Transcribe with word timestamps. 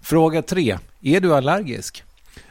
Fråga 0.00 0.42
3. 0.42 0.78
Är 1.02 1.20
du 1.20 1.34
allergisk? 1.34 2.04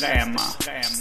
Extrema 0.00 0.40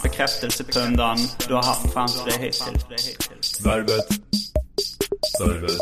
bekräftelsepundaren 0.04 1.18
du 1.48 1.54
har 1.54 1.64
haft 1.64 1.94
framför 1.94 2.26
dig 2.26 2.38
hittills. 2.40 3.66
Värvet. 3.66 4.08
Värvet. 5.40 5.78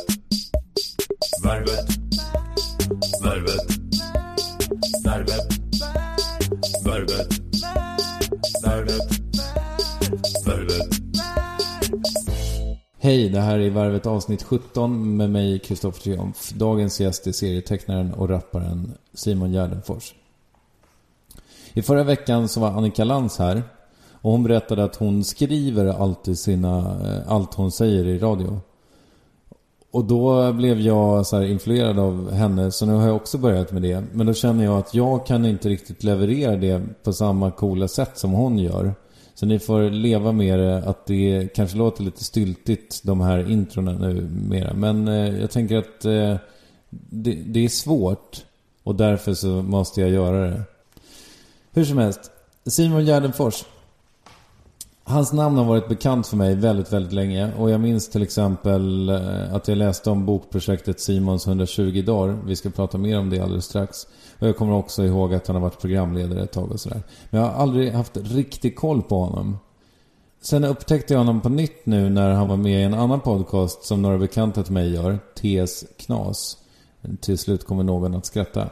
Värvet. 1.44 1.88
Värvet. 3.23 3.61
Värvet. 5.06 5.53
Värvet. 6.85 7.27
Värvet. 8.63 9.01
Värvet. 10.45 10.88
Hej, 13.00 13.29
det 13.29 13.41
här 13.41 13.59
är 13.59 13.69
Varvet 13.69 14.06
avsnitt 14.06 14.44
17 14.44 15.17
med 15.17 15.29
mig, 15.29 15.59
Kristoffer 15.59 16.01
Triumf. 16.01 16.50
Dagens 16.50 17.00
gäst 17.00 17.27
är 17.27 17.31
serietecknaren 17.31 18.13
och 18.13 18.29
rapparen 18.29 18.94
Simon 19.13 19.51
Gärdenfors. 19.51 20.13
I 21.77 21.81
förra 21.81 22.03
veckan 22.03 22.47
så 22.47 22.59
var 22.59 22.69
Annika 22.69 23.03
Lantz 23.03 23.39
här 23.39 23.63
och 24.11 24.31
hon 24.31 24.43
berättade 24.43 24.83
att 24.83 24.95
hon 24.95 25.23
skriver 25.23 25.85
alltid 25.85 26.39
sina, 26.39 26.77
eh, 26.77 27.31
allt 27.31 27.53
hon 27.53 27.71
säger 27.71 28.05
i 28.05 28.19
radio. 28.19 28.59
Och 29.91 30.05
då 30.05 30.53
blev 30.53 30.79
jag 30.79 31.25
så 31.25 31.43
influerad 31.43 31.99
av 31.99 32.31
henne, 32.31 32.71
så 32.71 32.85
nu 32.85 32.93
har 32.93 33.07
jag 33.07 33.15
också 33.15 33.38
börjat 33.38 33.71
med 33.71 33.81
det. 33.81 34.03
Men 34.13 34.27
då 34.27 34.33
känner 34.33 34.63
jag 34.63 34.77
att 34.77 34.93
jag 34.93 35.25
kan 35.25 35.45
inte 35.45 35.69
riktigt 35.69 36.03
leverera 36.03 36.55
det 36.55 36.81
på 37.03 37.13
samma 37.13 37.51
coola 37.51 37.88
sätt 37.88 38.17
som 38.17 38.31
hon 38.31 38.57
gör. 38.57 38.94
Så 39.33 39.45
ni 39.45 39.59
får 39.59 39.89
leva 39.89 40.31
med 40.31 40.59
det, 40.59 40.77
att 40.77 41.05
det 41.05 41.53
kanske 41.55 41.77
låter 41.77 42.03
lite 42.03 42.23
styltigt 42.23 43.03
de 43.03 43.21
här 43.21 43.51
introna 43.51 43.91
nu 43.91 44.29
mera. 44.49 44.73
Men 44.73 45.07
eh, 45.07 45.39
jag 45.39 45.51
tänker 45.51 45.77
att 45.77 46.05
eh, 46.05 46.35
det, 46.89 47.33
det 47.33 47.65
är 47.65 47.69
svårt 47.69 48.45
och 48.83 48.95
därför 48.95 49.33
så 49.33 49.47
måste 49.47 50.01
jag 50.01 50.09
göra 50.09 50.47
det. 50.47 50.63
Hur 51.77 51.85
som 51.85 51.97
helst, 51.97 52.31
Simon 52.65 53.05
Gärdenfors. 53.05 53.65
Hans 55.03 55.33
namn 55.33 55.57
har 55.57 55.65
varit 55.65 55.88
bekant 55.88 56.27
för 56.27 56.38
mig 56.38 56.55
väldigt, 56.55 56.93
väldigt 56.93 57.13
länge. 57.13 57.53
Och 57.57 57.69
jag 57.69 57.81
minns 57.81 58.09
till 58.09 58.21
exempel 58.21 59.09
eh, 59.09 59.53
att 59.53 59.67
jag 59.67 59.77
läste 59.77 60.09
om 60.09 60.25
bokprojektet 60.25 60.99
Simons 60.99 61.47
120 61.47 62.03
dagar. 62.05 62.38
Vi 62.45 62.55
ska 62.55 62.69
prata 62.69 62.97
mer 62.97 63.19
om 63.19 63.29
det 63.29 63.39
alldeles 63.39 63.65
strax. 63.65 64.07
Och 64.39 64.47
jag 64.47 64.57
kommer 64.57 64.73
också 64.73 65.03
ihåg 65.03 65.33
att 65.33 65.47
han 65.47 65.55
har 65.55 65.61
varit 65.61 65.81
programledare 65.81 66.43
ett 66.43 66.51
tag 66.51 66.71
och 66.71 66.79
sådär. 66.79 67.01
Men 67.29 67.41
jag 67.41 67.47
har 67.47 67.61
aldrig 67.61 67.91
haft 67.91 68.17
riktig 68.17 68.75
koll 68.75 69.01
på 69.01 69.19
honom. 69.19 69.57
Sen 70.41 70.63
upptäckte 70.63 71.13
jag 71.13 71.19
honom 71.19 71.41
på 71.41 71.49
nytt 71.49 71.85
nu 71.85 72.09
när 72.09 72.31
han 72.31 72.47
var 72.47 72.57
med 72.57 72.81
i 72.81 72.83
en 72.83 72.94
annan 72.94 73.19
podcast 73.19 73.83
som 73.83 74.01
några 74.01 74.17
bekanta 74.17 74.63
till 74.63 74.73
mig 74.73 74.94
gör. 74.94 75.19
TS 75.35 75.85
Knas. 75.97 76.57
Till 77.21 77.38
slut 77.38 77.67
kommer 77.67 77.83
någon 77.83 78.15
att 78.15 78.25
skratta. 78.25 78.69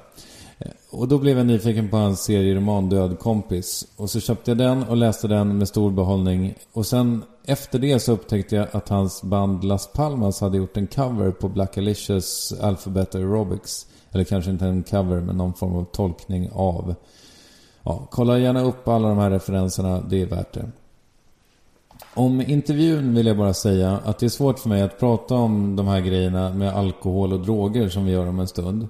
Eh, 0.58 0.72
och 0.90 1.08
då 1.08 1.18
blev 1.18 1.38
jag 1.38 1.48
nyfiken 1.48 1.90
på 1.90 1.98
hans 1.98 2.24
serieroman 2.24 2.90
Död 2.90 3.20
kompis. 3.20 3.88
Och 3.96 4.10
så 4.10 4.20
köpte 4.20 4.52
jag 4.52 4.58
den 4.58 4.84
och 4.84 4.98
läste 4.98 5.28
den 5.28 5.58
med 5.58 5.68
stor 5.68 5.92
behållning. 5.92 6.56
Och 6.74 6.86
sen 6.86 7.24
efter 7.46 7.80
det 7.80 8.00
så 8.00 8.12
upptäckte 8.12 8.56
jag 8.56 8.68
att 8.72 8.90
hans 8.90 9.24
band 9.24 9.64
Las 9.64 9.88
Palmas 9.94 10.42
hade 10.42 10.58
gjort 10.58 10.78
en 10.78 10.88
cover 10.88 11.32
på 11.32 11.50
Black 11.50 11.78
Alicious 11.78 12.54
Alphabet 12.62 13.16
Aerobics. 13.16 13.88
Eller 14.12 14.24
kanske 14.24 14.52
inte 14.52 14.66
en 14.66 14.84
cover 14.84 15.22
men 15.22 15.38
någon 15.38 15.54
form 15.54 15.76
av 15.76 15.84
tolkning 15.84 16.50
av. 16.54 16.96
Ja, 17.84 18.08
kolla 18.12 18.40
gärna 18.40 18.62
upp 18.62 18.88
alla 18.88 19.08
de 19.08 19.18
här 19.18 19.30
referenserna, 19.30 20.02
det 20.10 20.22
är 20.22 20.26
värt 20.26 20.54
det. 20.54 20.72
Om 22.14 22.42
intervjun 22.42 23.16
vill 23.16 23.28
jag 23.28 23.38
bara 23.38 23.54
säga 23.54 24.00
att 24.06 24.20
det 24.20 24.26
är 24.26 24.30
svårt 24.30 24.60
för 24.60 24.70
mig 24.70 24.82
att 24.82 25.00
prata 25.00 25.36
om 25.36 25.76
de 25.76 25.88
här 25.88 26.02
grejerna 26.02 26.54
med 26.54 26.76
alkohol 26.76 27.34
och 27.34 27.40
droger 27.40 27.90
som 27.90 28.06
vi 28.06 28.12
gör 28.12 28.28
om 28.28 28.40
en 28.40 28.48
stund. 28.48 28.88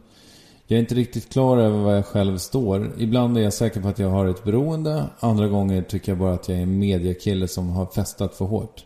Jag 0.67 0.75
är 0.77 0.79
inte 0.79 0.95
riktigt 0.95 1.29
klar 1.29 1.57
över 1.57 1.77
var 1.77 1.94
jag 1.94 2.06
själv 2.06 2.38
står. 2.38 2.91
Ibland 2.97 3.38
är 3.38 3.41
jag 3.41 3.53
säker 3.53 3.81
på 3.81 3.88
att 3.88 4.00
jag 4.00 4.09
har 4.09 4.27
ett 4.27 4.44
beroende. 4.44 5.03
Andra 5.19 5.47
gånger 5.47 5.81
tycker 5.81 6.12
jag 6.12 6.19
bara 6.19 6.33
att 6.33 6.50
jag 6.50 6.57
är 6.57 6.62
en 6.62 6.79
mediekille 6.79 7.47
som 7.47 7.69
har 7.69 7.85
festat 7.85 8.35
för 8.35 8.45
hårt. 8.45 8.85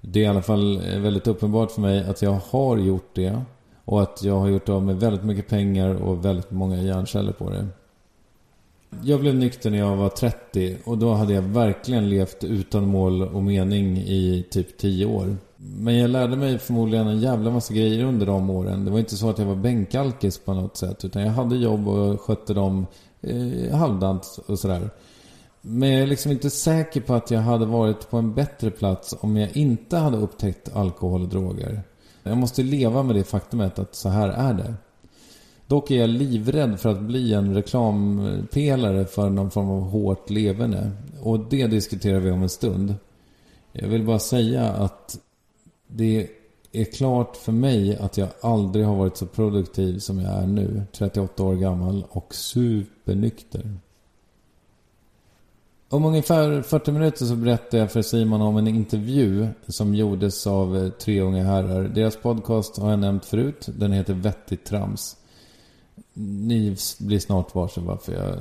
Det 0.00 0.20
är 0.20 0.24
i 0.24 0.26
alla 0.26 0.42
fall 0.42 0.78
väldigt 0.78 1.26
uppenbart 1.26 1.70
för 1.70 1.80
mig 1.80 2.04
att 2.04 2.22
jag 2.22 2.40
har 2.50 2.76
gjort 2.76 3.10
det. 3.14 3.42
Och 3.84 4.02
att 4.02 4.22
jag 4.22 4.38
har 4.38 4.48
gjort 4.48 4.68
av 4.68 4.82
med 4.82 5.00
väldigt 5.00 5.24
mycket 5.24 5.48
pengar 5.48 5.94
och 5.94 6.24
väldigt 6.24 6.50
många 6.50 6.82
hjärnceller 6.82 7.32
på 7.32 7.50
det. 7.50 7.66
Jag 9.02 9.20
blev 9.20 9.34
nykter 9.34 9.70
när 9.70 9.78
jag 9.78 9.96
var 9.96 10.08
30 10.08 10.76
och 10.84 10.98
då 10.98 11.12
hade 11.12 11.34
jag 11.34 11.42
verkligen 11.42 12.10
levt 12.10 12.44
utan 12.44 12.86
mål 12.88 13.22
och 13.22 13.42
mening 13.42 13.98
i 13.98 14.46
typ 14.50 14.78
10 14.78 15.06
år. 15.06 15.36
Men 15.56 15.96
jag 15.96 16.10
lärde 16.10 16.36
mig 16.36 16.58
förmodligen 16.58 17.06
en 17.06 17.20
jävla 17.20 17.50
massa 17.50 17.74
grejer 17.74 18.04
under 18.04 18.26
de 18.26 18.50
åren. 18.50 18.84
Det 18.84 18.90
var 18.90 18.98
inte 18.98 19.16
så 19.16 19.30
att 19.30 19.38
jag 19.38 19.46
var 19.46 19.56
bänkalkis 19.56 20.38
på 20.38 20.54
något 20.54 20.76
sätt. 20.76 21.04
Utan 21.04 21.22
jag 21.22 21.32
hade 21.32 21.56
jobb 21.56 21.88
och 21.88 22.20
skötte 22.20 22.54
dem 22.54 22.86
eh, 23.20 23.76
halvdant 23.76 24.38
och 24.46 24.58
sådär. 24.58 24.90
Men 25.60 25.90
jag 25.90 26.02
är 26.02 26.06
liksom 26.06 26.32
inte 26.32 26.50
säker 26.50 27.00
på 27.00 27.14
att 27.14 27.30
jag 27.30 27.40
hade 27.40 27.66
varit 27.66 28.10
på 28.10 28.16
en 28.16 28.34
bättre 28.34 28.70
plats 28.70 29.14
om 29.20 29.36
jag 29.36 29.56
inte 29.56 29.96
hade 29.96 30.16
upptäckt 30.16 30.76
alkohol 30.76 31.22
och 31.22 31.28
droger. 31.28 31.82
Jag 32.22 32.36
måste 32.36 32.62
leva 32.62 33.02
med 33.02 33.16
det 33.16 33.24
faktumet 33.24 33.78
att 33.78 33.94
så 33.94 34.08
här 34.08 34.28
är 34.28 34.54
det. 34.54 34.74
Dock 35.66 35.90
är 35.90 35.96
jag 35.96 36.10
livrädd 36.10 36.80
för 36.80 36.88
att 36.88 37.02
bli 37.02 37.34
en 37.34 37.54
reklampelare 37.54 39.04
för 39.04 39.30
någon 39.30 39.50
form 39.50 39.70
av 39.70 39.80
hårt 39.80 40.30
leverne. 40.30 40.90
Och 41.22 41.40
det 41.40 41.66
diskuterar 41.66 42.20
vi 42.20 42.30
om 42.30 42.42
en 42.42 42.48
stund. 42.48 42.94
Jag 43.72 43.88
vill 43.88 44.04
bara 44.04 44.18
säga 44.18 44.64
att 44.68 45.18
det 45.86 46.28
är 46.72 46.84
klart 46.84 47.36
för 47.36 47.52
mig 47.52 47.96
att 47.96 48.16
jag 48.16 48.28
aldrig 48.40 48.84
har 48.86 48.96
varit 48.96 49.16
så 49.16 49.26
produktiv 49.26 49.98
som 49.98 50.20
jag 50.20 50.32
är 50.32 50.46
nu. 50.46 50.82
38 50.92 51.42
år 51.42 51.54
gammal 51.54 52.04
och 52.10 52.34
supernykter. 52.34 53.78
Om 55.88 56.04
ungefär 56.04 56.62
40 56.62 56.92
minuter 56.92 57.24
så 57.24 57.36
berättar 57.36 57.78
jag 57.78 57.92
för 57.92 58.02
Simon 58.02 58.42
om 58.42 58.56
en 58.56 58.68
intervju 58.68 59.48
som 59.68 59.94
gjordes 59.94 60.46
av 60.46 60.76
eh, 60.76 60.88
tre 60.88 61.20
unga 61.20 61.44
herrar. 61.44 61.82
Deras 61.82 62.16
podcast 62.16 62.78
har 62.78 62.90
jag 62.90 62.98
nämnt 62.98 63.24
förut. 63.24 63.68
Den 63.78 63.92
heter 63.92 64.14
Vettigt 64.14 64.64
Trams. 64.64 65.16
Ni 66.14 66.76
blir 66.98 67.18
snart 67.18 67.54
varse 67.54 67.80
varför 67.80 68.12
jag 68.12 68.36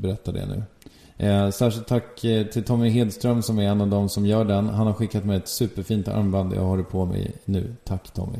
berättar 0.00 0.32
det 0.32 0.46
nu. 0.46 0.62
Eh, 1.16 1.50
särskilt 1.50 1.86
tack 1.86 2.24
eh, 2.24 2.46
till 2.46 2.64
Tommy 2.64 2.88
Hedström 2.88 3.42
som 3.42 3.58
är 3.58 3.68
en 3.68 3.80
av 3.80 3.88
dem 3.88 4.08
som 4.08 4.26
gör 4.26 4.44
den. 4.44 4.68
Han 4.68 4.86
har 4.86 4.94
skickat 4.94 5.24
mig 5.24 5.36
ett 5.36 5.48
superfint 5.48 6.08
armband 6.08 6.54
jag 6.54 6.62
har 6.62 6.76
det 6.76 6.84
på 6.84 7.04
mig 7.04 7.32
nu. 7.44 7.74
Tack 7.84 8.10
Tommy. 8.10 8.38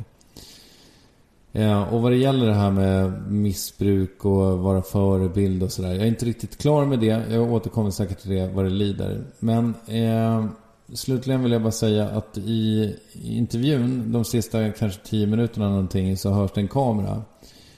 Eh, 1.52 1.94
och 1.94 2.02
vad 2.02 2.12
det 2.12 2.18
gäller 2.18 2.46
det 2.46 2.54
här 2.54 2.70
med 2.70 3.30
missbruk 3.32 4.24
och 4.24 4.58
vara 4.58 4.82
förebild 4.82 5.62
och 5.62 5.72
sådär. 5.72 5.92
Jag 5.92 6.02
är 6.02 6.06
inte 6.06 6.26
riktigt 6.26 6.58
klar 6.58 6.84
med 6.84 7.00
det. 7.00 7.22
Jag 7.30 7.52
återkommer 7.52 7.90
säkert 7.90 8.18
till 8.18 8.30
det 8.30 8.48
vad 8.54 8.64
det 8.64 8.70
lider. 8.70 9.24
Men 9.38 9.74
eh, 9.86 10.46
slutligen 10.92 11.42
vill 11.42 11.52
jag 11.52 11.62
bara 11.62 11.72
säga 11.72 12.08
att 12.08 12.38
i 12.38 12.94
intervjun, 13.22 14.12
de 14.12 14.24
sista 14.24 14.70
kanske 14.70 15.00
tio 15.04 15.26
minuterna 15.26 15.68
någonting, 15.68 16.16
så 16.16 16.30
hörs 16.30 16.50
det 16.54 16.60
en 16.60 16.68
kamera. 16.68 17.22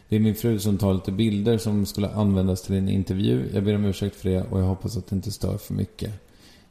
Det 0.08 0.16
är 0.16 0.20
min 0.20 0.34
fru 0.34 0.58
som 0.58 0.78
tar 0.78 0.94
lite 0.94 1.12
bilder 1.12 1.58
som 1.58 1.86
skulle 1.86 2.08
användas 2.08 2.62
till 2.62 2.74
en 2.74 2.88
intervju. 2.88 3.50
Jag 3.54 3.64
ber 3.64 3.74
om 3.74 3.84
ursäkt 3.84 4.16
för 4.16 4.28
det 4.28 4.42
och 4.42 4.60
jag 4.60 4.64
hoppas 4.64 4.96
att 4.96 5.06
det 5.06 5.16
inte 5.16 5.32
stör 5.32 5.58
för 5.58 5.74
mycket. 5.74 6.10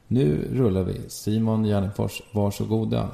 Nu 0.06 0.48
rullar 0.52 0.82
vi. 0.82 1.00
Simon 1.08 1.64
Gärdenfors, 1.64 2.22
varsågoda. 2.32 3.10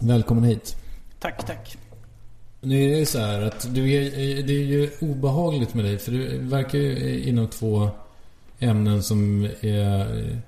Välkommen 0.00 0.44
hit. 0.44 0.76
Tack, 1.20 1.46
tack. 1.46 1.76
Nu 2.60 2.92
är 2.92 3.00
det 3.00 3.06
så 3.06 3.18
här 3.18 3.42
att 3.42 3.74
du 3.74 3.92
är, 3.92 4.10
det 4.42 4.52
är 4.52 4.64
ju 4.64 4.90
obehagligt 5.00 5.74
med 5.74 5.84
dig 5.84 5.98
för 5.98 6.12
du 6.12 6.38
verkar 6.38 6.78
ju 6.78 7.22
inom 7.24 7.48
två 7.48 7.88
ämnen 8.58 9.02
som 9.02 9.48
är... 9.60 10.40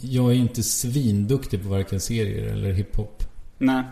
Jag 0.00 0.30
är 0.30 0.34
inte 0.34 0.62
svinduktig 0.62 1.62
på 1.62 1.68
varken 1.68 2.00
serier 2.00 2.52
eller 2.52 2.72
hiphop. 2.72 3.24
Nej. 3.58 3.84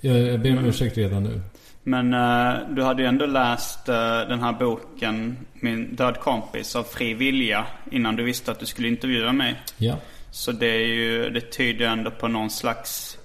Jag, 0.00 0.18
jag 0.18 0.40
ber 0.40 0.58
om 0.58 0.64
ursäkt 0.64 0.96
redan 0.98 1.22
nu. 1.22 1.40
Men 1.82 2.14
eh, 2.14 2.54
du 2.70 2.82
hade 2.82 3.02
ju 3.02 3.08
ändå 3.08 3.26
läst 3.26 3.88
eh, 3.88 3.94
den 4.28 4.40
här 4.40 4.52
boken 4.52 5.36
Min 5.60 5.94
död 5.94 6.20
kompis 6.20 6.76
av 6.76 6.82
fri 6.82 7.14
vilja 7.14 7.66
innan 7.90 8.16
du 8.16 8.24
visste 8.24 8.50
att 8.50 8.60
du 8.60 8.66
skulle 8.66 8.88
intervjua 8.88 9.32
mig. 9.32 9.54
Ja. 9.76 9.96
Så 10.30 10.52
det 10.52 10.66
är 10.66 10.86
ju, 10.86 11.30
det 11.30 11.40
tyder 11.40 11.86
ändå 11.86 12.10
på 12.10 12.28
någon 12.28 12.50
slags 12.50 13.18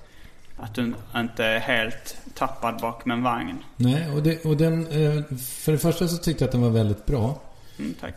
att 0.57 0.75
du 0.75 0.94
inte 1.15 1.45
är 1.45 1.59
helt 1.59 2.18
tappad 2.35 2.81
bakom 2.81 3.12
en 3.12 3.24
vagn. 3.24 3.57
Nej, 3.77 4.09
och, 4.15 4.24
det, 4.24 4.45
och 4.45 4.57
den... 4.57 4.81
eh, 4.88 5.24
För 5.38 5.71
det 5.71 5.77
första 5.77 6.07
så 6.07 6.17
tyckte 6.17 6.44
jag 6.44 6.47
att 6.47 6.51
den 6.51 6.62
var 6.62 6.69
väldigt 6.69 7.06
bra. 7.06 7.41
Mm, 7.79 7.94
tack. 8.01 8.13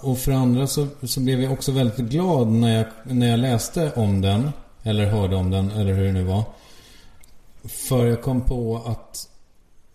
Och 0.00 0.18
för 0.18 0.30
det 0.30 0.36
andra 0.38 0.66
så, 0.66 0.86
så 1.02 1.20
blev 1.20 1.40
jag 1.40 1.52
också 1.52 1.72
väldigt 1.72 1.96
glad 1.96 2.48
när 2.48 2.76
jag, 2.76 2.86
när 3.16 3.30
jag 3.30 3.38
läste 3.38 3.92
om 3.96 4.20
den. 4.20 4.50
Eller 4.82 5.06
hörde 5.06 5.36
om 5.36 5.50
den, 5.50 5.70
eller 5.70 5.92
hur 5.92 6.04
det 6.04 6.12
nu 6.12 6.22
var. 6.22 6.42
För 7.68 8.06
jag 8.06 8.22
kom 8.22 8.40
på 8.40 8.82
att 8.86 9.28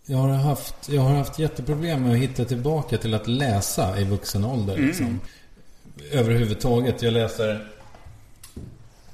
jag 0.06 0.18
har 0.18 0.28
haft, 0.28 0.88
jag 0.88 1.02
har 1.02 1.16
haft 1.16 1.38
jätteproblem 1.38 2.02
med 2.02 2.12
att 2.12 2.18
hitta 2.18 2.44
tillbaka 2.44 2.98
till 2.98 3.14
att 3.14 3.26
läsa 3.26 3.98
i 4.00 4.04
vuxen 4.04 4.44
ålder. 4.44 4.76
Liksom. 4.76 5.20
Överhuvudtaget. 6.12 7.02
Jag 7.02 7.12
läser... 7.12 7.68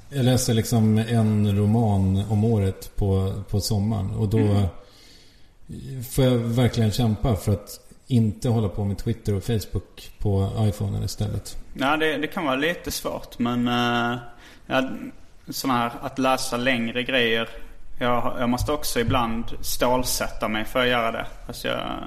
Jag 0.09 0.25
läser 0.25 0.53
liksom 0.53 0.97
en 0.97 1.57
roman 1.57 2.23
om 2.29 2.43
året 2.43 2.95
på, 2.95 3.43
på 3.49 3.59
sommaren. 3.59 4.11
Och 4.11 4.29
då 4.29 4.63
får 6.09 6.25
jag 6.25 6.37
verkligen 6.37 6.91
kämpa 6.91 7.35
för 7.35 7.51
att 7.51 7.79
inte 8.07 8.49
hålla 8.49 8.69
på 8.69 8.85
med 8.85 8.97
Twitter 8.97 9.35
och 9.35 9.43
Facebook 9.43 10.11
på 10.19 10.51
iPhonen 10.59 11.03
istället. 11.03 11.57
Ja, 11.73 11.97
det, 11.97 12.17
det 12.17 12.27
kan 12.27 12.45
vara 12.45 12.55
lite 12.55 12.91
svårt 12.91 13.39
men... 13.39 13.67
Uh, 13.67 14.17
ja, 14.67 14.89
sån 15.49 15.69
här 15.69 15.91
att 16.01 16.19
läsa 16.19 16.57
längre 16.57 17.03
grejer. 17.03 17.49
Jag, 17.99 18.35
jag 18.39 18.49
måste 18.49 18.71
också 18.71 18.99
ibland 18.99 19.45
stålsätta 19.61 20.47
mig 20.47 20.65
för 20.65 20.79
att 20.79 20.87
göra 20.87 21.11
det. 21.11 21.25
Fast, 21.45 21.63
jag, 21.63 22.03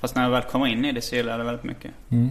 fast 0.00 0.16
när 0.16 0.22
jag 0.22 0.30
väl 0.30 0.42
kommer 0.42 0.66
in 0.66 0.84
i 0.84 0.92
det 0.92 1.00
så 1.00 1.16
gillar 1.16 1.30
jag 1.30 1.40
det 1.40 1.44
väldigt 1.44 1.64
mycket. 1.64 1.90
Mm. 2.10 2.30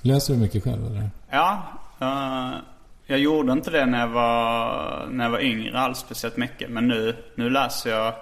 Läser 0.00 0.34
du 0.34 0.40
mycket 0.40 0.64
själv 0.64 0.86
eller? 0.86 1.10
Ja, 1.30 1.62
eh, 2.00 2.58
jag 3.06 3.18
gjorde 3.18 3.52
inte 3.52 3.70
det 3.70 3.86
när 3.86 4.00
jag 4.00 4.08
var, 4.08 5.06
när 5.10 5.24
jag 5.24 5.30
var 5.30 5.40
yngre 5.40 5.78
alls 5.78 5.98
speciellt 5.98 6.36
mycket. 6.36 6.70
Men 6.70 6.88
nu, 6.88 7.16
nu 7.34 7.50
läser 7.50 7.90
jag 7.90 8.14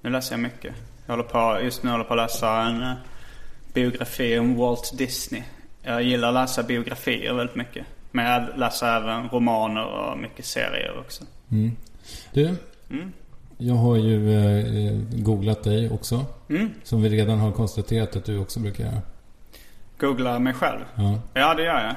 Nu 0.00 0.10
läser 0.10 0.32
jag 0.32 0.40
mycket. 0.40 0.74
Jag 1.06 1.12
håller 1.12 1.28
på, 1.28 1.64
just 1.64 1.82
nu 1.82 1.90
håller 1.90 2.04
jag 2.04 2.08
på 2.08 2.14
att 2.14 2.32
läsa 2.32 2.62
en 2.62 2.82
eh, 2.82 2.92
biografi 3.72 4.38
om 4.38 4.56
Walt 4.56 4.98
Disney. 4.98 5.42
Jag 5.82 6.02
gillar 6.02 6.28
att 6.28 6.34
läsa 6.34 6.62
biografier 6.62 7.34
väldigt 7.34 7.56
mycket. 7.56 7.86
Men 8.10 8.24
jag 8.24 8.58
läser 8.58 8.96
även 8.96 9.28
romaner 9.28 9.84
och 9.84 10.18
mycket 10.18 10.44
serier 10.44 10.98
också. 10.98 11.24
Mm. 11.50 11.76
Du, 12.32 12.56
Mm. 12.92 13.12
jag 13.58 13.74
har 13.74 13.96
ju 13.96 14.34
eh, 14.34 14.92
googlat 15.10 15.64
dig 15.64 15.90
också. 15.90 16.24
Mm. 16.48 16.70
Som 16.82 17.02
vi 17.02 17.08
redan 17.08 17.38
har 17.38 17.52
konstaterat 17.52 18.16
att 18.16 18.24
du 18.24 18.38
också 18.38 18.60
brukar 18.60 18.84
göra. 18.84 19.02
Googla 19.98 20.38
mig 20.38 20.54
själv. 20.54 20.80
Ja. 20.94 21.20
Ja, 21.34 21.54
det 21.54 21.62
gör 21.62 21.80
jag. 21.80 21.94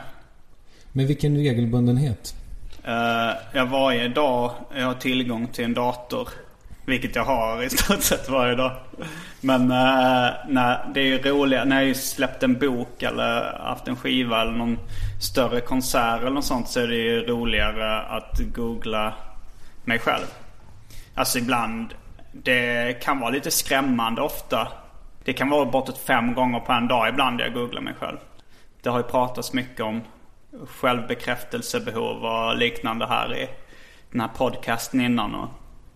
Med 0.91 1.07
vilken 1.07 1.37
regelbundenhet? 1.37 2.35
Uh, 2.87 3.33
jag 3.53 3.65
varje 3.65 4.07
dag 4.07 4.51
jag 4.75 4.85
har 4.85 4.93
tillgång 4.93 5.47
till 5.47 5.65
en 5.65 5.73
dator. 5.73 6.29
Vilket 6.85 7.15
jag 7.15 7.25
har 7.25 7.63
i 7.63 7.69
stort 7.69 8.01
sett 8.03 8.29
varje 8.29 8.55
dag. 8.55 8.71
Men 9.41 9.61
uh, 9.61 10.29
när, 10.47 10.91
det 10.93 10.99
är 10.99 11.05
ju 11.05 11.17
roligt. 11.17 11.59
När 11.65 11.81
jag 11.81 11.95
släppt 11.95 12.43
en 12.43 12.59
bok 12.59 13.03
eller 13.03 13.59
haft 13.59 13.87
en 13.87 13.95
skiva 13.95 14.41
eller 14.41 14.51
någon 14.51 14.79
större 15.21 15.61
konsert 15.61 16.21
eller 16.21 16.31
något 16.31 16.45
sånt 16.45 16.67
så 16.67 16.79
är 16.79 16.87
det 16.87 16.95
ju 16.95 17.21
roligare 17.21 18.01
att 18.01 18.39
googla 18.55 19.13
mig 19.83 19.99
själv. 19.99 20.25
Alltså 21.15 21.37
ibland. 21.37 21.93
Det 22.31 23.01
kan 23.01 23.19
vara 23.19 23.29
lite 23.29 23.51
skrämmande 23.51 24.21
ofta. 24.21 24.67
Det 25.23 25.33
kan 25.33 25.49
vara 25.49 25.65
bortåt 25.65 25.97
fem 25.97 26.33
gånger 26.33 26.59
på 26.59 26.71
en 26.71 26.87
dag 26.87 27.09
ibland 27.09 27.41
jag 27.41 27.53
googlar 27.53 27.81
mig 27.81 27.93
själv. 27.99 28.17
Det 28.81 28.89
har 28.89 28.97
ju 28.97 29.03
pratats 29.03 29.53
mycket 29.53 29.79
om 29.79 30.01
självbekräftelsebehov 30.67 32.25
och 32.25 32.57
liknande 32.57 33.07
här 33.07 33.35
i 33.37 33.49
den 34.11 34.21
här 34.21 34.27
podcasten 34.27 35.01
innan. 35.01 35.35
Och 35.35 35.49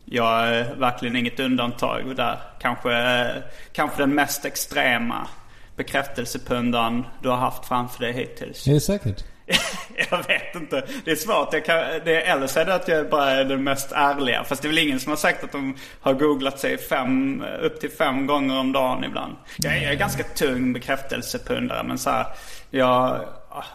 jag 0.05 0.47
är 0.47 0.75
verkligen 0.75 1.15
inget 1.15 1.39
undantag 1.39 2.15
där. 2.15 2.39
Kanske, 2.59 3.43
kanske 3.73 4.01
den 4.01 4.15
mest 4.15 4.45
extrema 4.45 5.27
bekräftelsepundaren 5.75 7.05
du 7.21 7.29
har 7.29 7.37
haft 7.37 7.65
framför 7.65 8.03
dig 8.03 8.13
hittills. 8.13 8.67
Är 8.67 8.73
det 8.73 8.79
säkert? 8.79 9.23
jag 10.11 10.27
vet 10.27 10.55
inte. 10.55 10.87
Det 11.05 11.11
är 11.11 11.15
svårt. 11.15 11.53
Jag 11.53 11.65
kan, 11.65 11.75
det, 12.05 12.21
eller 12.21 12.47
så 12.47 12.59
är 12.59 12.65
det 12.65 12.75
att 12.75 12.87
jag 12.87 13.09
bara 13.09 13.31
är 13.31 13.43
den 13.43 13.63
mest 13.63 13.91
ärliga. 13.91 14.43
Fast 14.43 14.61
det 14.61 14.65
är 14.65 14.69
väl 14.69 14.77
ingen 14.77 14.99
som 14.99 15.09
har 15.09 15.17
sagt 15.17 15.43
att 15.43 15.51
de 15.51 15.75
har 16.01 16.13
googlat 16.13 16.59
sig 16.59 16.77
fem, 16.77 17.43
upp 17.61 17.79
till 17.79 17.91
fem 17.91 18.27
gånger 18.27 18.59
om 18.59 18.71
dagen 18.71 19.03
ibland. 19.03 19.35
Jag 19.57 19.77
är, 19.77 19.81
jag 19.81 19.91
är 19.91 19.97
ganska 19.97 20.23
tung 20.23 20.73
bekräftelsepundare 20.73 21.83
men 21.83 21.97
så 21.97 22.09
här, 22.09 22.25
Jag 22.69 23.25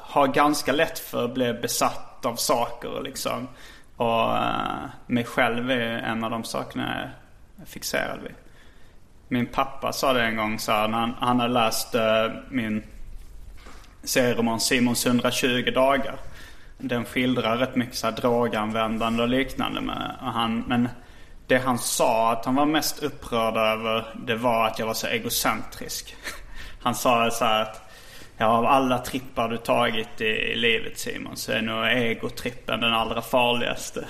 har 0.00 0.26
ganska 0.26 0.72
lätt 0.72 0.98
för 0.98 1.24
att 1.24 1.34
bli 1.34 1.52
besatt 1.52 2.26
av 2.26 2.36
saker 2.36 3.00
liksom. 3.02 3.48
Och 3.96 4.32
uh, 4.32 4.84
mig 5.06 5.24
själv 5.24 5.70
är 5.70 5.98
en 5.98 6.24
av 6.24 6.30
de 6.30 6.44
sakerna 6.44 6.94
jag 6.96 7.62
är 7.62 7.66
fixerad 7.66 8.20
vid. 8.22 8.34
Min 9.28 9.46
pappa 9.46 9.92
sa 9.92 10.12
det 10.12 10.22
en 10.22 10.36
gång 10.36 10.58
så 10.58 10.72
här, 10.72 10.88
när 10.88 10.98
han, 10.98 11.14
han 11.18 11.40
hade 11.40 11.52
läst 11.52 11.94
uh, 11.94 12.00
min 12.50 12.82
serieroman 14.04 14.60
Simons 14.60 15.06
120 15.06 15.70
dagar. 15.74 16.16
Den 16.78 17.04
skildrar 17.04 17.56
rätt 17.56 17.76
mycket 17.76 17.94
så 17.94 18.06
här 18.06 18.16
droganvändande 18.16 19.22
och 19.22 19.28
liknande. 19.28 19.80
Med, 19.80 20.16
och 20.20 20.32
han, 20.32 20.64
men 20.66 20.88
det 21.46 21.58
han 21.58 21.78
sa 21.78 22.32
att 22.32 22.44
han 22.44 22.54
var 22.54 22.66
mest 22.66 23.02
upprörd 23.02 23.56
över 23.56 24.14
det 24.26 24.36
var 24.36 24.66
att 24.66 24.78
jag 24.78 24.86
var 24.86 24.94
så 24.94 25.06
egocentrisk. 25.06 26.16
Han 26.82 26.94
sa 26.94 27.30
så 27.30 27.44
här 27.44 27.62
att 27.62 27.90
ja, 28.36 28.46
av 28.46 28.66
alla 28.66 28.98
trippar 28.98 29.48
du 29.48 29.56
tagit 29.56 30.20
i, 30.20 30.24
i 30.24 30.56
livet 30.56 30.98
Simon 30.98 31.36
så 31.36 31.52
är 31.52 31.62
nog 31.62 31.86
egotrippen 31.86 32.80
den 32.80 32.92
allra 32.92 33.22
farligaste. 33.22 34.04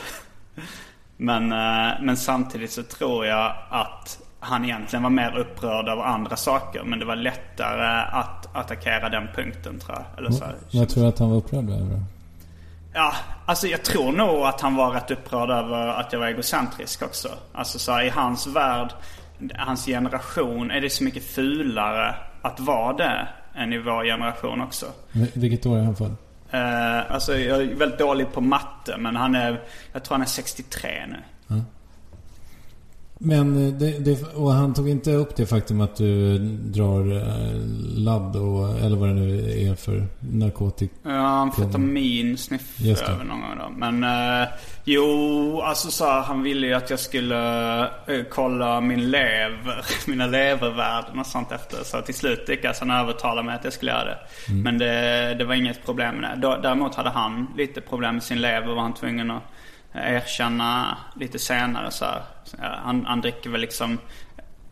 Men, 1.16 1.52
eh, 1.52 1.92
men 2.00 2.16
samtidigt 2.16 2.72
så 2.72 2.82
tror 2.82 3.26
jag 3.26 3.56
att 3.70 4.23
han 4.44 4.64
egentligen 4.64 5.02
var 5.02 5.10
mer 5.10 5.36
upprörd 5.38 5.88
av 5.88 6.00
andra 6.00 6.36
saker. 6.36 6.82
Men 6.84 6.98
det 6.98 7.04
var 7.04 7.16
lättare 7.16 8.04
att 8.12 8.56
attackera 8.56 9.08
den 9.08 9.28
punkten 9.34 9.78
tror 9.78 9.96
jag. 9.96 10.18
Eller 10.18 10.30
så. 10.30 10.44
Vad 10.72 10.88
tror 10.88 11.02
du 11.02 11.08
att 11.08 11.18
han 11.18 11.30
var 11.30 11.36
upprörd 11.36 11.70
över? 11.70 12.02
Ja, 12.94 13.12
alltså 13.46 13.66
jag 13.66 13.82
tror 13.82 14.12
nog 14.12 14.44
att 14.44 14.60
han 14.60 14.76
var 14.76 14.90
rätt 14.90 15.10
upprörd 15.10 15.50
över 15.50 15.86
att 15.86 16.12
jag 16.12 16.20
var 16.20 16.26
egocentrisk 16.26 17.02
också. 17.02 17.28
Alltså 17.52 17.78
så 17.78 17.92
här, 17.92 18.04
i 18.04 18.08
hans 18.08 18.46
värld, 18.46 18.92
hans 19.54 19.86
generation, 19.86 20.70
är 20.70 20.80
det 20.80 20.90
så 20.90 21.04
mycket 21.04 21.24
fulare 21.24 22.14
att 22.42 22.60
vara 22.60 22.92
det 22.92 23.28
än 23.54 23.72
i 23.72 23.78
vår 23.78 24.04
generation 24.04 24.60
också. 24.60 24.86
Vilket 25.12 25.66
år 25.66 25.78
är 25.78 25.82
han 25.82 25.96
född? 25.96 26.16
Eh, 26.50 27.12
alltså 27.12 27.38
jag 27.38 27.62
är 27.62 27.74
väldigt 27.74 27.98
dålig 27.98 28.32
på 28.32 28.40
matte 28.40 28.96
men 28.98 29.16
han 29.16 29.34
är, 29.34 29.60
jag 29.92 30.04
tror 30.04 30.14
han 30.14 30.22
är 30.22 30.26
63 30.26 30.90
nu. 31.08 31.16
Men 33.24 33.66
eh, 33.66 33.72
det, 33.72 33.98
det, 33.98 34.34
och 34.34 34.52
han 34.52 34.74
tog 34.74 34.88
inte 34.88 35.12
upp 35.12 35.36
det 35.36 35.46
faktum 35.46 35.80
att 35.80 35.96
du 35.96 36.38
drar 36.48 37.16
eh, 37.16 37.60
ladd 37.96 38.36
och, 38.36 38.78
eller 38.78 38.96
vad 38.96 39.08
det 39.08 39.14
nu 39.14 39.50
är 39.68 39.74
för 39.74 40.06
narkotik. 40.18 40.90
Ja, 41.02 41.26
amfetamin 41.26 42.38
sniffade 42.38 43.12
över 43.12 43.24
någon 43.24 43.40
gång 43.40 43.58
då. 43.58 43.70
Men 43.76 44.04
eh, 44.04 44.48
jo, 44.84 45.60
alltså 45.60 45.90
så 45.90 46.04
här, 46.04 46.22
han 46.22 46.42
ville 46.42 46.66
ju 46.66 46.74
att 46.74 46.90
jag 46.90 46.98
skulle 46.98 47.80
eh, 47.80 48.22
kolla 48.30 48.80
min 48.80 49.10
lever, 49.10 49.84
mina 50.06 50.26
levervärden 50.26 51.18
och 51.18 51.26
sånt 51.26 51.52
efter. 51.52 51.84
Så 51.84 52.02
till 52.02 52.14
slut 52.14 52.48
lyckades 52.48 52.80
han 52.80 52.90
övertala 52.90 53.42
mig 53.42 53.54
att 53.54 53.64
jag 53.64 53.72
skulle 53.72 53.90
göra 53.90 54.04
det. 54.04 54.18
Men 54.52 54.78
det, 54.78 55.34
det 55.38 55.44
var 55.44 55.54
inget 55.54 55.84
problem 55.84 56.14
med 56.14 56.40
det. 56.40 56.58
Däremot 56.62 56.94
hade 56.94 57.10
han 57.10 57.46
lite 57.56 57.80
problem 57.80 58.14
med 58.14 58.22
sin 58.22 58.40
lever 58.40 58.74
var 58.74 58.82
han 58.82 58.94
tvungen 58.94 59.30
att 59.30 59.42
erkänna 59.94 60.98
lite 61.16 61.38
senare 61.38 61.90
så 61.90 62.04
här. 62.04 62.22
Han, 62.58 63.06
han 63.06 63.20
dricker 63.20 63.50
väl 63.50 63.60
liksom 63.60 63.98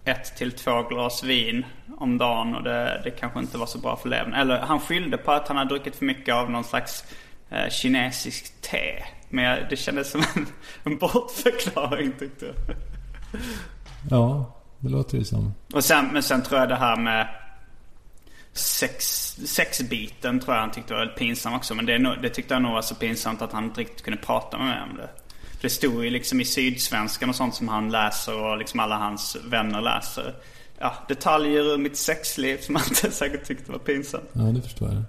ett 0.04 0.36
till 0.36 0.52
två 0.52 0.82
glas 0.82 1.24
vin 1.24 1.66
om 1.98 2.18
dagen 2.18 2.54
och 2.54 2.62
det, 2.62 3.00
det 3.04 3.10
kanske 3.10 3.38
inte 3.38 3.58
var 3.58 3.66
så 3.66 3.78
bra 3.78 3.96
för 3.96 4.08
levern. 4.08 4.34
Eller 4.34 4.58
han 4.60 4.80
skyllde 4.80 5.18
på 5.18 5.32
att 5.32 5.48
han 5.48 5.56
hade 5.56 5.68
druckit 5.68 5.96
för 5.96 6.04
mycket 6.04 6.34
av 6.34 6.50
någon 6.50 6.64
slags 6.64 7.04
eh, 7.50 7.68
kinesisk 7.70 8.60
te. 8.60 9.04
Men 9.28 9.58
det 9.70 9.76
kändes 9.76 10.10
som 10.10 10.22
en, 10.34 10.46
en 10.92 10.98
bortförklaring 10.98 12.12
tyckte 12.18 12.46
jag. 12.46 12.54
Ja, 14.10 14.56
det 14.78 14.88
låter 14.88 15.18
ju 15.18 15.24
som. 15.24 15.54
Och 15.74 15.84
sen, 15.84 16.08
men 16.12 16.22
sen 16.22 16.42
tror 16.42 16.60
jag 16.60 16.68
det 16.68 16.76
här 16.76 16.96
med 16.96 17.28
sex, 18.52 19.06
sexbiten 19.46 20.40
tror 20.40 20.54
jag 20.54 20.60
han 20.60 20.70
tyckte 20.70 20.94
var 20.94 21.06
pinsam 21.06 21.54
också. 21.54 21.74
Men 21.74 21.86
det, 21.86 22.16
det 22.22 22.28
tyckte 22.28 22.54
jag 22.54 22.62
nog 22.62 22.72
var 22.72 22.82
så 22.82 22.94
pinsamt 22.94 23.42
att 23.42 23.52
han 23.52 23.64
inte 23.64 23.80
riktigt 23.80 24.02
kunde 24.02 24.20
prata 24.20 24.58
med 24.58 24.66
mig 24.66 24.78
om 24.90 24.96
det. 24.96 25.08
För 25.56 25.62
det 25.62 25.70
stod 25.70 26.04
ju 26.04 26.10
liksom 26.10 26.40
i 26.40 26.44
Sydsvenskan 26.44 27.28
och 27.28 27.36
sånt 27.36 27.54
som 27.54 27.68
han 27.68 27.90
läser 27.90 28.42
och 28.44 28.58
liksom 28.58 28.80
alla 28.80 28.96
hans 28.96 29.36
vänner 29.44 29.80
läser. 29.80 30.34
Ja, 30.78 30.94
detaljer 31.08 31.74
ur 31.74 31.78
mitt 31.78 31.96
sexliv 31.96 32.58
som 32.58 32.74
han 32.74 32.84
inte 32.88 33.10
säkert 33.10 33.44
tyckte 33.44 33.72
var 33.72 33.78
pinsamt. 33.78 34.30
Ja, 34.32 34.42
det 34.42 34.62
förstår 34.62 34.88
jag. 34.88 35.04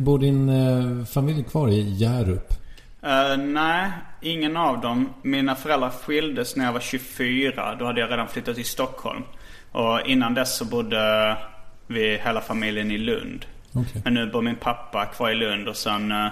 Bor 0.00 0.18
din 0.18 0.48
eh, 0.48 1.04
familj 1.04 1.44
kvar 1.44 1.68
i 1.68 1.80
Hjärup? 1.80 2.52
Eh, 3.02 3.36
nej, 3.36 3.90
ingen 4.22 4.56
av 4.56 4.80
dem. 4.80 5.14
Mina 5.22 5.54
föräldrar 5.54 5.90
skildes 5.90 6.56
när 6.56 6.64
jag 6.64 6.72
var 6.72 6.80
24. 6.80 7.74
Då 7.74 7.84
hade 7.84 8.00
jag 8.00 8.10
redan 8.10 8.28
flyttat 8.28 8.54
till 8.54 8.64
Stockholm. 8.64 9.22
Och 9.72 10.00
innan 10.06 10.34
dess 10.34 10.56
så 10.56 10.64
bodde 10.64 11.36
vi 11.88 12.16
hela 12.24 12.40
familjen 12.40 12.90
i 12.90 12.98
Lund. 12.98 13.46
Okej. 13.72 14.02
Men 14.04 14.14
nu 14.14 14.30
bor 14.30 14.42
min 14.42 14.56
pappa 14.56 15.06
kvar 15.06 15.30
i 15.30 15.34
Lund 15.34 15.68
och 15.68 15.76
sen 15.76 16.12
eh, 16.12 16.28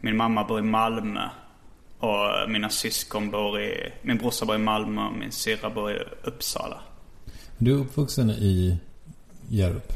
min 0.00 0.16
mamma 0.16 0.44
bor 0.44 0.58
i 0.58 0.62
Malmö. 0.62 1.28
Och 1.98 2.50
mina 2.50 2.68
syskon 2.68 3.30
bor 3.30 3.60
i... 3.60 3.92
Min 4.02 4.18
brorsa 4.18 4.44
bor 4.46 4.54
i 4.54 4.58
Malmö 4.58 5.06
och 5.06 5.12
min 5.12 5.32
syrra 5.32 5.70
bor 5.70 5.92
i 5.92 5.98
Uppsala. 6.22 6.80
Du 7.58 7.72
är 7.72 7.78
uppvuxen 7.78 8.30
i 8.30 8.78
Hjärup? 9.48 9.92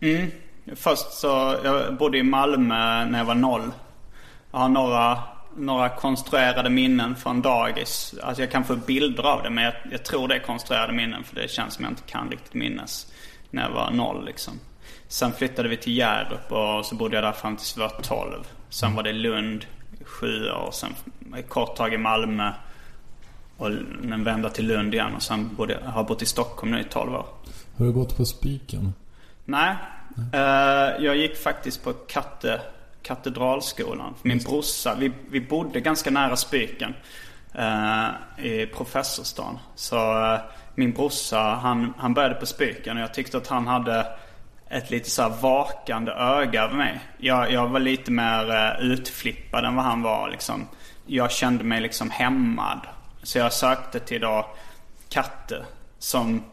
Mm. 0.00 0.30
Först 0.76 1.12
så, 1.12 1.56
jag 1.64 1.96
bodde 1.96 2.18
i 2.18 2.22
Malmö 2.22 3.04
när 3.04 3.18
jag 3.18 3.24
var 3.24 3.34
noll. 3.34 3.70
Jag 4.50 4.58
har 4.58 4.68
några, 4.68 5.18
några 5.56 5.88
konstruerade 5.88 6.70
minnen 6.70 7.16
från 7.16 7.42
dagis. 7.42 8.14
Alltså 8.22 8.42
jag 8.42 8.50
kan 8.50 8.64
få 8.64 8.76
bilder 8.76 9.22
av 9.22 9.42
det 9.42 9.50
men 9.50 9.64
jag, 9.64 9.74
jag 9.90 10.04
tror 10.04 10.28
det 10.28 10.34
är 10.34 10.38
konstruerade 10.38 10.92
minnen 10.92 11.24
för 11.24 11.34
det 11.34 11.50
känns 11.50 11.74
som 11.74 11.84
jag 11.84 11.92
inte 11.92 12.02
kan 12.02 12.30
riktigt 12.30 12.54
minnas. 12.54 13.12
När 13.50 13.62
jag 13.62 13.70
var 13.70 13.90
noll 13.90 14.24
liksom. 14.24 14.54
Sen 15.08 15.32
flyttade 15.32 15.68
vi 15.68 15.76
till 15.76 15.96
Hjärup 15.96 16.52
och 16.52 16.86
så 16.86 16.94
bodde 16.94 17.14
jag 17.16 17.24
där 17.24 17.32
fram 17.32 17.56
tills 17.56 17.76
vi 17.76 17.80
var 17.80 17.92
12. 18.02 18.44
Sen 18.68 18.94
var 18.94 19.02
det 19.02 19.12
Lund 19.12 19.66
sju 20.04 20.50
år. 20.50 20.70
Sen 20.72 20.94
ett 21.38 21.48
kort 21.48 21.76
tag 21.76 21.94
i 21.94 21.98
Malmö. 21.98 22.52
Och 23.56 23.66
en 24.12 24.24
vända 24.24 24.50
till 24.50 24.66
Lund 24.66 24.94
igen 24.94 25.14
och 25.14 25.22
sen 25.22 25.54
bodde, 25.56 25.78
jag 25.84 25.90
har 25.90 25.98
jag 26.00 26.06
bott 26.06 26.22
i 26.22 26.26
Stockholm 26.26 26.72
nu 26.72 26.80
i 26.80 26.84
12 26.84 27.14
år. 27.14 27.26
Har 27.78 27.84
du 27.84 27.92
gått 27.92 28.16
på 28.16 28.24
Spiken? 28.24 28.92
Nej. 29.44 29.76
Eh, 30.32 31.04
jag 31.04 31.16
gick 31.16 31.36
faktiskt 31.36 31.84
på 31.84 31.92
katte, 31.92 32.60
Katedralskolan. 33.02 34.14
Min 34.22 34.38
brorsa, 34.38 34.94
vi, 34.98 35.12
vi 35.30 35.40
bodde 35.40 35.80
ganska 35.80 36.10
nära 36.10 36.36
Spiken. 36.36 36.94
eh, 37.54 38.08
I 38.46 38.66
Professorstan. 38.66 39.58
Så 39.74 39.96
eh, 40.34 40.40
min 40.78 40.92
brorsa, 40.92 41.38
han, 41.38 41.94
han 41.98 42.14
började 42.14 42.34
på 42.34 42.46
Spiken 42.46 42.96
och 42.96 43.02
jag 43.02 43.14
tyckte 43.14 43.36
att 43.36 43.46
han 43.46 43.66
hade 43.66 44.06
ett 44.70 44.90
lite 44.90 45.10
så 45.10 45.22
här 45.22 45.28
vakande 45.40 46.12
öga 46.12 46.62
över 46.62 46.74
mig. 46.74 47.00
Jag, 47.18 47.52
jag 47.52 47.68
var 47.68 47.80
lite 47.80 48.10
mer 48.10 48.50
eh, 48.50 48.80
utflippad 48.80 49.64
än 49.64 49.76
vad 49.76 49.84
han 49.84 50.02
var 50.02 50.28
liksom. 50.30 50.68
Jag 51.06 51.30
kände 51.30 51.64
mig 51.64 51.80
liksom 51.80 52.10
hämmad. 52.10 52.80
Så 53.22 53.38
jag 53.38 53.52
sökte 53.52 54.00
till 54.00 54.20
då 54.20 54.46
Katte. 55.08 55.64
Som 55.98 56.44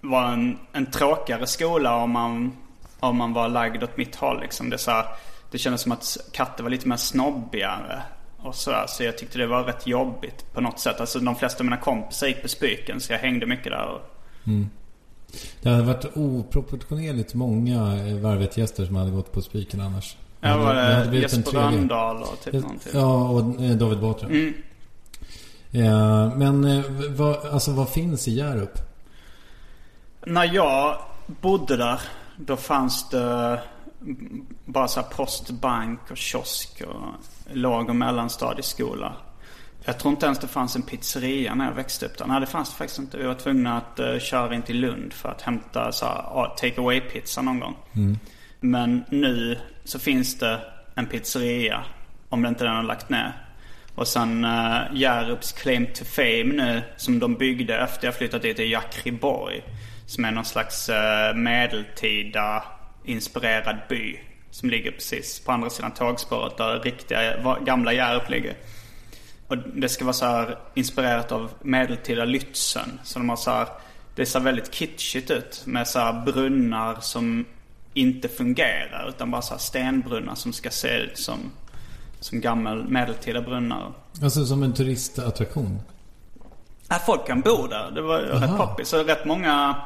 var 0.00 0.24
en, 0.24 0.58
en 0.72 0.86
tråkigare 0.86 1.46
skola 1.46 1.96
om 1.96 2.10
man, 2.10 2.56
om 3.00 3.16
man 3.16 3.32
var 3.32 3.48
lagd 3.48 3.82
åt 3.82 3.96
mitt 3.96 4.16
håll. 4.16 4.40
Liksom. 4.40 4.70
Det, 4.70 4.78
så 4.78 4.90
här, 4.90 5.06
det 5.50 5.58
kändes 5.58 5.82
som 5.82 5.92
att 5.92 6.16
Katte 6.32 6.62
var 6.62 6.70
lite 6.70 6.88
mer 6.88 6.96
snobbigare. 6.96 8.02
Och 8.42 8.54
så, 8.54 8.70
där. 8.70 8.86
så 8.86 9.02
jag 9.02 9.18
tyckte 9.18 9.38
det 9.38 9.46
var 9.46 9.64
rätt 9.64 9.86
jobbigt 9.86 10.52
på 10.52 10.60
något 10.60 10.78
sätt. 10.80 11.00
Alltså 11.00 11.18
de 11.18 11.36
flesta 11.36 11.58
av 11.60 11.64
mina 11.64 11.76
kompisar 11.76 12.26
gick 12.26 12.42
på 12.42 12.48
Spyken 12.48 13.00
så 13.00 13.12
jag 13.12 13.18
hängde 13.18 13.46
mycket 13.46 13.72
där. 13.72 13.86
Och, 13.86 14.00
Det 15.62 15.68
hade 15.70 15.82
varit 15.82 16.16
oproportionerligt 16.16 17.34
många 17.34 18.06
eh, 18.06 18.16
Varvet-gäster 18.16 18.86
som 18.86 18.96
hade 18.96 19.10
gått 19.10 19.32
på 19.32 19.42
Spiken 19.42 19.80
annars. 19.80 20.16
jag 20.40 20.58
var 20.58 20.74
Det 20.74 21.10
det 21.10 21.16
Jesper. 21.16 21.52
Rönndahl 21.52 22.22
och 22.22 22.40
typ 22.44 22.54
någon 22.54 22.78
till. 22.78 22.90
Ja, 22.94 23.28
och 23.28 23.40
eh, 23.64 23.70
David 23.70 24.00
Batra. 24.00 24.28
Mm. 24.28 24.54
Eh, 25.72 26.36
men 26.36 26.82
vad, 27.16 27.46
alltså, 27.46 27.72
vad 27.72 27.88
finns 27.88 28.28
i 28.28 28.32
Hjärup? 28.32 28.78
När 30.26 30.54
jag 30.54 30.98
bodde 31.26 31.76
där, 31.76 32.00
då 32.36 32.56
fanns 32.56 33.08
det 33.08 33.60
bara 34.64 34.88
så 34.88 35.02
postbank 35.02 36.10
och 36.10 36.16
kiosk 36.16 36.82
och 36.88 37.04
låg 37.52 37.88
och 37.88 37.96
mellanstadieskola. 37.96 39.16
Jag 39.84 39.98
tror 39.98 40.12
inte 40.12 40.26
ens 40.26 40.38
det 40.38 40.48
fanns 40.48 40.76
en 40.76 40.82
pizzeria 40.82 41.54
när 41.54 41.64
jag 41.64 41.72
växte 41.72 42.06
upp 42.06 42.18
där. 42.18 42.26
Nej, 42.26 42.40
det 42.40 42.46
fanns 42.46 42.70
det 42.70 42.76
faktiskt 42.76 42.98
inte. 42.98 43.18
Vi 43.18 43.24
var 43.24 43.34
tvungna 43.34 43.76
att 43.76 44.00
uh, 44.00 44.18
köra 44.18 44.54
in 44.54 44.62
till 44.62 44.80
Lund 44.80 45.12
för 45.12 45.28
att 45.28 45.42
hämta 45.42 45.92
så 45.92 46.06
här, 46.06 46.56
take 46.56 46.80
away 46.80 47.00
pizza 47.00 47.42
någon 47.42 47.60
gång. 47.60 47.76
Men 48.60 49.04
nu 49.10 49.58
så 49.84 49.98
finns 49.98 50.38
det 50.38 50.60
en 50.94 51.06
pizzeria. 51.06 51.84
Om 52.28 52.42
det 52.42 52.48
inte 52.48 52.64
den 52.64 52.76
har 52.76 52.82
lagt 52.82 53.08
ner. 53.08 53.32
Och 53.94 54.08
sen 54.08 54.44
uh, 54.44 54.78
Hjärups 54.92 55.52
claim 55.52 55.86
to 55.86 56.04
fame 56.04 56.44
nu 56.44 56.82
som 56.96 57.18
de 57.18 57.34
byggde 57.34 57.78
efter 57.78 58.06
jag 58.06 58.14
flyttat 58.14 58.42
dit 58.42 58.58
är 58.58 58.64
Jakriborg. 58.64 59.62
Som 60.06 60.24
är 60.24 60.30
någon 60.30 60.44
slags 60.44 60.88
uh, 60.88 61.36
medeltida 61.36 62.62
inspirerad 63.04 63.76
by. 63.88 64.18
Som 64.50 64.70
ligger 64.70 64.90
precis 64.90 65.40
på 65.40 65.52
andra 65.52 65.70
sidan 65.70 65.90
tågspåret 65.90 66.56
där 66.56 66.80
riktiga 66.80 67.56
gamla 67.64 67.92
Hjärup 67.92 68.30
ligger. 68.30 68.56
Och 69.48 69.58
det 69.58 69.88
ska 69.88 70.04
vara 70.04 70.12
så 70.12 70.24
här 70.26 70.58
inspirerat 70.74 71.32
av 71.32 71.50
medeltida 71.62 72.24
Lützen. 72.24 72.88
Så 73.04 73.18
de 73.18 73.28
har 73.28 73.36
så 73.36 73.50
här, 73.50 73.68
det 74.14 74.26
ser 74.26 74.40
väldigt 74.40 74.74
kitschigt 74.74 75.30
ut. 75.30 75.62
Med 75.64 75.88
så 75.88 75.98
här 75.98 76.24
brunnar 76.24 77.00
som 77.00 77.44
inte 77.94 78.28
fungerar. 78.28 79.08
Utan 79.08 79.30
bara 79.30 79.42
så 79.42 79.54
här 79.54 79.58
stenbrunnar 79.58 80.34
som 80.34 80.52
ska 80.52 80.70
se 80.70 80.88
ut 80.88 81.18
som, 81.18 81.38
som 82.20 82.40
gammal 82.40 82.88
medeltida 82.88 83.40
brunnar. 83.40 83.92
Alltså 84.22 84.46
som 84.46 84.62
en 84.62 84.74
turistattraktion? 84.74 85.80
Ja, 86.88 86.96
folk 87.06 87.26
kan 87.26 87.40
bo 87.40 87.66
där. 87.66 87.90
Det 87.90 88.02
var 88.02 88.18
rätt 88.18 88.42
Aha. 88.42 88.66
poppis. 88.66 88.88
Så 88.88 89.04
rätt 89.04 89.24
många, 89.24 89.76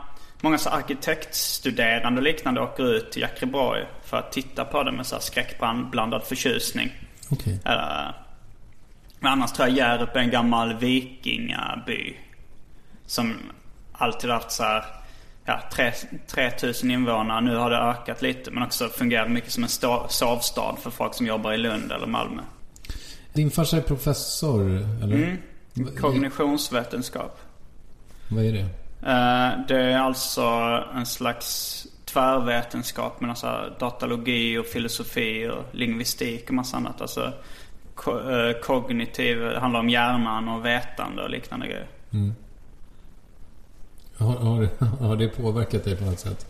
många 0.43 0.59
så 0.59 0.69
arkitektstuderande 0.69 2.19
och 2.21 2.25
liknande 2.25 2.61
åker 2.61 2.95
ut 2.95 3.13
till 3.13 3.23
Jakriborg 3.23 3.85
för 4.05 4.17
att 4.17 4.33
titta 4.33 4.65
på 4.65 4.83
det 4.83 4.93
med 4.93 5.07
så 5.07 5.15
här 5.15 5.23
skräckblandad 5.23 6.23
förtjusning. 6.25 6.93
Okej. 7.31 7.61
Eller, 7.65 8.15
Men 9.21 9.33
annars 9.33 9.53
tror 9.53 9.69
jag 9.69 9.77
Hjärup 9.77 10.17
är 10.17 10.21
en 10.21 10.31
gammal 10.31 10.79
vikingaby. 10.79 12.17
Som 13.07 13.35
alltid 13.93 14.31
haft 14.31 14.51
så 14.53 14.63
här, 14.63 14.85
ja, 15.45 15.61
3000 16.27 16.91
invånare. 16.91 17.41
Nu 17.41 17.57
har 17.57 17.71
det 17.71 17.77
ökat 17.77 18.23
lite 18.23 18.51
men 18.51 18.63
också 18.63 18.89
fungerat 18.89 19.31
mycket 19.31 19.53
som 19.53 19.63
en 19.63 19.69
sta- 19.69 20.09
sovstad 20.09 20.77
för 20.83 20.91
folk 20.91 21.15
som 21.15 21.27
jobbar 21.27 21.53
i 21.53 21.57
Lund 21.57 21.93
eller 21.93 22.07
Malmö. 22.07 22.43
Din 23.33 23.51
farsa 23.51 23.77
är 23.77 23.81
professor, 23.81 24.71
eller? 25.03 25.17
Mm. 25.17 25.37
Kognitionsvetenskap. 26.01 27.39
Vad 28.29 28.45
är 28.45 28.53
det? 28.53 28.67
Eh, 29.03 29.51
Det 29.69 29.77
är 29.83 29.99
alltså 29.99 30.43
en 30.95 31.07
slags 31.07 31.79
tvärvetenskap 32.05 33.21
med 33.21 33.31
alltså 33.31 33.73
datalogi 33.79 34.59
och 34.59 34.67
filosofi 34.67 35.49
och 35.49 35.65
lingvistik 35.75 36.49
och 36.49 36.55
massa 36.55 36.77
annat. 36.77 37.01
Alltså 37.01 37.33
ko- 37.95 38.31
eh, 38.31 38.53
kognitiv, 38.61 39.41
det 39.41 39.61
handlar 39.61 39.81
om 39.81 39.89
hjärnan 39.89 40.49
och 40.49 40.65
vetande 40.65 41.23
och 41.23 41.31
liknande 41.31 41.67
grejer. 41.67 41.87
Har, 44.19 44.37
har, 44.37 44.69
har 45.07 45.17
det 45.17 45.29
påverkat 45.29 45.85
dig 45.85 45.97
på 45.97 46.05
något 46.05 46.21
sätt? 46.21 46.47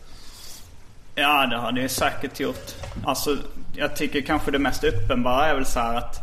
Ja, 1.15 1.45
det 1.45 1.57
har 1.57 1.71
det 1.71 1.89
säkert 1.89 2.39
gjort. 2.39 2.71
Alltså, 3.05 3.37
jag 3.75 3.95
tycker 3.95 4.21
kanske 4.21 4.51
det 4.51 4.59
mest 4.59 4.83
uppenbara 4.83 5.45
är 5.47 5.55
väl 5.55 5.65
så 5.65 5.79
här 5.79 5.95
att 5.95 6.19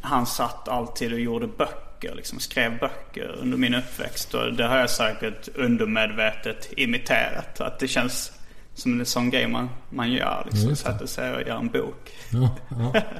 han 0.00 0.26
satt 0.26 0.68
alltid 0.68 1.12
och 1.12 1.20
gjorde 1.20 1.46
böcker, 1.46 1.76
liksom 2.02 2.40
skrev 2.40 2.78
böcker 2.78 3.36
under 3.42 3.56
min 3.58 3.74
uppväxt. 3.74 4.34
Och 4.34 4.52
det 4.52 4.66
har 4.66 4.76
jag 4.78 4.90
säkert 4.90 5.48
undermedvetet 5.54 6.68
imiterat. 6.76 7.60
Att 7.60 7.78
det 7.78 7.88
känns 7.88 8.32
som 8.74 9.00
en 9.00 9.06
sån 9.06 9.30
grej 9.30 9.46
man, 9.48 9.70
man 9.90 10.12
gör. 10.12 10.46
Liksom, 10.50 10.76
sätter 10.76 11.06
sig 11.06 11.34
och 11.34 11.40
gör 11.42 11.56
en 11.58 11.68
bok. 11.68 12.12
Ja, 12.32 12.56
ja. 12.70 13.00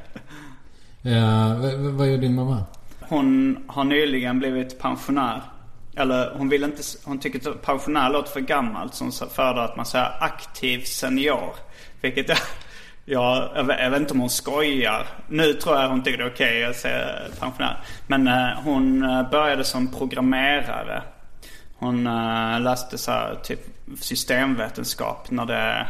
Eh, 1.03 1.61
vad, 1.61 1.75
vad- 1.75 1.93
vad 1.93 2.09
gör 2.11 2.19
din 2.19 2.35
mamma? 2.35 2.65
Hon 3.01 3.59
har 3.67 3.85
nyligen 3.85 4.39
blivit 4.39 4.79
pensionär. 4.79 5.43
Eller 5.97 6.35
hon 6.35 6.49
vill 6.49 6.65
inte, 6.65 6.83
hon 7.05 7.19
tycker 7.19 7.51
att 7.51 7.63
pensionär 7.63 8.11
låter 8.11 8.31
för 8.33 8.41
gammalt. 8.41 8.95
Så 8.95 9.05
hon 9.05 9.13
föredrar 9.13 9.65
att 9.65 9.77
man 9.77 9.87
säger 9.87 10.23
aktiv 10.25 10.81
senior. 10.85 11.55
Vilket 12.01 12.29
jag, 12.29 12.39
jag, 13.09 13.51
jag, 13.55 13.65
vet, 13.65 13.81
jag 13.81 13.91
vet 13.91 14.01
inte 14.01 14.13
om 14.13 14.21
hon 14.21 14.31
skojar. 14.31 15.07
Nu 15.29 15.53
tror 15.53 15.77
jag 15.77 15.89
hon 15.89 16.03
tycker 16.03 16.19
det 16.19 16.25
är 16.25 16.31
okej 16.31 16.65
att 16.65 16.77
säga 16.77 17.07
pensionär. 17.41 17.81
Men 18.07 18.29
eh, 18.29 18.49
hon 18.65 19.03
eh, 19.03 19.31
började 19.31 19.65
som 19.65 19.93
programmerare. 19.93 21.03
Hon 21.79 22.07
eh, 22.07 22.61
läste 22.61 22.99
så 22.99 23.11
här, 23.11 23.35
typ 23.43 23.61
systemvetenskap 24.01 25.31
när 25.31 25.47
det 25.47 25.87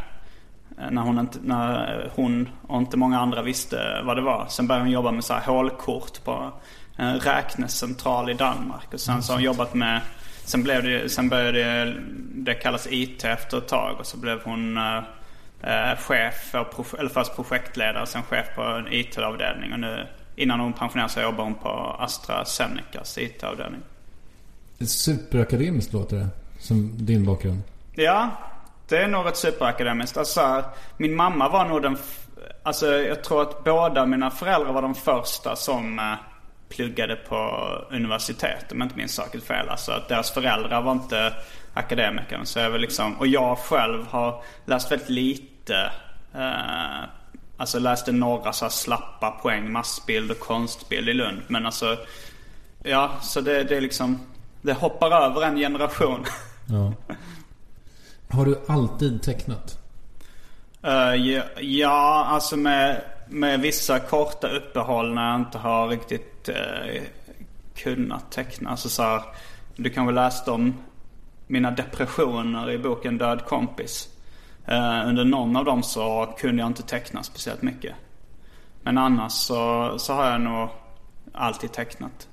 eh, 0.79 0.91
när 0.91 1.03
hon, 1.03 1.19
inte, 1.19 1.39
när 1.43 2.01
eh, 2.05 2.11
hon 2.15 2.49
och 2.63 2.79
inte 2.79 2.97
många 2.97 3.21
andra 3.21 3.43
visste 3.43 4.03
vad 4.05 4.17
det 4.17 4.23
var. 4.23 4.47
Sen 4.49 4.67
började 4.67 4.85
hon 4.85 4.93
jobba 4.93 5.11
med 5.11 5.25
så 5.25 5.35
här 5.35 5.45
hålkort 5.47 6.25
på 6.25 6.53
en 6.97 7.19
räknecentral 7.19 8.31
i 8.31 8.35
Danmark. 8.35 8.95
Och 8.95 9.01
sen 9.01 9.23
så 9.23 9.33
har 9.33 9.37
hon 9.37 9.45
jobbat 9.45 9.75
med, 9.75 10.01
sen, 10.45 10.63
blev 10.63 10.83
det, 10.83 11.13
sen 11.13 11.29
började 11.29 11.85
det, 11.85 11.95
det 12.35 12.55
kallas 12.55 12.87
IT 12.91 13.25
efter 13.25 13.59
ett 13.59 13.69
tag. 13.69 13.97
Och 13.99 14.07
så 14.07 14.17
blev 14.17 14.41
hon 14.45 14.79
eh, 15.63 15.97
chef, 15.99 16.35
för, 16.35 16.99
eller 16.99 17.11
först 17.11 17.37
projektledare, 17.37 18.07
sen 18.07 18.23
chef 18.23 18.47
på 18.55 18.63
en 18.63 18.93
IT-avdelning. 18.93 19.73
Och 19.73 19.81
nu, 19.81 20.07
innan 20.37 20.61
hon 20.61 20.73
pensionerade 20.73 21.13
sig 21.13 21.23
jobbar 21.23 21.45
hon 21.45 21.55
på 21.55 21.97
AstraZenecas 21.99 23.19
IT-avdelning. 23.19 23.81
Superakademiskt 24.81 25.93
låter 25.93 26.17
det. 26.17 26.29
Som 26.59 27.07
din 27.07 27.25
bakgrund. 27.25 27.63
Ja, 27.95 28.31
det 28.89 28.99
är 28.99 29.09
nog 29.09 29.27
rätt 29.27 29.37
superakademiskt. 29.37 30.17
Alltså, 30.17 30.41
här, 30.41 30.65
min 30.97 31.17
mamma 31.17 31.49
var 31.49 31.65
nog 31.65 31.83
den... 31.83 31.99
Alltså 32.63 32.87
jag 32.87 33.25
tror 33.25 33.43
att 33.43 33.65
båda 33.65 34.07
mina 34.07 34.31
föräldrar 34.31 34.73
var 34.73 34.83
de 34.83 34.95
första 34.95 35.57
som 35.57 35.99
eh, 35.99 36.15
pluggade 36.69 37.17
på 37.17 37.37
universitet. 37.91 38.73
Om 38.73 38.79
jag 38.79 38.87
inte 38.87 38.97
minns 38.97 39.15
saken 39.15 39.41
fel. 39.41 39.69
Alltså 39.69 39.93
att 39.93 40.09
deras 40.09 40.31
föräldrar 40.31 40.83
var 40.83 40.93
inte 40.93 41.33
akademiker. 41.77 42.41
Så 42.45 42.59
jag 42.59 42.81
liksom, 42.81 43.15
och 43.19 43.27
jag 43.27 43.59
själv 43.59 44.07
har 44.07 44.43
läst 44.65 44.93
väldigt 44.93 45.09
lite. 45.09 45.91
Eh, 46.35 47.09
alltså 47.57 47.79
läste 47.79 48.13
några 48.13 48.53
så 48.53 48.65
här 48.65 48.71
slappa 48.71 49.31
poäng, 49.31 49.73
massbild 49.73 50.31
och 50.31 50.39
konstbild 50.39 51.09
i 51.09 51.13
Lund. 51.13 51.43
Men 51.49 51.67
alltså, 51.67 51.97
ja 52.83 53.11
så 53.23 53.41
det, 53.41 53.65
det 53.65 53.77
är 53.77 53.81
liksom, 53.81 54.21
det 54.63 54.73
hoppar 54.73 55.11
över 55.11 55.43
en 55.43 55.57
generation. 55.57 56.25
Ja. 56.69 56.93
Har 58.29 58.45
du 58.45 58.61
alltid 58.69 59.23
tecknat? 59.23 59.79
Eh, 60.83 61.15
ja, 61.15 61.43
ja, 61.61 62.25
alltså 62.29 62.57
med, 62.57 63.03
med 63.29 63.61
vissa 63.61 63.99
korta 63.99 64.49
uppehåll 64.49 65.15
när 65.15 65.31
jag 65.31 65.41
inte 65.41 65.59
har 65.59 65.89
riktigt 65.89 66.49
uh, 66.49 67.03
kunnat 67.75 68.33
teckna. 68.33 68.71
Alltså 68.71 68.89
så 68.89 69.03
här, 69.03 69.23
du 69.77 69.91
kan 69.91 70.07
väl 70.07 70.15
läsa 70.15 70.53
om 70.53 70.75
mina 71.47 71.71
depressioner 71.71 72.71
i 72.71 72.79
boken 72.79 73.19
Död 73.19 73.45
kompis. 73.45 74.09
Eh, 74.67 75.09
under 75.09 75.25
någon 75.25 75.57
av 75.57 75.65
dem 75.65 75.83
så 75.83 76.35
kunde 76.39 76.63
jag 76.63 76.67
inte 76.67 76.83
teckna 76.83 77.23
speciellt 77.23 77.63
mycket. 77.63 77.95
Men 78.83 78.99
annars 78.99 79.33
så, 79.33 79.95
så 79.99 80.13
har 80.13 80.31
jag 80.31 80.41
nog 80.41 80.69
alltid 81.33 81.73
tecknat. 81.73 82.29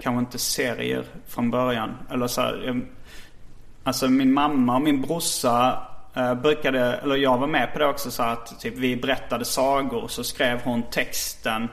Kanske 0.00 0.18
inte 0.18 0.38
serier 0.38 1.04
från 1.26 1.50
början. 1.50 1.96
Eller 2.10 2.26
så 2.26 2.40
här, 2.40 2.62
jag, 2.66 2.82
Alltså 3.88 4.08
min 4.08 4.32
mamma 4.32 4.74
och 4.74 4.82
min 4.82 5.02
brorsa 5.02 5.82
eh, 6.14 6.34
brukade, 6.34 6.80
eller 6.80 7.16
jag 7.16 7.38
var 7.38 7.46
med 7.46 7.72
på 7.72 7.78
det 7.78 7.86
också 7.86 8.10
så 8.10 8.22
att 8.22 8.60
typ 8.60 8.74
vi 8.76 8.96
berättade 8.96 9.44
sagor 9.44 10.08
så 10.08 10.24
skrev 10.24 10.60
hon 10.64 10.82
texten 10.82 11.68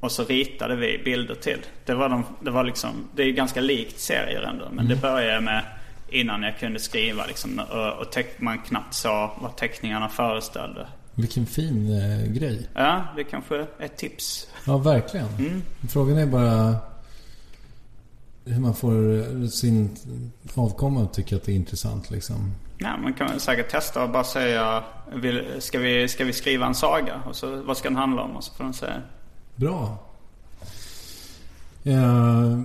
och 0.00 0.12
så 0.12 0.24
ritade 0.24 0.76
vi 0.76 1.02
bilder 1.04 1.34
till. 1.34 1.58
Det 1.84 1.94
var, 1.94 2.08
de, 2.08 2.24
det 2.40 2.50
var 2.50 2.64
liksom, 2.64 2.90
det 3.14 3.22
är 3.22 3.32
ganska 3.32 3.60
likt 3.60 4.00
serier 4.00 4.42
ändå. 4.42 4.64
Men 4.72 4.88
det 4.88 4.96
började 4.96 5.40
med 5.40 5.64
innan 6.10 6.42
jag 6.42 6.58
kunde 6.58 6.78
skriva 6.78 7.26
liksom 7.26 7.60
och, 7.70 8.00
och 8.00 8.24
man 8.38 8.58
knappt 8.58 8.94
sa 8.94 9.36
vad 9.40 9.56
teckningarna 9.56 10.08
föreställde. 10.08 10.86
Vilken 11.14 11.46
fin 11.46 12.00
eh, 12.00 12.32
grej. 12.32 12.68
Ja, 12.74 13.04
det 13.16 13.24
kanske 13.24 13.56
är 13.56 13.66
ett 13.78 13.96
tips. 13.96 14.46
Ja, 14.66 14.78
verkligen. 14.78 15.62
Frågan 15.88 16.18
är 16.18 16.26
bara 16.26 16.76
hur 18.44 18.60
man 18.60 18.74
får 18.74 19.46
sin 19.48 19.96
avkomma 20.54 21.02
att 21.02 21.14
tycka 21.14 21.36
att 21.36 21.44
det 21.44 21.52
är 21.52 21.56
intressant 21.56 22.10
liksom. 22.10 22.54
Ja, 22.78 22.96
man 22.96 23.14
kan 23.14 23.40
säkert 23.40 23.70
testa 23.70 24.02
och 24.02 24.10
bara 24.10 24.24
säga 24.24 24.84
vill, 25.14 25.44
ska, 25.58 25.78
vi, 25.78 26.08
ska 26.08 26.24
vi 26.24 26.32
skriva 26.32 26.66
en 26.66 26.74
saga? 26.74 27.22
Och 27.28 27.36
så, 27.36 27.62
vad 27.62 27.76
ska 27.76 27.88
den 27.88 27.98
handla 27.98 28.22
om? 28.22 28.36
Och 28.36 28.44
så 28.44 28.54
får 28.54 28.64
den 28.64 28.72
säga 28.72 29.02
Bra. 29.56 29.98
Eh, 31.84 32.60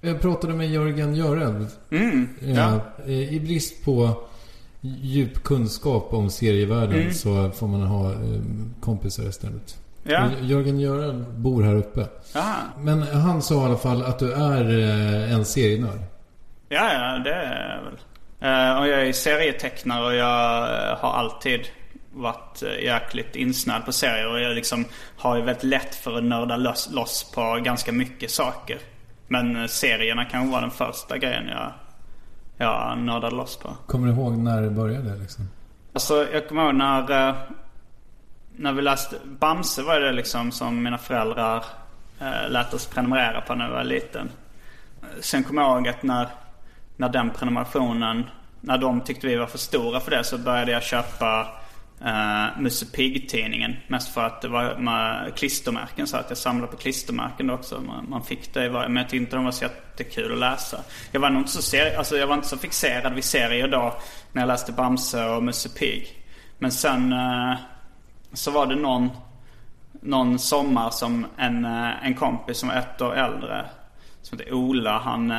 jag 0.00 0.20
pratade 0.20 0.54
med 0.54 0.70
Jörgen 0.70 1.14
Görel. 1.14 1.66
Mm, 1.90 2.28
Eh, 2.42 2.54
ja. 2.54 2.80
eh, 3.06 3.32
I 3.34 3.40
brist 3.40 3.84
på 3.84 4.22
djup 4.80 5.42
kunskap 5.44 6.12
om 6.12 6.30
serievärlden 6.30 7.00
Mm. 7.00 7.12
så 7.14 7.50
får 7.50 7.66
man 7.68 7.82
ha 7.82 8.10
eh, 8.12 8.18
kompisar 8.80 9.22
istället. 9.28 9.76
Ja. 10.02 10.28
Jörgen 10.42 10.80
Görel 10.80 11.24
bor 11.36 11.62
här 11.62 11.74
uppe. 11.74 12.06
Jaha. 12.34 12.54
Men 12.78 13.02
han 13.02 13.42
sa 13.42 13.62
i 13.62 13.64
alla 13.64 13.76
fall 13.76 14.02
att 14.02 14.18
du 14.18 14.32
är 14.32 14.64
en 15.32 15.44
serienörd. 15.44 15.98
Ja, 16.68 16.92
ja, 16.92 17.18
det 17.24 17.34
är 17.34 17.76
jag 17.76 17.84
väl. 17.84 17.94
Och 18.80 18.88
jag 18.88 19.06
är 19.08 19.12
serietecknare 19.12 20.04
och 20.06 20.14
jag 20.14 20.96
har 20.96 21.12
alltid 21.12 21.60
varit 22.12 22.62
jäkligt 22.82 23.36
insnöad 23.36 23.84
på 23.84 23.92
serier. 23.92 24.32
Och 24.32 24.40
jag 24.40 24.54
liksom 24.54 24.84
har 25.16 25.36
ju 25.36 25.42
väldigt 25.42 25.64
lätt 25.64 25.94
för 25.94 26.16
att 26.18 26.24
nörda 26.24 26.56
loss 26.90 27.32
på 27.34 27.60
ganska 27.64 27.92
mycket 27.92 28.30
saker. 28.30 28.78
Men 29.32 29.56
eh, 29.56 29.66
serierna 29.66 30.24
kan 30.24 30.50
vara 30.50 30.60
den 30.60 30.70
första 30.70 31.18
grejen 31.18 31.48
jag, 31.48 31.72
jag 32.56 32.98
nördade 32.98 33.36
loss 33.36 33.56
på. 33.56 33.76
Kommer 33.86 34.06
du 34.06 34.12
ihåg 34.12 34.38
när 34.38 34.62
det 34.62 34.70
började 34.70 35.16
liksom? 35.16 35.48
Alltså 35.92 36.26
jag 36.32 36.48
kommer 36.48 36.64
ihåg 36.64 36.74
när, 36.74 37.28
eh, 37.28 37.34
när 38.56 38.72
vi 38.72 38.82
läste 38.82 39.16
Bamse 39.24 39.82
var 39.82 40.00
det 40.00 40.12
liksom 40.12 40.52
som 40.52 40.82
mina 40.82 40.98
föräldrar 40.98 41.64
eh, 42.20 42.50
lät 42.50 42.74
oss 42.74 42.86
prenumerera 42.86 43.40
på 43.40 43.54
när 43.54 43.64
jag 43.64 43.72
var 43.72 43.84
liten. 43.84 44.28
Sen 45.20 45.44
kommer 45.44 45.62
jag 45.62 45.76
ihåg 45.76 45.88
att 45.88 46.02
när, 46.02 46.28
när 46.96 47.08
den 47.08 47.30
prenumerationen, 47.30 48.24
när 48.60 48.78
de 48.78 49.00
tyckte 49.00 49.26
vi 49.26 49.36
var 49.36 49.46
för 49.46 49.58
stora 49.58 50.00
för 50.00 50.10
det 50.10 50.24
så 50.24 50.38
började 50.38 50.72
jag 50.72 50.82
köpa 50.82 51.48
uh, 52.04 52.60
Musse 52.60 52.86
Pigg-tidningen. 52.86 53.76
Mest 53.86 54.14
för 54.14 54.24
att 54.24 54.42
det 54.42 54.48
var 54.48 54.76
med 54.76 55.32
klistermärken 55.36 56.06
så 56.06 56.16
att 56.16 56.26
jag 56.28 56.38
samlade 56.38 56.72
på 56.72 56.78
klistermärken 56.78 57.46
då 57.46 57.54
också. 57.54 57.80
Man, 57.80 58.10
man 58.10 58.24
fick 58.24 58.54
det 58.54 58.64
i 58.64 58.68
varje, 58.68 58.88
men 58.88 58.96
jag 58.96 59.10
tyckte 59.10 59.16
inte 59.16 59.36
de 59.36 59.44
var 59.44 59.52
så 59.52 59.64
jättekul 59.64 60.32
att 60.32 60.38
läsa. 60.38 60.80
Jag 61.12 61.20
var 61.20 61.30
nog 61.30 61.40
inte 61.40 61.52
så, 61.52 61.62
seri- 61.62 61.96
alltså, 61.96 62.16
jag 62.16 62.26
var 62.26 62.34
inte 62.34 62.48
så 62.48 62.58
fixerad 62.58 63.14
vid 63.14 63.24
serier 63.24 63.68
då 63.68 64.00
när 64.32 64.42
jag 64.42 64.46
läste 64.46 64.72
Bamse 64.72 65.24
och 65.24 65.42
Musse 65.42 65.68
Pigg. 65.68 66.08
Men 66.58 66.72
sen 66.72 67.12
uh, 67.12 67.56
så 68.32 68.50
var 68.50 68.66
det 68.66 68.76
någon, 68.76 69.10
någon 70.00 70.38
sommar 70.38 70.90
som 70.90 71.26
en, 71.36 71.64
uh, 71.64 72.06
en 72.06 72.14
kompis 72.14 72.58
som 72.58 72.68
var 72.68 72.76
ett 72.76 73.00
år 73.00 73.14
äldre 73.14 73.66
som 74.22 74.38
heter 74.38 74.54
Ola. 74.54 74.98
Han, 74.98 75.32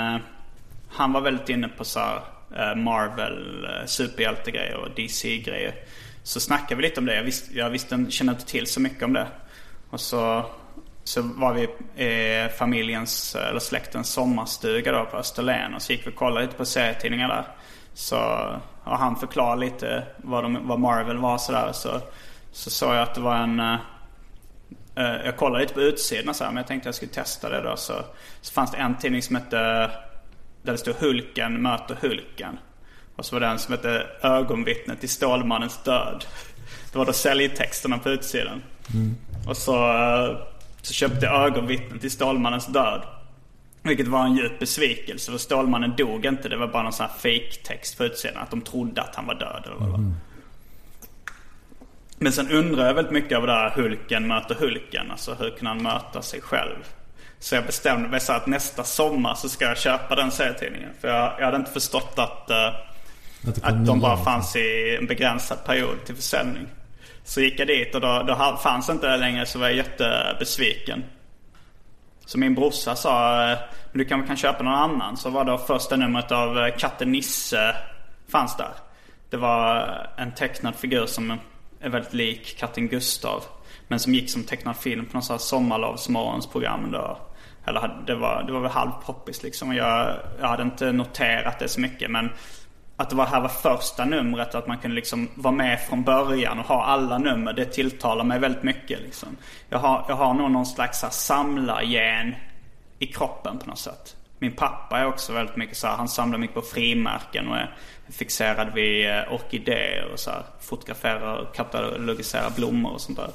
han 0.89 1.13
var 1.13 1.21
väldigt 1.21 1.49
inne 1.49 1.67
på 1.67 1.83
så 1.83 1.99
här, 1.99 2.75
Marvel, 2.75 3.67
superhjältegrejer 3.85 4.75
och 4.75 4.89
DC-grejer. 4.95 5.73
Så 6.23 6.39
snackade 6.39 6.75
vi 6.75 6.87
lite 6.87 6.99
om 6.99 7.05
det. 7.05 7.15
Jag, 7.15 7.23
visste, 7.23 7.57
jag 7.57 7.69
visste, 7.69 8.05
kände 8.09 8.33
inte 8.33 8.45
till 8.45 8.67
så 8.67 8.79
mycket 8.79 9.03
om 9.03 9.13
det. 9.13 9.27
Och 9.89 9.99
så 9.99 10.45
så 11.03 11.21
var 11.21 11.53
vi 11.53 11.63
i 12.05 12.49
familjens, 12.49 13.35
eller 13.35 13.59
släktens 13.59 14.09
sommarstuga 14.09 14.91
då 14.91 15.05
på 15.05 15.17
Österlen. 15.17 15.73
Och 15.73 15.81
så 15.81 15.93
gick 15.93 16.07
vi 16.07 16.11
och 16.11 16.15
kollade 16.15 16.45
lite 16.45 16.57
på 16.57 16.65
serietidningar 16.65 17.27
där. 17.27 17.47
Så 17.93 18.17
och 18.83 18.97
han 18.97 19.15
förklarade 19.15 19.61
lite 19.61 20.03
vad, 20.17 20.43
de, 20.43 20.67
vad 20.67 20.79
Marvel 20.79 21.17
var 21.17 21.37
sådär. 21.37 21.71
Så, 21.73 22.01
så 22.51 22.69
såg 22.69 22.93
jag 22.93 23.01
att 23.01 23.15
det 23.15 23.21
var 23.21 23.35
en... 23.35 23.59
Eh, 23.59 23.79
eh, 24.95 25.25
jag 25.25 25.37
kollade 25.37 25.61
lite 25.61 25.73
på 25.73 25.81
utsidan 25.81 26.33
så 26.33 26.43
här, 26.43 26.51
men 26.51 26.57
jag 26.57 26.67
tänkte 26.67 26.87
jag 26.87 26.95
skulle 26.95 27.11
testa 27.11 27.49
det 27.49 27.61
då. 27.61 27.77
Så, 27.77 27.93
så 28.41 28.53
fanns 28.53 28.71
det 28.71 28.77
en 28.77 28.97
tidning 28.97 29.21
som 29.21 29.35
hette... 29.35 29.91
Där 30.63 30.71
det 30.71 30.77
stod 30.77 30.95
Hulken 30.95 31.61
möter 31.61 31.97
Hulken. 32.01 32.59
Och 33.15 33.25
så 33.25 33.35
var 33.35 33.39
det 33.39 33.47
en 33.47 33.59
som 33.59 33.71
hette 33.71 34.07
Ögonvittnet 34.21 34.99
till 34.99 35.09
Stålmannens 35.09 35.83
död. 35.83 36.25
Det 36.91 36.97
var 36.97 37.05
då 37.05 37.13
säljtexterna 37.13 37.97
på 37.97 38.09
utsidan. 38.09 38.61
Och 39.47 39.57
så, 39.57 39.91
eh, 39.91 40.37
så 40.81 40.93
köpte 40.93 41.25
jag 41.25 41.45
Ögonvittnet 41.45 42.01
till 42.01 42.11
Stålmannens 42.11 42.67
död. 42.67 43.01
Vilket 43.83 44.07
var 44.07 44.25
en 44.25 44.35
djup 44.35 44.59
besvikelse 44.59 45.31
för 45.31 45.37
Stålmannen 45.37 45.93
dog 45.97 46.25
inte. 46.25 46.49
Det 46.49 46.57
var 46.57 46.67
bara 46.67 46.83
någon 46.83 46.93
sån 46.93 47.05
här 47.05 47.13
fake-text 47.17 47.97
på 47.97 48.03
utsidan. 48.03 48.43
Att 48.43 48.49
de 48.51 48.61
trodde 48.61 49.01
att 49.01 49.15
han 49.15 49.25
var 49.27 49.35
död 49.35 49.63
eller 49.65 49.75
vad 49.75 49.87
det 49.87 49.91
var. 49.91 50.13
Men 52.17 52.31
sen 52.31 52.51
undrar 52.51 52.87
jag 52.87 52.93
väldigt 52.93 53.13
mycket 53.13 53.31
över 53.31 53.47
det 53.47 53.53
här 53.53 53.69
Hulken 53.69 54.27
möter 54.27 54.55
Hulken. 54.55 55.11
Alltså 55.11 55.33
hur 55.33 55.49
kan 55.49 55.67
han 55.67 55.83
möta 55.83 56.21
sig 56.21 56.41
själv? 56.41 56.75
Så 57.39 57.55
jag 57.55 57.65
bestämde 57.65 58.09
mig 58.09 58.19
så 58.19 58.33
att 58.33 58.47
nästa 58.47 58.83
sommar 58.83 59.35
så 59.35 59.49
ska 59.49 59.65
jag 59.65 59.77
köpa 59.77 60.15
den 60.15 60.31
serietidningen. 60.31 60.89
För 61.01 61.07
jag, 61.07 61.33
jag 61.39 61.45
hade 61.45 61.57
inte 61.57 61.71
förstått 61.71 62.13
att, 62.15 62.49
eh, 62.49 62.69
Att 63.47 63.63
att 63.63 63.85
de 63.85 63.99
bara 63.99 64.17
fanns 64.17 64.55
i 64.55 64.97
en 64.99 65.07
begränsad 65.07 65.65
period 65.65 66.05
till 66.05 66.15
försäljning. 66.15 66.67
Så 67.23 67.41
gick 67.41 67.59
jag 67.59 67.67
dit 67.67 67.95
och 67.95 68.01
då, 68.01 68.23
då 68.27 68.59
fanns 68.63 68.89
inte 68.89 69.07
det 69.07 69.17
längre 69.17 69.45
så 69.45 69.59
var 69.59 69.67
jag 69.67 69.75
jättebesviken. 69.77 71.03
Så 72.25 72.37
min 72.39 72.55
brorsa 72.55 72.95
sa, 72.95 73.43
eh, 73.51 73.57
men 73.91 73.97
du 73.99 74.05
kan, 74.05 74.27
kan 74.27 74.37
köpa 74.37 74.63
någon 74.63 74.73
annan. 74.73 75.17
Så 75.17 75.29
var 75.29 75.45
då 75.45 75.57
första 75.57 75.95
numret 75.95 76.31
av 76.31 76.57
eh, 76.59 76.75
Katten 76.77 77.11
Nisse 77.11 77.75
fanns 78.31 78.57
där. 78.57 78.71
Det 79.29 79.37
var 79.37 79.97
en 80.17 80.31
tecknad 80.31 80.75
figur 80.75 81.05
som 81.05 81.39
är 81.81 81.89
väldigt 81.89 82.13
lik 82.13 82.57
katten 82.59 82.87
Gustav. 82.87 83.43
Men 83.87 83.99
som 83.99 84.13
gick 84.13 84.29
som 84.31 84.43
tecknad 84.43 84.75
film 84.77 85.05
på 85.05 85.17
något 85.17 85.25
sånt 85.25 85.41
här 85.41 85.45
sommarlovsmorgonsprogram 85.45 86.91
då. 86.91 87.17
Eller 87.65 87.79
hade- 87.79 88.05
det 88.07 88.15
var, 88.15 88.43
det 88.43 88.53
var 88.53 88.59
väl 88.59 88.71
halvpoppis 88.71 89.43
liksom. 89.43 89.75
Jag, 89.75 90.15
jag 90.39 90.47
hade 90.47 90.63
inte 90.63 90.91
noterat 90.91 91.59
det 91.59 91.67
så 91.67 91.81
mycket 91.81 92.11
men 92.11 92.29
att 93.01 93.09
det 93.09 93.15
var 93.15 93.25
här 93.25 93.41
var 93.41 93.49
första 93.49 94.05
numret, 94.05 94.55
att 94.55 94.67
man 94.67 94.77
kunde 94.77 94.95
liksom 94.95 95.29
vara 95.35 95.53
med 95.53 95.81
från 95.81 96.03
början 96.03 96.59
och 96.59 96.65
ha 96.65 96.83
alla 96.83 97.17
nummer. 97.17 97.53
Det 97.53 97.65
tilltalar 97.65 98.23
mig 98.23 98.39
väldigt 98.39 98.63
mycket 98.63 99.01
liksom. 99.01 99.37
Jag 99.69 99.79
har, 99.79 100.05
jag 100.07 100.15
har 100.15 100.33
nog 100.33 100.51
någon 100.51 100.65
slags 100.65 101.05
samlargen 101.11 102.35
i 102.99 103.05
kroppen 103.05 103.59
på 103.59 103.69
något 103.69 103.79
sätt. 103.79 104.15
Min 104.39 104.51
pappa 104.51 104.99
är 104.99 105.05
också 105.05 105.33
väldigt 105.33 105.55
mycket 105.55 105.77
så 105.77 105.87
här, 105.87 105.95
han 105.95 106.07
samlar 106.07 106.37
mycket 106.37 106.55
på 106.55 106.61
frimärken 106.61 107.47
och 107.47 107.57
är 107.57 107.75
fixerad 108.09 108.73
vid 108.73 109.09
eh, 109.09 109.33
orkidéer 109.33 110.09
och 110.13 110.19
så 110.19 110.29
här, 110.29 110.43
fotograferar 110.61 111.35
och 111.35 111.55
katalogiserar 111.55 112.49
blommor 112.49 112.91
och 112.91 113.01
sånt 113.01 113.17
där. 113.17 113.29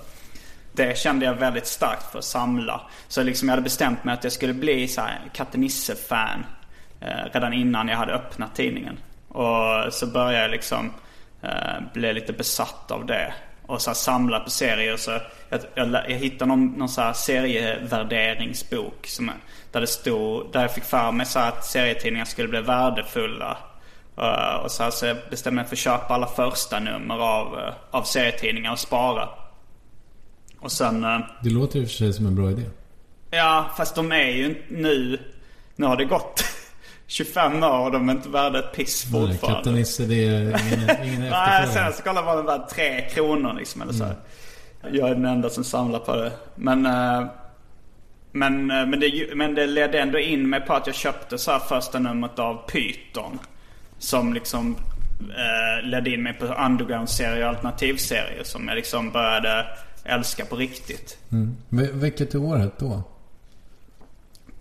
Det 0.72 0.98
kände 0.98 1.26
jag 1.26 1.35
väldigt 1.35 1.66
starkt 1.66 2.11
för 2.12 2.18
att 2.18 2.24
samla. 2.24 2.81
Så 3.09 3.22
liksom 3.22 3.48
jag 3.48 3.52
hade 3.52 3.62
bestämt 3.62 4.05
mig 4.05 4.14
att 4.14 4.24
jag 4.24 4.33
skulle 4.33 4.55
bli 4.55 4.88
så 4.88 5.00
här 5.00 5.20
Katte 5.33 5.59
Nisse-fan. 5.59 6.46
Eh, 7.00 7.33
redan 7.33 7.52
innan 7.52 7.88
jag 7.88 7.96
hade 7.96 8.14
öppnat 8.14 8.55
tidningen. 8.55 8.98
Och 9.37 9.92
så 9.94 10.07
började 10.07 10.42
jag 10.42 10.51
liksom 10.51 10.92
eh, 11.42 11.81
bli 11.94 12.12
lite 12.12 12.33
besatt 12.33 12.90
av 12.90 13.07
det. 13.07 13.35
Och 13.66 13.83
så 13.83 13.94
samla 13.94 14.40
på 14.40 14.51
serier. 14.51 14.96
Så 14.96 15.11
jag, 15.49 15.61
jag, 15.75 15.88
jag 16.09 16.16
hittade 16.16 16.49
någon, 16.49 16.66
någon 16.66 16.88
så 16.88 17.01
här 17.01 17.12
serievärderingsbok. 17.12 19.07
Som, 19.07 19.31
där 19.72 19.81
det 19.81 19.87
stod, 19.87 20.53
där 20.53 20.61
jag 20.62 20.75
fick 20.75 20.85
för 20.85 21.12
mig 21.12 21.27
så 21.27 21.38
att 21.38 21.64
serietidningar 21.64 22.25
skulle 22.25 22.49
bli 22.49 22.61
värdefulla. 22.61 23.59
Eh, 24.18 24.55
och 24.64 24.70
så, 24.70 24.83
här, 24.83 24.90
så 24.90 25.07
jag 25.07 25.16
bestämde 25.31 25.57
mig 25.57 25.64
för 25.64 25.75
att 25.75 25.79
köpa 25.79 26.14
alla 26.14 26.27
första 26.27 26.79
nummer 26.81 27.14
av, 27.18 27.59
eh, 27.59 27.75
av 27.90 28.03
serietidningar 28.03 28.72
och 28.72 28.79
spara. 28.79 29.29
Och 30.61 30.72
sen... 30.72 31.05
eh, 31.05 31.18
Det 31.42 31.51
låter 31.51 31.83
och 31.83 31.88
för 31.88 31.94
sig 31.94 32.12
som 32.12 32.27
en 32.27 32.35
bra 32.35 32.51
idé. 32.51 32.62
Ja, 33.31 33.70
fast 33.77 33.94
de 33.94 34.12
är 34.12 34.29
ju 34.31 34.64
nu... 34.68 35.20
Nu 35.79 35.87
har 35.87 35.96
det 35.96 36.05
gått 36.05 36.44
25 37.07 37.62
år 37.62 37.79
och 37.85 37.92
de 37.92 38.09
är 38.09 38.12
inte 38.12 38.29
värda 38.29 38.59
ett 38.59 38.73
piss 38.73 39.07
Nej, 39.12 39.21
fortfarande. 39.29 39.57
Katten 39.59 39.75
Nisse, 39.75 40.03
det 40.05 40.25
är 40.29 40.40
ingen, 40.40 41.07
ingen 41.09 41.21
Nej, 41.31 41.62
efterfrågan. 41.62 41.73
sen 41.73 41.92
så 41.92 42.03
kollar 42.03 42.25
man 42.25 42.37
den 42.37 42.47
där 42.47 42.59
tre 42.71 43.01
kronor 43.01 43.53
liksom 43.59 43.83
eller 43.83 43.92
så. 43.92 44.05
här. 44.05 44.14
Jag 44.92 45.09
är 45.11 45.14
den 45.14 45.25
enda 45.25 45.51
som 45.51 45.64
samlar 45.64 45.99
på 45.99 46.16
det. 46.16 46.33
Men, 46.55 46.87
eh, 46.87 47.27
men, 48.33 48.71
eh, 48.71 48.87
men, 48.87 49.01
det, 49.01 49.37
men 49.37 49.55
det 49.55 49.66
ledde 49.66 50.01
ändå 50.01 50.19
in 50.19 50.49
mig 50.51 50.61
på 50.61 50.75
att 50.75 50.87
jag 50.87 50.97
köpte 50.97 51.38
så 51.38 51.51
här 51.51 51.59
första 51.59 51.99
numret 51.99 52.38
av 52.38 52.71
Python. 52.71 53.38
Som 53.99 54.35
liksom 54.35 54.77
eh, 55.21 55.87
ledde 55.88 56.11
in 56.11 56.23
mig 56.23 56.33
på 56.33 56.45
underground-serier 56.47 57.42
och 57.42 57.49
alternativserier 57.49 58.42
som 58.45 58.69
jag 58.69 58.77
liksom 58.77 59.11
började 59.11 59.66
älska 60.05 60.45
på 60.45 60.57
riktigt. 60.57 61.19
Mm. 61.33 61.57
Vil- 61.69 61.92
Vilket 61.92 62.35
är 62.35 62.38
året 62.42 62.73
då? 62.79 63.03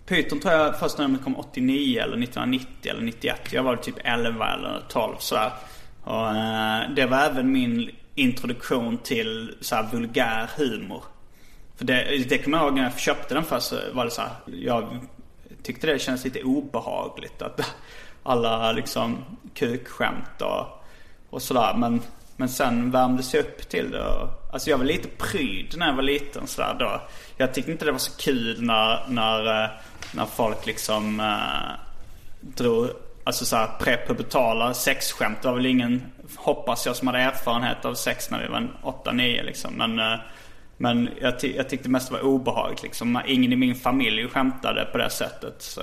Python 0.06 0.40
tror 0.40 0.54
jag 0.54 0.80
första 0.80 1.02
numret 1.02 1.24
kom 1.24 1.36
89 1.36 2.02
eller 2.02 2.24
1990 2.24 2.92
eller 2.92 3.02
91. 3.02 3.54
Jag 3.54 3.64
var 3.64 3.76
typ 3.76 3.96
11 4.04 4.54
eller 4.54 4.84
12 4.90 5.16
sådär. 5.20 5.52
Och 6.04 6.30
eh, 6.30 6.90
det 6.96 7.06
var 7.06 7.18
även 7.18 7.52
min 7.52 7.92
introduktion 8.16 8.98
till 8.98 9.56
så 9.62 9.76
här 9.76 9.90
vulgär 9.92 10.50
humor. 10.58 11.04
För 11.76 11.86
det, 11.86 12.26
det 12.30 12.38
kommer 12.38 12.58
jag 12.58 12.66
ihåg 12.66 12.76
när 12.76 12.84
jag 12.84 13.00
köpte 13.00 13.34
den 13.34 13.44
först 13.44 13.68
så 13.68 13.76
var 13.94 14.06
det 14.06 14.12
så 14.12 14.22
här, 14.22 14.32
Jag 14.46 15.00
tyckte 15.64 15.88
det 15.88 16.00
kändes 16.00 16.24
lite 16.26 16.44
obehagligt 16.44 17.42
att 17.42 17.74
alla 18.24 18.72
liksom 18.72 19.18
kukskämt 19.54 20.42
och, 20.42 20.86
och 21.30 21.42
sådär. 21.42 21.74
Men, 21.78 22.02
men 22.36 22.50
sen 22.50 22.92
värmdes 22.92 23.34
jag 23.34 23.46
upp 23.46 23.70
till 23.70 23.92
det. 23.92 24.06
Och, 24.06 24.45
alltså 24.56 24.70
jag 24.70 24.78
var 24.78 24.86
lite 24.86 25.08
pryd 25.08 25.74
när 25.78 25.88
jag 25.88 25.94
var 25.96 26.04
liten 26.04 26.48
sådär 26.48 26.76
då. 26.80 27.02
Jag 27.38 27.54
tyckte 27.54 27.72
inte 27.72 27.86
det 27.86 27.92
var 27.92 28.00
så 28.00 28.18
kul 28.18 28.62
när, 28.62 29.06
när, 29.10 29.64
eh, 29.64 29.70
när 30.14 30.26
folk 30.26 30.66
liksom 30.66 31.20
eh, 31.20 31.80
drog 32.42 32.90
Alltså 33.28 33.46
såhär 33.46 33.68
prepubertala 33.80 34.74
sexskämt. 34.74 35.42
Det 35.42 35.48
var 35.48 35.56
väl 35.56 35.66
ingen, 35.66 36.02
hoppas 36.36 36.86
jag, 36.86 36.96
som 36.96 37.08
hade 37.08 37.20
erfarenhet 37.20 37.86
av 37.86 37.94
sex 37.94 38.32
när 38.32 38.42
vi 38.42 38.48
var 38.48 38.68
8-9 38.84 39.44
liksom. 39.44 39.74
Men, 39.74 40.00
eh, 40.00 40.20
men 40.78 41.10
jag, 41.22 41.40
ty- 41.40 41.56
jag 41.56 41.70
tyckte 41.70 41.90
mest 41.90 42.08
det 42.08 42.14
var 42.14 42.22
obehagligt 42.22 42.84
liksom. 42.84 43.22
Ingen 43.28 43.54
i 43.54 43.56
min 43.56 43.76
familj 43.76 44.28
skämtade 44.28 44.86
på 44.92 44.98
det 44.98 45.10
sättet. 45.10 45.56
Så, 45.62 45.82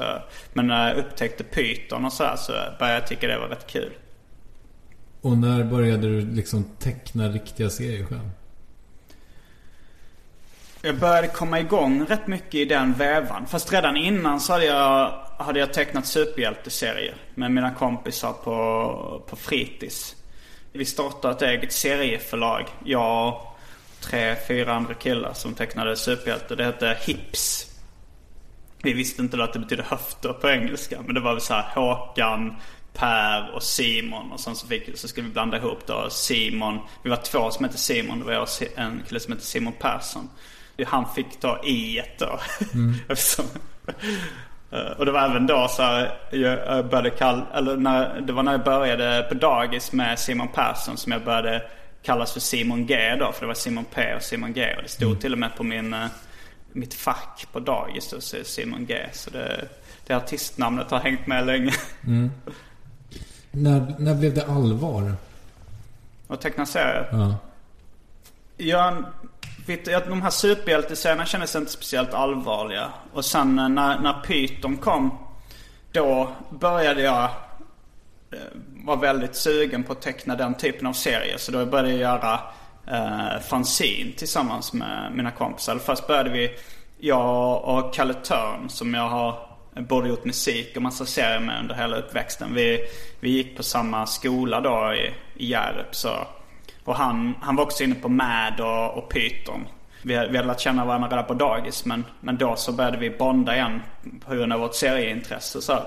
men 0.52 0.66
när 0.66 0.88
jag 0.88 0.96
upptäckte 0.96 1.44
Python 1.44 2.04
och 2.04 2.12
sådär 2.12 2.37
så 2.37 2.52
började 2.52 2.98
jag 2.98 3.06
tycka 3.06 3.26
det 3.26 3.38
var 3.38 3.48
rätt 3.48 3.66
kul. 3.66 3.92
Och 5.20 5.38
när 5.38 5.64
började 5.64 6.06
du 6.06 6.20
liksom 6.20 6.64
teckna 6.78 7.28
riktiga 7.28 7.70
serier 7.70 8.06
själv? 8.06 8.30
Jag 10.85 10.99
började 10.99 11.29
komma 11.29 11.61
igång 11.61 12.05
rätt 12.05 12.27
mycket 12.27 12.55
i 12.55 12.64
den 12.64 12.92
vävan. 12.92 13.47
Fast 13.47 13.73
redan 13.73 13.97
innan 13.97 14.40
så 14.40 14.53
hade 14.53 14.64
jag, 14.64 15.12
hade 15.38 15.61
jag 15.61 15.73
tecknat 15.73 16.07
superhjälteserier 16.07 17.14
med 17.35 17.51
mina 17.51 17.75
kompisar 17.75 18.33
på, 18.33 19.23
på 19.29 19.37
fritids. 19.37 20.16
Vi 20.73 20.85
startade 20.85 21.35
ett 21.35 21.42
eget 21.42 21.73
serieförlag. 21.73 22.64
Jag 22.85 23.29
och 23.29 23.59
tre, 24.01 24.37
fyra 24.49 24.75
andra 24.75 24.95
killar 24.95 25.33
som 25.33 25.55
tecknade 25.55 25.97
superhjälte. 25.97 26.57
Det 26.57 26.64
hette 26.64 26.97
Hips. 27.01 27.66
Vi 28.83 28.92
visste 28.92 29.23
inte 29.23 29.37
då 29.37 29.42
att 29.42 29.53
det 29.53 29.59
betydde 29.59 29.83
höfter 29.83 30.33
på 30.33 30.49
engelska. 30.49 31.03
Men 31.07 31.14
det 31.14 31.21
var 31.21 31.33
väl 31.33 31.40
så 31.40 31.55
här 31.55 31.75
Håkan, 31.75 32.57
Per 32.92 33.55
och 33.55 33.62
Simon. 33.62 34.33
Och 34.33 34.40
sen 34.40 34.57
så, 34.57 34.66
fick, 34.66 34.99
så 34.99 35.09
skulle 35.09 35.27
vi 35.27 35.33
blanda 35.33 35.57
ihop 35.57 35.87
då 35.87 36.11
Simon. 36.11 36.79
Vi 37.03 37.11
var 37.11 37.16
två 37.16 37.51
som 37.51 37.64
hette 37.64 37.79
Simon. 37.79 38.18
Det 38.18 38.25
var 38.25 38.33
jag 38.33 38.42
och 38.42 38.79
en 38.79 39.03
kille 39.09 39.21
som 39.21 39.33
hette 39.33 39.47
Simon 39.47 39.73
Persson. 39.79 40.29
Han 40.87 41.14
fick 41.14 41.40
ta 41.40 41.64
i 41.64 42.02
då. 42.18 42.40
Eftersom, 43.08 43.46
Eh, 44.72 44.90
och 44.98 45.06
det 45.06 45.12
var 45.12 45.20
även 45.20 45.46
då 45.46 45.68
så 45.68 45.82
här, 45.82 46.18
jag 46.30 46.88
började 46.88 47.11
kalla, 47.11 47.46
eller 47.54 47.76
när, 47.76 48.20
det 48.20 48.32
var 48.32 48.42
när 48.42 48.52
jag 48.52 48.64
började 48.64 49.26
på 49.28 49.35
dagis 49.35 49.92
med 49.92 50.18
Simon 50.18 50.48
Persson 50.48 50.96
som 50.96 51.12
jag 51.12 51.24
började 51.24 51.62
kallas 52.02 52.32
för 52.32 52.40
Simon 52.40 52.87
G 52.87 53.16
då. 53.18 53.32
För 53.32 53.40
det 53.40 53.46
var 53.46 53.54
Simon 53.54 53.85
P 53.94 54.14
och 54.14 54.22
Simon 54.22 54.52
G. 54.52 54.74
Och 54.76 54.82
det 54.82 54.88
stod 54.88 55.20
till 55.20 55.32
och 55.32 55.38
med 55.38 55.56
på 55.56 55.64
min, 55.64 55.94
eh, 55.94 56.06
mitt 56.72 56.94
fack 56.94 57.46
på 57.52 57.61
dagis 57.61 58.11
då, 58.11 58.20
Simon 58.44 58.87
G. 58.87 59.06
Så 59.12 59.30
det, 59.30 59.68
det 60.06 60.14
artistnamnet 60.14 60.90
har 60.90 60.98
hängt 60.98 61.26
med 61.26 61.46
länge. 61.46 61.72
När, 63.50 63.94
när 63.98 64.14
blev 64.14 64.35
det 64.35 64.46
allvar? 64.46 65.14
Och 66.26 66.40
teckna 66.40 66.66
serier. 66.66 67.08
Ja. 67.12 67.37
Jag, 68.56 69.04
vet, 69.66 69.87
jag, 69.87 70.09
de 70.09 70.22
här 70.22 70.31
superhjältescenerna 70.31 71.27
kändes 71.27 71.57
inte 71.57 71.72
speciellt 71.72 72.14
allvarliga. 72.14 72.92
Och 73.12 73.25
sen 73.25 73.59
eh, 73.59 73.68
när, 73.68 73.98
när 73.98 74.20
Python 74.20 74.77
kom. 74.77 75.18
Då 75.92 76.33
började 76.51 77.03
jag 77.03 77.25
eh, 78.31 78.38
vara 78.85 78.96
väldigt 78.96 79.37
sugen 79.37 79.85
på 79.85 79.92
att 79.92 80.01
teckna 80.01 80.37
den 80.37 80.55
typen 80.55 80.87
av 80.87 80.92
serier. 80.92 81.37
Så 81.38 81.53
då 81.53 81.66
började 81.66 81.90
jag 81.90 81.98
göra 81.98 82.40
eh, 82.87 83.40
fanzine 83.40 84.12
tillsammans 84.16 84.72
med 84.72 85.12
mina 85.14 85.31
kompisar. 85.31 85.72
Eller 85.72 85.83
först 85.83 86.07
började 86.07 86.31
vi 86.31 86.51
jag 86.98 87.64
och 87.64 87.94
Kalle 87.94 88.14
Törn 88.14 88.68
som 88.68 88.94
jag 88.94 89.09
har 89.09 89.48
både 89.75 90.09
gjort 90.09 90.25
musik 90.25 90.77
och 90.77 90.83
massa 90.83 91.07
serier 91.07 91.40
med 91.40 91.61
under 91.61 91.75
hela 91.75 91.96
uppväxten. 91.96 92.55
Vi, 92.55 92.79
vi 93.20 93.31
gick 93.31 93.57
på 93.57 93.62
samma 93.62 94.07
skola 94.07 94.61
då 94.61 94.94
i, 94.94 95.14
i 95.44 95.51
Hjärup. 95.51 95.94
Så, 95.94 96.27
och 96.85 96.97
han, 96.97 97.35
han 97.40 97.57
var 97.57 97.64
också 97.64 97.85
inne 97.85 97.95
på 97.95 98.09
MAD 98.09 98.61
och, 98.61 98.99
och 98.99 99.09
Python. 99.12 99.66
Vi, 100.03 100.16
hade- 100.16 100.29
vi 100.29 100.37
hade 100.37 100.49
lärt 100.49 100.61
känna 100.61 100.85
varandra 100.85 101.09
redan 101.09 101.25
på 101.25 101.35
dagis 101.35 101.85
men, 101.85 102.05
men 102.21 102.37
då 102.37 102.57
så 102.57 102.73
började 102.73 102.97
vi 102.99 103.11
bonda 103.11 103.55
igen 103.57 103.83
på 104.27 104.35
grund 104.35 104.53
av 104.53 104.61
vårt 104.61 104.75
serieintresse. 104.75 105.62
Så. 105.62 105.79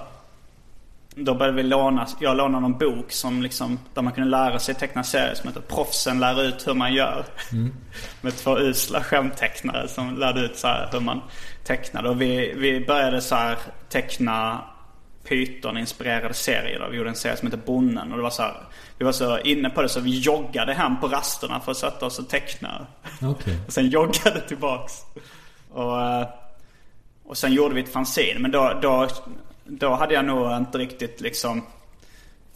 Då 1.17 1.33
började 1.35 1.57
vi 1.57 1.63
låna, 1.63 2.07
jag 2.19 2.37
lånade 2.37 2.61
någon 2.61 2.77
bok 2.77 3.11
som 3.11 3.41
liksom, 3.41 3.79
där 3.93 4.01
man 4.01 4.13
kunde 4.13 4.29
lära 4.29 4.59
sig 4.59 4.75
teckna 4.75 5.03
serier 5.03 5.35
som 5.35 5.47
heter 5.47 5.61
Proffsen 5.61 6.19
lär 6.19 6.41
ut 6.43 6.67
hur 6.67 6.73
man 6.73 6.93
gör. 6.93 7.25
Med 8.21 8.37
två 8.37 8.57
usla 8.59 9.03
skämttecknare 9.03 9.87
som 9.87 10.17
lärde 10.17 10.39
ut 10.41 10.57
så 10.57 10.67
här 10.67 10.89
hur 10.91 10.99
man 10.99 11.21
tecknade. 11.63 12.09
Och 12.09 12.21
vi, 12.21 12.53
vi 12.57 12.85
började 12.85 13.21
så 13.21 13.35
här 13.35 13.57
teckna 13.89 14.61
Python-inspirerade 15.27 16.33
serier. 16.33 16.79
Då. 16.79 16.89
Vi 16.89 16.97
gjorde 16.97 17.09
en 17.09 17.15
serie 17.15 17.37
som 17.37 17.47
heter 17.47 17.65
Bonnen. 17.65 18.11
Och 18.11 18.17
det 18.17 18.23
var 18.23 18.29
så 18.29 18.41
här, 18.41 18.55
vi 18.97 19.05
var 19.05 19.11
så 19.11 19.39
inne 19.39 19.69
på 19.69 19.81
det 19.81 19.89
så 19.89 19.99
vi 19.99 20.19
joggade 20.19 20.73
hem 20.73 20.99
på 20.99 21.07
rasterna 21.07 21.59
för 21.59 21.71
att 21.71 21.77
sätta 21.77 22.05
oss 22.05 22.19
och 22.19 22.29
teckna. 22.29 22.87
Okej. 23.21 23.57
Och 23.67 23.73
sen 23.73 23.89
joggade 23.89 24.41
tillbaks. 24.47 24.93
Och, 25.71 26.01
eh, 26.01 26.27
och 27.25 27.37
sen 27.37 27.53
gjorde 27.53 27.75
vi 27.75 27.81
ett 27.81 27.93
fanzine. 27.93 28.39
Men 28.39 28.51
då, 28.51 28.79
då, 28.81 29.07
då 29.63 29.93
hade 29.93 30.13
jag 30.13 30.25
nog 30.25 30.57
inte 30.57 30.77
riktigt 30.77 31.21
liksom 31.21 31.63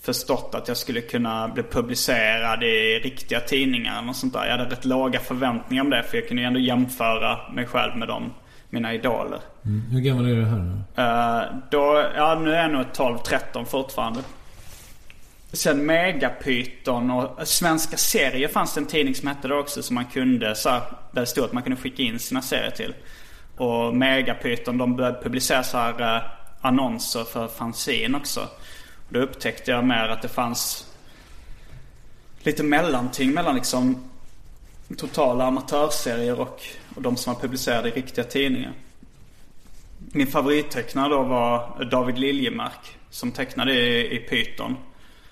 förstått 0.01 0.55
att 0.55 0.67
jag 0.67 0.77
skulle 0.77 1.01
kunna 1.01 1.47
bli 1.47 1.63
publicerad 1.63 2.63
i 2.63 2.99
riktiga 2.99 3.39
tidningar 3.39 4.01
något 4.01 4.17
sånt 4.17 4.33
där. 4.33 4.45
Jag 4.45 4.57
hade 4.57 4.69
rätt 4.69 4.85
låga 4.85 5.19
förväntningar 5.19 5.83
om 5.83 5.89
det. 5.89 6.03
För 6.03 6.17
jag 6.17 6.27
kunde 6.27 6.41
ju 6.41 6.47
ändå 6.47 6.59
jämföra 6.59 7.51
mig 7.51 7.65
själv 7.65 7.97
med 7.97 8.07
dem, 8.07 8.33
mina 8.69 8.93
idoler. 8.93 9.39
Mm. 9.65 9.81
Hur 9.91 9.99
gammal 9.99 10.25
är 10.25 10.35
du 10.35 10.45
här 10.45 10.57
nu? 10.57 10.81
Eh, 10.95 11.57
då, 11.71 12.11
ja 12.15 12.39
nu 12.39 12.53
är 12.53 12.61
jag 12.61 12.71
nog 12.71 12.85
12-13 12.85 13.65
fortfarande. 13.65 14.19
Sen 15.51 15.85
Megapyton 15.85 17.11
och 17.11 17.47
Svenska 17.47 17.97
serier 17.97 18.47
fanns 18.47 18.73
det 18.73 18.79
en 18.79 18.85
tidning 18.85 19.15
som 19.15 19.27
hette 19.27 19.47
det 19.47 19.55
också 19.55 19.83
som 19.83 19.95
man 19.95 20.05
kunde, 20.05 20.55
så 20.55 20.69
här, 20.69 20.81
där 21.11 21.21
det 21.21 21.27
stod 21.27 21.43
att 21.45 21.53
man 21.53 21.63
kunde 21.63 21.81
skicka 21.81 22.03
in 22.03 22.19
sina 22.19 22.41
serier 22.41 22.71
till. 22.71 22.93
Och 23.57 23.95
Megapyton 23.95 24.77
de 24.77 24.95
började 24.95 25.23
publicera 25.23 25.63
så 25.63 25.77
här 25.77 26.15
eh, 26.15 26.21
annonser 26.61 27.23
för 27.23 27.47
fanzine 27.47 28.17
också. 28.17 28.47
Då 29.09 29.19
upptäckte 29.19 29.71
jag 29.71 29.85
mer 29.85 30.07
att 30.07 30.21
det 30.21 30.27
fanns 30.27 30.87
lite 32.39 32.63
mellanting 32.63 33.31
mellan 33.31 33.55
liksom 33.55 34.09
totala 34.97 35.45
amatörserier 35.45 36.39
och, 36.39 36.61
och 36.99 37.03
de 37.03 37.17
som 37.17 37.33
var 37.33 37.41
publicerade 37.41 37.89
i 37.89 37.91
riktiga 37.91 38.25
tidningar. 38.25 38.71
Min 39.97 40.27
favorittecknare 40.27 41.09
då 41.09 41.23
var 41.23 41.85
David 41.91 42.17
Liljemark. 42.17 42.97
Som 43.09 43.31
tecknade 43.31 43.73
i, 43.73 44.15
i 44.15 44.17
Python. 44.17 44.75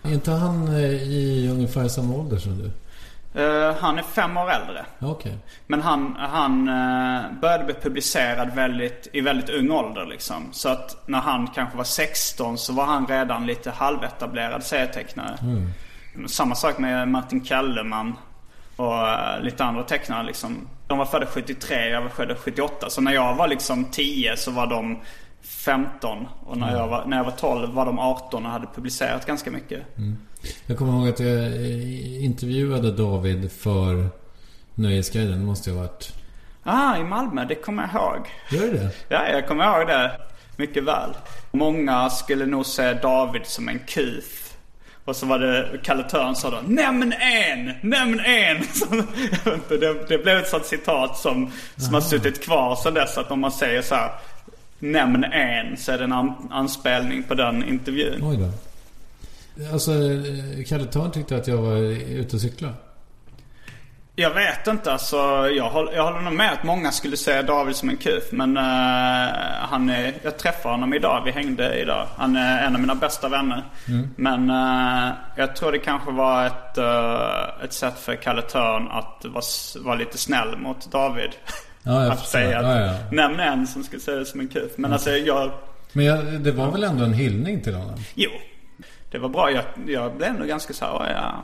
Är 0.02 0.14
inte 0.14 0.32
han 0.32 0.68
eh, 0.68 0.92
i 0.92 1.50
ungefär 1.52 1.88
samma 1.88 2.16
ålder 2.16 2.38
som 2.38 2.58
du? 2.58 2.72
Eh, 3.42 3.76
han 3.80 3.98
är 3.98 4.04
fem 4.04 4.38
år 4.38 4.52
äldre. 4.52 4.86
Okej. 5.00 5.38
Men 5.68 5.82
han, 5.82 6.16
han 6.20 6.68
eh, 6.68 7.40
började 7.42 7.64
bli 7.64 7.74
publicerad 7.74 8.56
väldigt, 8.56 9.08
i 9.14 9.22
väldigt 9.22 9.50
ung 9.50 9.72
ålder 9.72 10.06
liksom. 10.06 10.50
Så 10.52 10.70
att 10.70 11.04
när 11.08 11.20
han 11.20 11.48
kanske 11.48 11.78
var 11.78 11.84
16 11.84 12.58
så 12.58 12.74
var 12.74 12.86
han 12.86 13.08
redan 13.08 13.46
lite 13.46 13.72
halvetablerad 13.72 14.64
serietecknare. 14.64 15.38
Samma 16.28 16.56
sak 16.56 16.78
med 16.78 17.08
Martin 17.08 17.46
Kellerman 17.46 18.16
och 18.76 18.96
lite 19.42 19.64
andra 19.64 19.84
tecknare 19.84 20.24
liksom. 20.24 20.68
De 20.88 20.98
var 20.98 21.06
födda 21.06 21.26
73, 21.26 21.90
jag 21.90 22.02
var 22.02 22.10
född 22.10 22.38
78. 22.38 22.90
Så 22.90 23.02
när 23.02 23.14
jag 23.14 23.36
var 23.36 23.48
liksom 23.48 23.86
10 23.86 24.38
så 24.38 24.52
var 24.52 24.68
de 24.68 25.00
15. 25.42 26.28
Och 26.46 26.58
när, 26.58 26.76
jag 26.76 26.88
var, 26.88 27.06
när 27.06 27.18
jag 27.18 27.24
var 27.24 27.32
12 27.32 27.74
var 27.74 27.86
de 27.86 28.00
18 28.00 28.46
och 28.46 28.52
hade 28.52 28.68
publicerat 28.76 29.26
ganska 29.26 29.52
mycket. 29.52 29.82
Jag 30.66 30.78
kommer 30.78 30.94
ihåg 30.94 31.08
att 31.08 31.20
jag 31.20 31.38
eh, 31.38 32.24
intervjuade 32.24 32.92
David 32.92 33.52
för 33.52 34.10
Nöjesguiden. 34.76 35.40
Det 35.40 35.46
måste 35.46 35.70
ju 35.70 35.76
ha 35.76 35.84
varit... 35.84 36.14
Ah, 36.64 36.98
i 36.98 37.04
Malmö, 37.04 37.46
det 37.46 37.56
kommer 37.56 37.90
jag 37.94 38.02
ihåg. 38.02 38.28
Gör 38.52 38.74
det 38.74 38.80
det? 38.80 38.92
Ja, 39.10 39.28
jag 39.28 39.48
kommer 39.48 39.78
ihåg 39.78 39.88
det 39.88 40.12
mycket 40.58 40.84
väl. 40.84 41.10
Många 41.52 42.10
skulle 42.10 42.46
nog 42.46 42.66
se 42.66 42.94
David 42.94 43.46
som 43.46 43.70
en 43.70 43.80
kuf. 43.80 44.47
Och 45.08 45.16
så 45.16 45.26
var 45.26 45.40
det 45.40 45.70
Kalle 45.84 46.04
Törn 46.04 46.36
sa 46.36 46.50
då 46.50 46.58
Nämn 46.68 47.14
en! 47.14 47.74
Nämn 47.82 48.20
en! 48.20 48.58
Det, 49.70 50.08
det 50.08 50.18
blev 50.18 50.38
ett 50.38 50.48
sånt 50.48 50.66
citat 50.66 51.18
som, 51.18 51.52
som 51.76 51.94
har 51.94 52.02
suttit 52.02 52.44
kvar 52.44 52.76
sedan 52.76 52.94
dess. 52.94 53.18
Att 53.18 53.32
om 53.32 53.40
man 53.40 53.52
säger 53.52 53.82
så 53.82 53.96
här 53.96 54.12
Nämn 54.80 55.24
en 55.24 55.78
så 55.78 55.92
är 55.92 55.98
det 55.98 56.04
en 56.04 56.12
an, 56.12 56.50
anspelning 56.52 57.24
på 57.24 57.34
den 57.34 57.70
intervjun. 57.70 58.24
Oj 58.24 58.38
då. 58.38 58.52
Alltså, 59.74 59.92
Kalle 60.68 60.86
Törn 60.86 61.12
tyckte 61.12 61.36
att 61.36 61.48
jag 61.48 61.58
var 61.58 61.78
ute 62.12 62.36
och 62.36 62.42
cykla. 62.42 62.74
Jag 64.20 64.34
vet 64.34 64.68
inte 64.68 64.92
alltså. 64.92 65.18
Jag 65.50 65.70
håller, 65.70 65.94
jag 65.94 66.04
håller 66.04 66.20
nog 66.22 66.34
med 66.34 66.54
att 66.54 66.64
många 66.64 66.92
skulle 66.92 67.18
säga 67.18 67.44
David 67.44 67.76
som 67.76 67.90
en 67.90 67.98
kuf. 67.98 68.24
Men 68.32 68.58
eh, 68.58 68.64
han 69.70 69.90
är, 69.90 70.14
jag 70.24 70.38
träffade 70.38 70.74
honom 70.74 70.94
idag. 70.94 71.22
Vi 71.26 71.32
hängde 71.32 71.80
idag. 71.82 72.08
Han 72.18 72.36
är 72.36 72.64
en 72.66 72.76
av 72.76 72.82
mina 72.82 72.96
bästa 72.96 73.30
vänner. 73.30 73.64
Men 74.16 74.50
eh, 74.50 75.14
jag 75.36 75.56
tror 75.56 75.72
det 75.72 75.80
kanske 75.80 76.12
var 76.12 76.46
ett, 76.46 76.78
eh, 76.78 77.64
ett 77.66 77.74
sätt 77.74 78.00
för 78.00 78.16
Kalle 78.16 78.42
Törn 78.42 78.88
att 78.92 79.26
vara, 79.26 79.44
vara 79.86 79.96
lite 79.96 80.18
snäll 80.18 80.58
mot 80.58 80.92
David. 80.92 81.30
Ja, 81.84 82.12
att 82.12 82.28
säga 82.28 82.60
att 82.60 82.66
Ja, 82.66 82.80
ja. 82.82 82.94
nämn 83.12 83.40
en 83.40 83.68
som 83.68 83.84
skulle 83.84 84.02
säga 84.02 84.18
det 84.18 84.26
som 84.26 84.40
en 84.40 84.48
kuf. 84.48 84.72
Men 84.76 84.94
alltså 84.94 85.10
jag, 85.10 85.52
Men 85.94 86.06
jag, 86.06 86.26
det 86.26 86.52
var 86.52 86.72
väl 86.72 86.84
ändå 86.84 87.04
en 87.04 87.14
hyllning 87.14 87.62
till 87.62 87.76
honom? 87.76 88.00
jo. 88.16 88.30
Det 89.12 89.18
var 89.18 89.30
bra. 89.30 89.52
Jag, 89.52 89.64
jag 89.88 90.16
blev 90.18 90.30
ändå 90.30 90.46
ganska 90.46 90.74
så 90.74 90.86
här, 90.86 90.94
"Åh, 90.96 91.06
ja. 91.16 91.44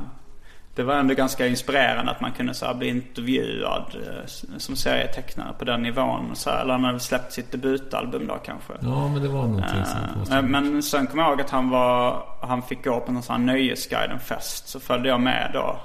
Det 0.76 0.84
var 0.84 0.94
ändå 0.96 1.14
ganska 1.14 1.48
inspirerande 1.48 2.12
att 2.12 2.22
man 2.22 2.32
kunde 2.32 2.54
så 2.54 2.74
bli 2.74 2.88
intervjuad 2.90 3.96
eh, 3.96 4.26
som 4.58 4.76
serietecknare 4.76 5.54
på 5.60 5.66
den 5.66 5.82
nivån. 5.82 6.32
Så 6.36 6.50
här, 6.50 6.62
eller 6.62 6.74
han 6.74 6.84
hade 6.84 7.00
släppt 7.00 7.34
sitt 7.34 7.52
debutalbum 7.52 8.28
då 8.28 8.36
kanske. 8.46 8.74
Ja, 8.82 9.08
men 9.08 9.22
det 9.24 9.28
var 9.30 9.42
någonting 9.48 9.80
måste... 10.20 10.36
Eh, 10.36 10.42
Men 10.42 10.84
sen 10.84 11.08
kommer 11.08 11.24
jag 11.24 11.30
ihåg 11.32 11.42
att 11.42 11.50
han 11.50 11.70
var, 11.70 12.24
han 12.42 12.62
fick 12.62 12.84
gå 12.84 13.00
på 13.00 13.12
någon 13.12 13.24
sån 13.24 13.36
här 13.36 13.44
Nöjesguiden-fest. 13.54 14.68
Så 14.68 14.80
följde 14.80 15.10
jag 15.10 15.22
med 15.22 15.50
då. 15.54 15.80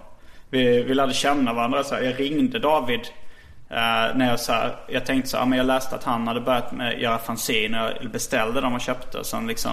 Vi, 0.51 0.83
vi 0.83 0.95
lärde 0.95 1.13
känna 1.15 1.53
varandra. 1.53 1.85
Så 1.85 1.95
här, 1.95 2.03
jag 2.03 2.21
ringde 2.21 2.59
David. 2.59 3.01
eh, 3.71 3.77
när 4.17 4.29
jag, 4.29 4.41
så 4.41 4.53
här, 4.53 4.77
jag 4.89 5.07
tänkte 5.07 5.31
så 5.31 5.37
här, 5.37 5.47
men 5.47 5.59
jag 5.59 5.67
läste 5.67 5.95
att 5.97 6.05
han 6.05 6.29
hade 6.29 6.41
börjat 6.41 6.73
med 6.73 7.01
göra 7.01 7.19
fanzine. 7.19 7.83
och 7.85 7.91
Jag 8.03 8.11
beställde 8.11 8.61
dem 8.61 8.75
och 8.75 8.81
köpte. 8.81 9.25
Sen 9.25 9.47
liksom 9.47 9.73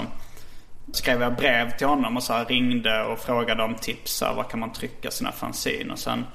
skrev 0.92 1.22
jag 1.22 1.36
brev 1.36 1.78
till 1.78 1.88
honom 1.88 2.18
och 2.18 2.24
så 2.24 2.34
här, 2.34 2.46
ringde 2.46 3.04
och 3.04 3.20
frågade 3.20 3.64
om 3.64 3.76
tips. 3.76 4.12
Så 4.12 4.26
här, 4.26 4.34
var 4.34 4.44
kan 4.44 4.60
man 4.60 4.74
trycka 4.74 5.12
sina 5.12 5.32
fanzine? 5.32 5.94
Och 5.94 6.00
sen, 6.00 6.26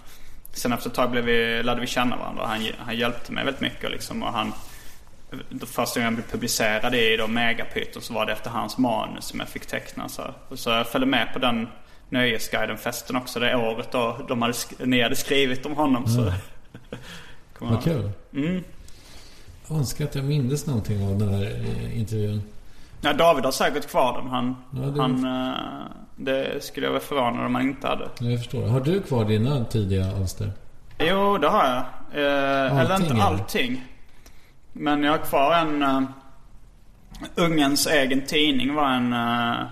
sen 0.53 0.73
efter 0.73 0.91
ett 0.91 0.97
tag 0.97 1.11
blev 1.11 1.25
vi, 1.25 1.63
lärde 1.63 1.81
vi 1.81 1.87
känna 1.87 2.17
varandra. 2.17 2.47
Han, 2.47 2.67
han 2.79 2.97
hjälpte 2.97 3.33
mig 3.33 3.45
väldigt 3.45 3.61
mycket 3.63 3.91
liksom. 3.91 4.23
Och 4.23 4.33
han, 4.33 4.53
första 5.67 6.01
gången 6.01 6.15
jag 6.15 6.23
blev 6.23 6.31
publicerad 6.33 6.95
i 6.95 7.17
då 7.17 7.27
Megapyton 7.27 8.03
så 8.03 8.15
var 8.15 8.27
det 8.27 8.33
efter 8.33 8.51
hans 8.51 8.79
manus 8.79 9.25
som 9.25 9.41
jag 9.41 9.49
fick 9.49 9.67
teckna. 9.67 10.09
Så, 10.09 10.35
och 10.49 10.59
så 10.59 10.71
jag 10.71 10.89
följde 10.89 11.07
med 11.07 11.33
på 11.33 11.39
den 11.39 11.69
Nöjesguiden-festen 12.09 13.17
också 13.17 13.41
det 13.41 13.57
året 13.57 13.93
då 13.93 14.25
de 14.29 14.43
hade, 14.43 14.55
ni 14.85 15.03
hade 15.03 15.17
skrivit 15.17 15.67
om 15.67 15.73
honom. 15.77 16.07
Så. 16.07 16.33
Kommer 17.59 17.73
Vad 17.73 17.73
jag- 17.73 17.83
kul. 17.85 18.11
Mm. 18.35 18.65
Jag 19.69 19.79
önskar 19.79 20.05
att 20.05 20.15
jag 20.15 20.25
mindes 20.25 20.67
någonting 20.67 21.03
av 21.09 21.19
den 21.19 21.29
här 21.29 21.43
eh, 21.45 21.99
intervjun. 21.99 22.43
Ja, 23.01 23.13
David 23.13 23.45
har 23.45 23.53
säkert 23.53 23.89
kvar 23.91 24.19
den. 24.21 24.31
Han, 24.31 24.57
Ja, 24.73 24.81
det- 24.81 25.01
han, 25.03 25.25
eh, 25.49 25.55
det 26.17 26.65
skulle 26.65 26.87
jag 26.87 26.93
vara 26.93 27.03
förvånad 27.03 27.47
om 27.47 27.55
han 27.55 27.65
inte 27.65 27.87
hade. 27.87 28.09
Jag 28.21 28.39
förstår. 28.39 28.67
Har 28.69 28.81
du 28.81 29.03
kvar 29.03 29.25
dina 29.25 29.65
tidiga 29.65 30.17
alster? 30.17 30.53
Jo, 30.99 31.39
det 31.39 31.49
har 31.49 31.65
jag. 31.67 31.77
Eh, 32.25 32.79
eller 32.79 32.81
Allting, 32.81 33.07
inte 33.07 33.15
eller? 33.15 33.25
allting. 33.25 33.85
Men 34.73 35.03
jag 35.03 35.11
har 35.13 35.19
kvar 35.19 35.55
en... 35.55 35.83
Uh, 35.83 36.03
Ungens 37.35 37.87
egen 37.87 38.27
tidning 38.27 38.75
var 38.75 38.89
en... 38.91 39.13
Uh, 39.13 39.67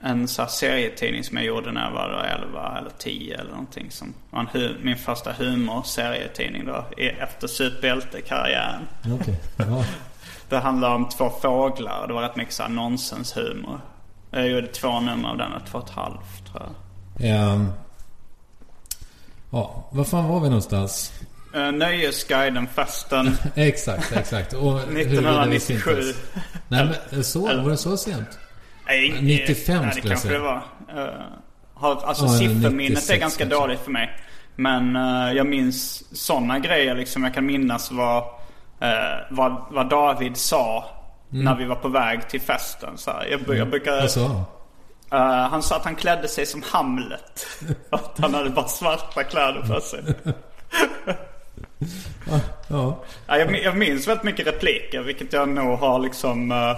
en 0.00 0.28
så 0.28 0.42
här 0.42 0.48
serietidning 0.48 1.24
som 1.24 1.36
jag 1.36 1.46
gjorde 1.46 1.72
när 1.72 1.84
jag 1.84 1.90
var 1.90 2.08
då 2.10 2.18
11 2.46 2.78
eller 2.78 2.90
10 2.98 3.34
eller 3.38 3.50
någonting. 3.50 3.90
Som 3.90 4.14
var 4.30 4.40
en 4.54 4.74
min 4.82 4.96
första 4.96 5.32
humor-serietidning 5.32 6.66
då. 6.66 6.84
i- 6.96 7.06
Efter 7.08 7.46
superhjältekarriären. 7.46 8.82
Okej. 9.20 9.40
Ja. 9.56 9.84
Det 10.48 10.58
handlar 10.58 10.94
om 10.94 11.08
två 11.08 11.30
fåglar 11.42 12.06
det 12.08 12.14
var 12.14 12.22
rätt 12.22 12.36
mycket 12.36 12.54
så 12.54 12.62
här 12.62 12.70
nonsenshumor. 12.70 13.80
Jag 14.30 14.48
gjorde 14.48 14.66
två 14.66 15.00
nummer 15.00 15.28
av 15.28 15.36
den, 15.36 15.50
två 15.70 15.78
och 15.78 15.84
ett 15.84 15.90
halvt 15.94 16.46
tror 16.52 16.62
jag. 17.18 17.30
Ehm. 17.30 17.68
Ja, 19.50 19.88
var 19.92 20.04
fan 20.04 20.28
var 20.28 20.40
vi 20.40 20.48
någonstans? 20.48 21.12
Uh, 21.56 21.72
Nöjesguiden-festen 21.72 23.36
Exakt, 23.54 24.12
exakt. 24.12 24.52
Och 24.52 24.80
huruvida 24.80 25.46
det 25.46 25.56
1997. 25.56 26.02
syntes. 26.02 26.16
Nej 26.68 26.88
men 27.12 27.24
så, 27.24 27.40
var 27.40 27.70
det 27.70 27.76
så 27.76 27.96
sent? 27.96 28.38
Nej, 28.86 29.18
95 29.22 29.76
nej, 29.76 29.86
det 29.86 29.92
skulle 29.92 30.14
jag 30.14 30.22
kanske 30.22 30.28
säga. 30.28 30.32
det 30.32 30.44
var. 30.44 30.56
Uh, 31.04 31.22
har, 31.74 32.02
alltså 32.04 32.24
Ja, 32.24 32.30
sifferminnet 32.30 32.74
96 32.74 33.10
är 33.10 33.16
ganska 33.16 33.44
kanske. 33.44 33.60
dåligt 33.60 33.80
för 33.80 33.90
mig. 33.90 34.10
Men 34.56 34.96
eh, 34.96 35.32
jag 35.32 35.46
minns 35.46 36.04
sådana 36.26 36.58
grejer 36.58 36.94
liksom. 36.94 37.24
Jag 37.24 37.34
kan 37.34 37.46
minnas 37.46 37.90
vad, 37.92 38.24
eh, 38.80 38.88
vad, 39.30 39.56
vad 39.70 39.88
David 39.88 40.36
sa 40.36 40.84
när 41.28 41.54
vi 41.54 41.64
var 41.64 41.76
på 41.76 41.88
väg 41.88 42.28
till 42.28 42.40
festen. 42.40 42.98
Så 42.98 43.10
här, 43.10 43.26
jag, 43.26 43.56
jag 43.56 43.70
brukar... 43.70 44.00
Vad 44.00 44.10
sa 44.10 44.44
han? 45.10 45.62
Sa 45.62 45.76
att 45.76 45.84
han 45.84 45.96
klädde 45.96 46.28
sig 46.28 46.46
som 46.46 46.62
Hamlet. 46.62 47.46
att 47.90 48.18
han 48.18 48.34
hade 48.34 48.50
bara 48.50 48.68
svarta 48.68 49.24
kläder 49.24 49.74
på 49.74 49.80
sig. 49.80 50.02
Ja. 52.68 52.98
Ja, 53.26 53.38
jag, 53.38 53.62
jag 53.62 53.76
minns 53.76 54.08
väldigt 54.08 54.24
mycket 54.24 54.46
repliker 54.46 55.02
vilket 55.02 55.32
jag 55.32 55.48
nog 55.48 55.78
har 55.78 55.98
liksom 55.98 56.52
uh, 56.52 56.76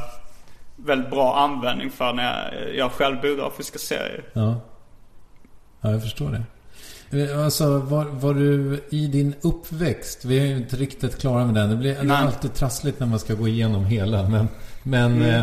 väldigt 0.77 1.11
bra 1.11 1.37
användning 1.37 1.91
för 1.91 2.13
när 2.13 2.53
jag 2.55 2.75
gör 2.75 2.89
självbiografiska 2.89 3.79
serier. 3.79 4.25
Ja. 4.33 4.61
Ja, 5.81 5.91
jag 5.91 6.03
förstår 6.03 6.31
det. 6.31 6.43
Eh, 7.13 7.45
Alltså, 7.45 7.79
var, 7.79 8.05
var 8.05 8.35
du 8.35 8.85
i 8.91 9.07
din 9.07 9.35
uppväxt? 9.41 10.25
Vi 10.25 10.39
är 10.39 10.47
ju 10.47 10.57
inte 10.57 10.77
riktigt 10.77 11.21
klara 11.21 11.45
med 11.45 11.55
den. 11.55 11.71
Det 11.71 11.77
blir 11.77 11.95
det 11.95 12.15
är 12.15 12.17
alltid 12.27 12.55
trassligt 12.55 13.01
när 13.01 13.07
man 13.07 13.19
ska 13.19 13.35
gå 13.35 13.49
igenom 13.49 13.85
hela. 13.85 14.29
Men, 14.29 14.49
men 14.83 15.23
eh, 15.23 15.43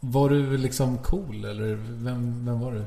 var 0.00 0.28
du 0.28 0.56
liksom 0.56 0.98
cool? 0.98 1.44
Eller 1.44 1.74
vem, 2.04 2.46
vem 2.46 2.60
var 2.60 2.72
du? 2.72 2.84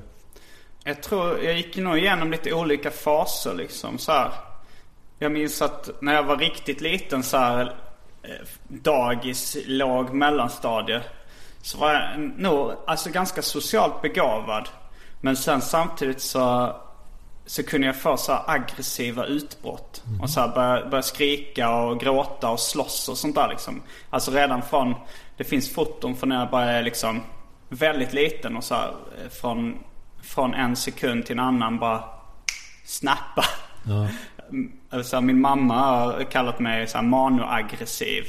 Jag 0.84 1.04
tror 1.04 1.44
jag 1.44 1.58
gick 1.58 1.78
nog 1.78 1.98
igenom 1.98 2.32
lite 2.32 2.54
olika 2.54 2.92
faser 2.92 3.54
liksom 3.56 3.98
så 3.98 4.12
här. 4.12 4.32
Jag 5.20 5.32
minns 5.32 5.62
att 5.62 5.90
när 6.02 6.14
jag 6.14 6.24
var 6.24 6.38
riktigt 6.38 6.82
liten 6.82 7.24
så 7.24 7.38
här 7.38 7.76
eh, 8.24 8.48
dagis, 8.68 9.58
låg, 9.66 10.14
mellanstadie. 10.14 11.02
Så 11.62 11.78
var 11.78 11.94
jag 11.94 12.20
nog 12.38 12.72
alltså 12.88 13.10
ganska 13.10 13.42
socialt 13.42 14.02
begåvad. 14.02 14.70
Men 15.22 15.36
sen 15.36 15.62
samtidigt 15.62 16.22
så, 16.22 16.76
så 17.50 17.64
kunde 17.64 17.88
jag 17.88 17.96
få 17.96 18.18
så 18.18 18.44
aggressiva 18.48 19.26
utbrott. 19.26 20.04
Och 20.22 20.30
så 20.30 20.48
börja, 20.56 20.86
börja 20.86 21.02
skrika 21.02 21.70
och 21.76 22.00
gråta 22.00 22.50
och 22.50 22.60
slåss 22.60 23.10
och 23.10 23.18
sånt 23.18 23.36
där 23.36 23.48
liksom. 23.50 23.82
Alltså 24.10 24.32
redan 24.32 24.62
från, 24.62 24.96
det 25.38 25.44
finns 25.44 25.74
foton 25.74 26.16
från 26.16 26.30
när 26.30 26.40
jag 26.40 26.50
bara 26.50 26.72
är 26.72 26.84
liksom 26.84 27.22
väldigt 27.70 28.14
liten 28.14 28.58
och 28.58 28.64
så 28.64 28.76
här, 28.76 28.88
eh, 28.88 29.30
från, 29.30 29.78
från 30.22 30.54
en 30.54 30.76
sekund 30.76 31.26
till 31.26 31.34
en 31.34 31.46
annan 31.46 31.80
bara 31.80 32.04
snappa. 32.86 33.46
Ja. 33.88 34.08
Alltså, 34.90 35.22
min 35.22 35.42
mamma 35.42 35.76
har 35.76 36.24
kallat 36.24 36.60
mig 36.60 36.88
så 36.88 36.98
här 36.98 37.06
manoaggressiv. 37.06 38.24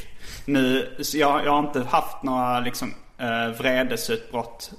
Nu, 0.45 0.97
så 1.01 1.19
jag, 1.19 1.45
jag 1.45 1.53
har 1.53 1.59
inte 1.59 1.83
haft 1.83 2.23
några 2.23 2.61
liksom, 2.61 2.95
eh, 3.19 3.49
vredesutbrott 3.59 4.73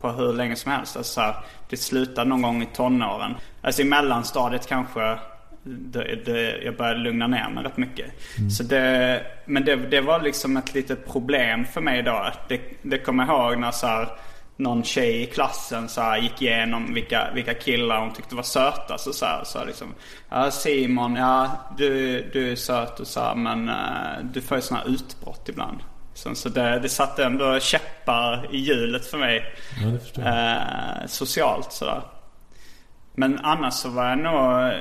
på 0.00 0.08
hur 0.08 0.32
länge 0.32 0.56
som 0.56 0.72
helst. 0.72 0.96
Alltså, 0.96 1.12
så 1.12 1.20
här, 1.20 1.34
det 1.68 1.76
slutade 1.76 2.28
någon 2.28 2.42
gång 2.42 2.62
i 2.62 2.66
tonåren. 2.66 3.34
Alltså 3.68 3.82
i 3.82 3.84
mellanstadiet 3.84 4.66
kanske 4.66 5.18
det, 5.62 6.24
det, 6.24 6.62
jag 6.64 6.76
började 6.76 7.00
lugna 7.00 7.26
ner 7.26 7.48
mig 7.48 7.64
rätt 7.64 7.76
mycket. 7.76 8.06
Så 8.56 8.62
det, 8.62 9.22
men 9.44 9.64
det, 9.64 9.76
det 9.76 10.00
var 10.00 10.20
liksom 10.20 10.56
ett 10.56 10.74
litet 10.74 11.06
problem 11.06 11.64
för 11.64 11.80
mig 11.80 12.02
då. 12.02 12.32
Det, 12.48 12.60
det 12.82 12.98
kommer 12.98 13.26
jag 13.26 13.50
ihåg 13.50 13.58
när 13.58 13.70
så 13.70 13.86
här, 13.86 14.08
någon 14.56 14.84
tjej 14.84 15.22
i 15.22 15.26
klassen 15.26 15.88
så 15.88 16.00
här, 16.00 16.18
gick 16.18 16.42
igenom 16.42 16.94
vilka, 16.94 17.28
vilka 17.34 17.54
killar 17.54 18.00
hon 18.00 18.12
tyckte 18.12 18.34
var 18.34 18.42
söta. 18.42 18.98
Så, 18.98 19.12
så, 19.12 19.26
här, 19.26 19.44
så 19.44 19.64
liksom, 19.64 19.94
ja 20.28 20.50
Simon, 20.50 21.16
ja 21.16 21.50
du, 21.78 22.22
du 22.32 22.52
är 22.52 22.56
söt 22.56 23.00
och 23.00 23.06
så 23.06 23.20
här, 23.20 23.34
men 23.34 23.68
eh, 23.68 24.24
du 24.32 24.40
får 24.40 24.56
ju 24.56 24.62
sådana 24.62 24.84
utbrott 24.84 25.48
ibland. 25.48 25.78
Så, 26.14 26.34
så 26.34 26.48
det, 26.48 26.78
det 26.78 26.88
satte 26.88 27.24
ändå 27.24 27.60
käppar 27.60 28.48
i 28.52 28.58
hjulet 28.58 29.06
för 29.06 29.18
mig. 29.18 29.44
Ja. 30.14 30.22
Eh, 30.22 31.06
socialt 31.06 31.72
sådär. 31.72 32.02
Men 33.18 33.38
annars 33.42 33.74
så 33.74 33.88
var 33.88 34.08
jag 34.08 34.18
nog... 34.18 34.72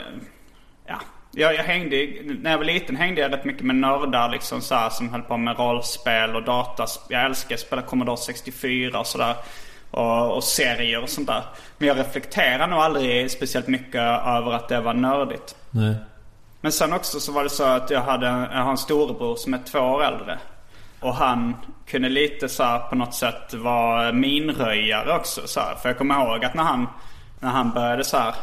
Ja, 0.85 0.99
jag, 1.31 1.55
jag 1.55 1.63
hängde, 1.63 2.07
när 2.39 2.51
jag 2.51 2.57
var 2.57 2.65
liten 2.65 2.95
hängde 2.95 3.21
jag 3.21 3.33
rätt 3.33 3.45
mycket 3.45 3.63
med 3.63 3.75
nördar 3.75 4.29
liksom 4.29 4.61
så 4.61 4.75
här, 4.75 4.89
som 4.89 5.09
höll 5.09 5.21
på 5.21 5.37
med 5.37 5.57
rollspel 5.59 6.35
och 6.35 6.43
dataspel. 6.43 7.17
Jag 7.17 7.25
älskar 7.25 7.55
att 7.55 7.61
spela 7.61 7.81
Commodore 7.81 8.17
64 8.17 8.99
och 8.99 9.07
sådär. 9.07 9.35
Och, 9.91 10.35
och 10.35 10.43
serier 10.43 11.03
och 11.03 11.09
sånt 11.09 11.27
där. 11.27 11.43
Men 11.77 11.87
jag 11.87 11.99
reflekterar 11.99 12.67
nog 12.67 12.79
aldrig 12.79 13.31
speciellt 13.31 13.67
mycket 13.67 14.01
över 14.01 14.53
att 14.53 14.69
det 14.69 14.81
var 14.81 14.93
nördigt. 14.93 15.55
Nej. 15.71 15.95
Men 16.61 16.71
sen 16.71 16.93
också 16.93 17.19
så 17.19 17.31
var 17.31 17.43
det 17.43 17.49
så 17.49 17.63
att 17.63 17.89
jag 17.89 18.01
hade 18.01 18.27
en, 18.27 18.41
jag 18.41 18.63
har 18.63 18.71
en 18.71 18.77
storebror 18.77 19.35
som 19.35 19.53
är 19.53 19.59
två 19.71 19.79
år 19.79 20.03
äldre. 20.03 20.39
Och 20.99 21.15
han 21.15 21.55
kunde 21.87 22.09
lite 22.09 22.49
så 22.49 22.63
här 22.63 22.79
på 22.79 22.95
något 22.95 23.13
sätt 23.13 23.53
vara 23.53 24.11
minröjare 24.11 25.15
också. 25.15 25.41
Så 25.47 25.59
här. 25.59 25.75
För 25.75 25.89
jag 25.89 25.97
kommer 25.97 26.15
ihåg 26.15 26.45
att 26.45 26.53
när 26.53 26.63
han, 26.63 26.87
när 27.39 27.49
han 27.49 27.71
började 27.71 28.03
så 28.03 28.17
här 28.17 28.35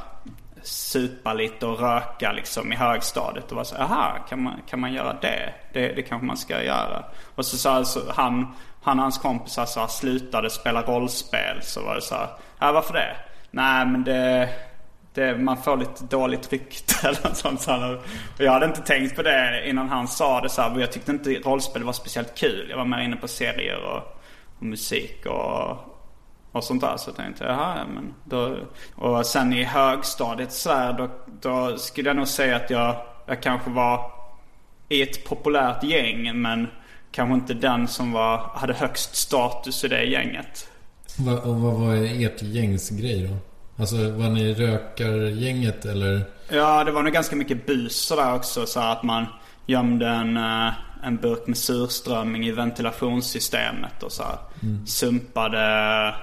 supa 0.63 1.33
lite 1.33 1.67
och 1.67 1.81
röka 1.81 2.33
liksom 2.33 2.73
i 2.73 2.77
högstadiet. 2.77 3.51
Och 3.51 3.57
var 3.57 3.65
så 3.65 3.77
aha, 3.77 4.19
kan 4.29 4.43
man, 4.43 4.63
kan 4.69 4.81
man 4.81 4.93
göra 4.93 5.13
det? 5.13 5.55
det? 5.73 5.89
Det 5.89 6.03
kanske 6.03 6.27
man 6.27 6.37
ska 6.37 6.63
göra. 6.63 7.05
Och 7.35 7.47
så 7.47 7.57
sa 7.57 7.73
alltså, 7.73 8.13
han, 8.15 8.55
han 8.83 8.99
och 8.99 9.03
hans 9.03 9.19
kompisar 9.19 9.67
så 9.67 9.81
här, 9.81 9.87
slutade 9.87 10.51
spela 10.51 10.83
rollspel. 10.83 11.63
Så 11.63 11.83
var 11.85 11.95
det 11.95 12.03
så 12.03 12.15
här, 12.15 12.29
ja 12.59 12.73
varför 12.73 12.95
det? 12.95 13.17
Nej 13.51 13.87
men 13.87 14.05
det, 14.05 14.49
det, 15.15 15.39
man 15.39 15.57
får 15.57 15.77
lite 15.77 16.05
dåligt 16.05 16.53
rykte 16.53 16.95
eller 17.09 17.29
något 17.29 17.37
sånt. 17.37 17.61
Så 17.61 17.99
och 18.39 18.45
jag 18.45 18.53
hade 18.53 18.67
inte 18.67 18.83
tänkt 18.83 19.17
på 19.17 19.23
det 19.23 19.69
innan 19.69 19.89
han 19.89 20.09
sa 20.09 20.41
det 20.41 20.49
så 20.49 20.63
här. 20.63 20.81
Jag 20.81 20.93
tyckte 20.93 21.13
inte 21.13 21.31
rollspel 21.31 21.85
var 21.85 21.93
speciellt 21.93 22.35
kul. 22.35 22.67
Jag 22.71 22.77
var 22.77 22.85
mer 22.85 23.01
inne 23.01 23.17
på 23.17 23.29
serier 23.29 23.85
och, 23.85 24.21
och 24.59 24.63
musik 24.63 25.27
och, 25.27 25.94
och 26.55 26.65
sånt 26.65 26.81
där. 26.81 26.97
Så 26.97 27.09
jag 27.09 27.17
tänkte 27.17 27.45
jaha, 27.45 27.75
ja, 27.79 27.85
men 27.95 28.15
då. 28.25 28.57
Och 28.95 29.27
sen 29.27 29.53
i 29.53 29.65
högstadiet 29.65 30.53
så 30.53 30.73
här, 30.73 30.93
då, 30.93 31.11
då 31.41 31.79
skulle 31.79 32.09
jag 32.09 32.17
nog 32.17 32.29
säga 32.29 32.57
att 32.57 32.71
jag, 32.71 32.97
jag 33.27 33.43
kanske 33.43 33.71
var 33.71 34.11
i 34.89 35.03
ett 35.03 35.25
populärt 35.25 35.85
gäng. 35.85 36.41
Men 36.41 36.67
kanske 37.13 37.35
inte 37.35 37.55
den 37.55 37.89
som 37.89 38.13
var, 38.13 38.39
hade 38.39 38.75
högst 38.75 39.17
status 39.17 39.85
i 39.85 39.89
det 39.89 40.05
gänget. 40.05 40.69
Va, 41.19 41.33
och 41.33 41.61
vad 41.61 41.75
var 41.75 41.95
ert 41.95 42.43
gängs 42.43 42.91
grej 42.91 43.29
då? 43.29 43.37
Alltså, 43.83 43.97
var 43.97 44.29
ni 44.29 44.55
rökargänget 44.55 45.85
eller? 45.85 46.23
Ja, 46.49 46.85
det 46.85 46.93
var 46.93 47.03
nog 47.03 47.13
ganska 47.13 47.37
mycket 47.37 47.67
bus 47.67 47.97
sådär 47.97 48.35
också. 48.35 48.67
Så 48.67 48.81
att 48.81 49.03
man 49.03 49.27
gömde 49.67 50.09
en, 50.09 50.37
eh, 50.37 50.73
en 51.03 51.17
burk 51.17 51.47
med 51.47 51.57
surströmming 51.57 52.47
i 52.47 52.53
ventilationssystemet 52.53 54.03
och 54.03 54.13
så 54.13 54.23
här. 54.23 54.39
Sumpade 54.87 56.15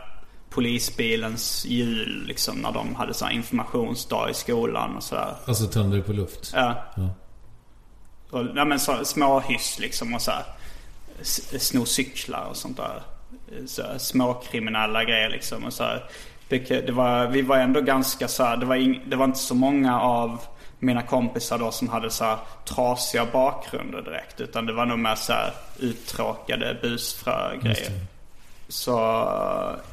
polisbilens 0.52 1.66
hjul 1.66 2.24
liksom 2.28 2.58
när 2.58 2.72
de 2.72 2.96
hade 2.96 3.14
så 3.14 3.30
informationsdag 3.30 4.30
i 4.30 4.34
skolan 4.34 4.96
och 4.96 5.04
sådär. 5.04 5.36
Alltså 5.46 5.82
det 5.84 6.02
på 6.02 6.14
luft? 6.14 6.52
Ja. 6.54 6.84
Ja. 6.96 7.10
Och, 8.30 8.46
ja 8.56 8.66
men 8.66 8.80
så, 8.80 9.06
småhyss 9.06 9.80
liksom 9.80 10.14
och 10.14 10.22
så 10.22 10.32
här. 10.32 10.44
Sno 11.60 11.86
cyklar 11.86 12.46
och 12.50 12.58
sånt 12.58 12.78
där. 12.78 13.02
Så, 13.66 13.84
småkriminella 13.98 15.04
grejer 15.04 15.30
liksom. 15.30 15.64
Och 15.64 15.74
så 15.74 15.84
här. 15.84 16.04
Det, 16.48 16.60
det 16.60 16.92
var, 16.92 17.28
vi 17.28 17.42
var 17.42 17.58
ändå 17.58 17.82
ganska 17.82 18.28
så 18.28 18.44
här, 18.44 18.58
det 18.58 18.66
var, 18.66 18.76
ing, 18.76 19.02
det 19.08 19.16
var 19.16 19.26
inte 19.26 19.40
så 19.40 19.56
många 19.56 20.02
av 20.02 20.42
mina 20.80 21.02
kompisar 21.02 21.60
då 21.60 21.72
som 21.72 21.90
hade 21.90 22.10
så 22.10 22.24
här 22.24 22.38
trasiga 22.66 23.26
bakgrunder 23.26 24.02
direkt. 24.02 24.42
Utan 24.42 24.66
det 24.66 24.74
var 24.74 24.86
nog 24.86 25.00
mer 25.00 25.16
så 25.16 25.34
här 25.34 25.54
uttråkade 25.80 26.78
busfrö-grejer. 26.82 27.92
Så 28.71 28.91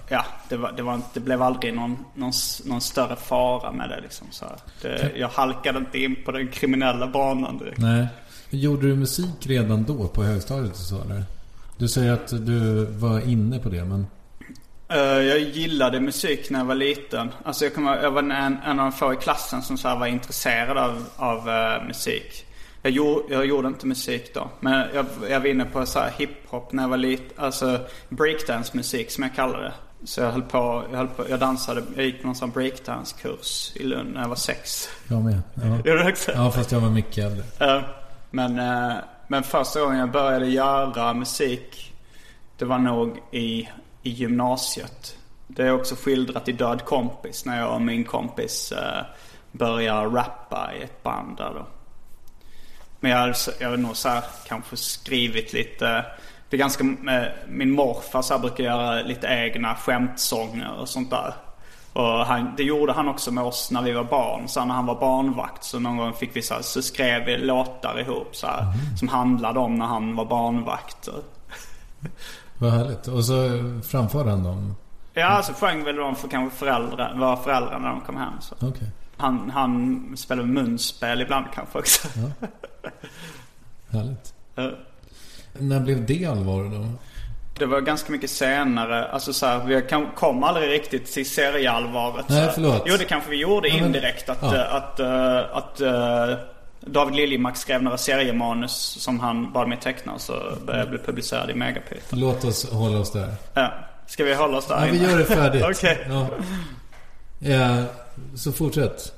ja, 0.09 0.25
det, 0.49 0.57
var, 0.57 0.73
det, 0.73 0.83
var, 0.83 0.95
inte- 0.95 1.09
det 1.15 1.21
blev 1.21 1.43
aldrig 1.43 1.75
någon, 1.75 1.97
någon, 2.15 2.33
någon 2.65 2.81
större 2.81 3.17
fara 3.17 3.73
med 3.73 3.89
det 3.89 4.01
liksom. 4.01 4.27
Så 4.31 4.45
det, 4.83 5.13
jag 5.17 5.29
halkade 5.29 5.79
inte 5.79 5.99
in 5.99 6.17
på 6.25 6.33
den 6.33 6.49
kriminella 6.49 7.07
banan 7.07 7.59
direkt. 7.59 7.79
Nej. 7.79 8.07
Gjorde 8.51 8.87
du 8.87 8.95
musik 8.97 9.47
redan 9.47 9.85
då 9.85 10.09
på 10.09 10.23
högstadiet 10.23 10.77
så 10.77 11.03
eller? 11.03 11.25
Du 11.77 11.89
säger 11.89 12.13
att 12.13 12.29
du 12.29 12.85
var 12.85 13.21
inne 13.29 13.59
på 13.59 13.69
det 13.69 13.85
men... 13.85 14.07
Eh, 14.89 14.99
jag 14.99 15.39
gillade 15.41 16.01
musik 16.01 16.51
när 16.51 16.59
jag 16.59 16.67
var 16.67 16.75
liten. 16.75 17.29
Alltså 17.45 17.65
jag, 17.65 17.75
kommer, 17.75 18.03
jag 18.03 18.11
var 18.11 18.23
en, 18.23 18.33
en 18.33 18.59
av 18.67 18.77
de 18.77 18.93
få 18.93 19.13
i 19.13 19.17
klassen 19.17 19.63
som 19.63 19.79
så 19.79 19.95
var 19.97 20.07
intresserad 20.07 20.79
av, 20.79 21.05
av 21.17 21.49
eh, 21.49 21.87
musik. 21.87 22.45
Jag 22.83 22.93
gjorde, 22.93 23.35
jag 23.35 23.47
gjorde 23.47 23.69
inte 23.69 23.87
musik 23.87 24.35
då. 24.35 24.51
Men 24.61 24.87
jag, 24.95 25.07
jag 25.31 25.41
var 25.41 25.47
inne 25.47 25.65
på 25.65 25.87
så 25.87 25.99
här 25.99 26.11
hiphop 26.19 26.73
när 26.73 26.83
jag 26.83 26.91
var 26.91 26.97
liten. 26.97 27.45
Alltså 27.45 27.81
breakdance-musik 28.09 29.11
som 29.11 29.23
jag 29.23 29.35
kallar 29.35 29.61
det. 29.61 29.73
Så 30.05 30.21
jag 30.21 30.33
höll 30.33 30.43
på, 30.43 30.85
jag, 30.91 30.99
höll 30.99 31.09
på, 31.09 31.29
jag 31.29 31.41
dansade, 31.41 31.83
jag 31.97 32.05
gick 32.05 32.21
på 32.21 32.27
någon 32.27 32.37
sån 32.37 32.51
breakdance-kurs 32.51 33.73
i 33.77 33.83
Lund 33.83 34.15
när 34.15 34.21
jag 34.21 34.29
var 34.29 34.37
sex. 34.37 34.89
Jag 35.09 35.25
med. 35.25 35.41
Ja, 35.55 35.77
Gjorde 35.77 36.05
du 36.05 36.11
också? 36.11 36.33
ja 36.33 36.51
fast 36.51 36.73
jag 36.73 36.81
var 36.81 36.91
mycket 36.91 37.25
äldre. 37.25 37.45
Eh, 37.61 37.83
men, 38.31 38.59
eh, 38.59 38.97
men 39.29 39.43
första 39.43 39.81
gången 39.81 39.99
jag 39.99 40.11
började 40.11 40.47
göra 40.47 41.15
musik 41.15 41.95
Det 42.57 42.65
var 42.65 42.79
nog 42.79 43.23
i, 43.33 43.69
i 44.03 44.11
gymnasiet. 44.11 45.17
Det 45.47 45.63
är 45.63 45.73
också 45.73 45.95
skildrat 45.95 46.49
i 46.49 46.53
Död 46.53 46.85
kompis 46.85 47.45
när 47.45 47.61
jag 47.61 47.75
och 47.75 47.83
min 47.83 48.05
kompis 48.05 48.73
uh, 48.73 48.79
började 49.53 50.07
rappa 50.17 50.71
i 50.81 50.83
ett 50.83 51.03
band 51.03 51.37
där 51.37 51.51
då. 51.55 51.67
Men 53.01 53.11
jag, 53.11 53.35
jag 53.61 53.71
har 53.71 53.77
nog 53.77 53.97
så 53.97 54.09
här, 54.09 54.25
kanske 54.47 54.77
skrivit 54.77 55.53
lite 55.53 56.05
det 56.51 56.57
är 56.57 56.59
ganska, 56.59 56.85
eh, 56.85 57.29
min 57.49 57.71
morfar 57.71 58.23
så 58.23 58.35
här 58.35 58.41
brukar 58.41 58.65
göra 58.65 59.03
lite 59.03 59.27
egna 59.27 59.75
skämtsånger 59.75 60.81
och 60.81 60.89
sånt 60.89 61.11
där. 61.11 61.35
Och 61.93 62.27
han, 62.27 62.55
det 62.57 62.63
gjorde 62.63 62.93
han 62.93 63.09
också 63.09 63.31
med 63.31 63.45
oss 63.45 63.71
när 63.71 63.83
vi 63.83 63.93
var 63.93 64.05
barn. 64.05 64.49
Så 64.49 64.65
när 64.65 64.75
han 64.75 64.87
var 64.87 65.01
barnvakt 65.01 65.65
så 65.65 65.79
någon 65.79 65.97
gång 65.97 66.13
fick 66.13 66.37
vi 66.37 66.43
så, 66.43 66.55
här, 66.55 66.63
så 66.63 66.83
skrev 66.83 67.25
vi 67.25 67.37
låtar 67.37 68.01
ihop 68.01 68.37
så 68.37 68.47
här, 68.47 68.65
Som 68.99 69.09
handlade 69.09 69.59
om 69.59 69.75
när 69.75 69.87
han 69.87 70.17
var 70.17 70.25
barnvakt. 70.25 71.09
Vad 72.59 72.73
härligt. 72.73 73.09
Och 73.09 73.25
så 73.25 73.35
framförde 73.89 74.31
han 74.31 74.45
dem? 74.45 74.77
Ja, 75.15 75.43
så 75.43 75.53
sjöng 75.53 75.85
väl 75.85 75.97
de 75.97 76.17
för 76.17 76.29
kanske 76.29 76.59
föräldrar, 76.59 77.15
var 77.17 77.37
föräldrar 77.37 77.79
när 77.79 77.89
de 77.89 78.01
kom 78.01 78.17
hem. 78.17 78.33
Så. 78.41 78.55
Okej. 78.55 78.91
Han, 79.17 79.51
han 79.51 80.13
spelade 80.17 80.49
munspel 80.49 81.23
ibland 81.23 81.47
kanske 81.55 81.79
också. 81.79 82.09
Härligt. 83.91 84.35
Eh, 84.57 84.67
När 85.59 85.81
blev 85.81 86.07
det 86.07 86.25
allvar 86.27 86.65
då? 86.65 86.87
Det 87.59 87.67
var 87.67 87.81
ganska 87.81 88.13
mycket 88.13 88.31
senare. 88.31 89.05
Alltså 89.09 89.33
så 89.33 89.47
här, 89.47 89.65
vi 89.65 89.83
kom- 90.15 90.45
aldrig 90.45 90.71
riktigt 90.71 91.07
till 91.13 91.31
serieallvaret. 91.31 92.29
Nej, 92.29 92.51
förlåt. 92.55 92.83
Jo, 92.87 92.97
det 92.99 93.05
kanske 93.05 93.31
vi 93.31 93.37
gjorde 93.37 93.69
Ja, 93.69 93.75
men- 93.77 93.85
indirekt. 93.87 94.29
Att, 94.29 94.39
ja. 94.43 94.55
eh, 94.57 94.75
att, 94.75 95.01
eh, 95.01 95.57
att 95.57 95.81
eh, 95.81 96.37
David 96.81 97.15
Liljemark 97.17 97.57
skrev 97.57 97.83
några 97.83 97.99
seriemanus 97.99 98.73
som 99.01 99.21
han 99.21 99.53
bad 99.53 99.69
mig 99.69 99.79
teckna. 99.81 100.13
Och 100.13 100.21
så 100.21 100.33
började 100.67 100.79
jag 100.83 100.89
bli 100.91 100.99
publicerad 100.99 101.51
i 101.51 101.55
Megapyton. 101.55 102.21
Låt 102.21 102.45
oss 102.45 102.71
hålla 102.71 102.99
oss 102.99 103.13
där. 103.13 103.35
Ja. 103.55 103.73
Ska 104.07 104.25
vi 104.25 104.35
hålla 104.35 104.59
oss 104.59 104.67
där 104.67 104.75
Ja, 104.87 104.93
vi 104.93 104.99
inne? 104.99 105.11
gör 105.11 105.19
det 105.19 105.25
färdigt. 105.25 105.65
Okej. 105.71 106.07
ja. 106.09 106.29
ja, 107.39 107.83
så 108.37 108.53
fortsätt. 108.53 109.13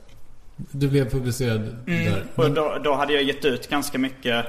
Du 0.71 0.89
blev 0.89 1.11
publicerad 1.11 1.61
där. 1.61 1.93
Mm. 1.95 2.15
Och 2.35 2.51
då, 2.51 2.77
då 2.85 2.95
hade 2.95 3.13
jag 3.13 3.23
gett 3.23 3.45
ut 3.45 3.71
ganska 3.71 3.99
mycket 3.99 4.47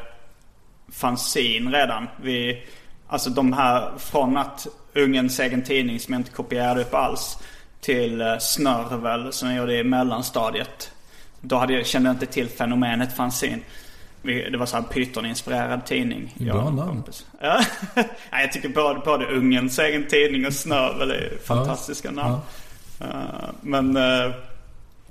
fanzine 0.92 1.72
redan. 1.72 2.08
Vi, 2.24 2.64
alltså 3.08 3.30
de 3.30 3.54
här, 3.54 3.92
från 3.98 4.38
att 4.38 4.68
Ungens 4.96 5.40
egen 5.40 5.64
tidning 5.64 6.00
som 6.00 6.14
jag 6.14 6.20
inte 6.20 6.32
kopierade 6.32 6.82
upp 6.82 6.94
alls. 6.94 7.38
Till 7.82 8.22
eh, 8.22 8.38
Snörvel 8.40 9.34
som 9.34 9.50
jag 9.50 9.58
gjorde 9.58 9.78
i 9.78 9.84
mellanstadiet. 9.84 10.92
Då 11.42 11.56
hade 11.58 11.74
jag, 11.74 11.86
kände 11.86 12.10
jag 12.10 12.16
inte 12.16 12.26
till 12.26 12.48
fenomenet 12.50 13.14
fanzine. 13.14 13.60
Vi- 14.22 14.50
Det 14.50 14.58
var 14.58 14.66
så 14.66 14.76
här 14.78 14.84
Python-inspirerad 14.84 15.86
tidning. 15.86 16.34
Bra 16.40 16.70
namn. 16.70 17.04
Ja. 17.42 17.62
ja, 18.32 18.42
jag 18.42 18.52
tycker 18.52 18.70
både, 18.70 19.00
både 19.00 19.26
Ungens 19.26 19.80
egen 19.80 20.08
tidning 20.08 20.46
och 20.48 20.54
Snörvel 20.54 21.12
är 21.12 21.38
fantastiska 21.46 22.12
namn. 22.12 22.38
Eh, 23.00 23.08
Men 23.62 23.98
eh, 23.98 24.32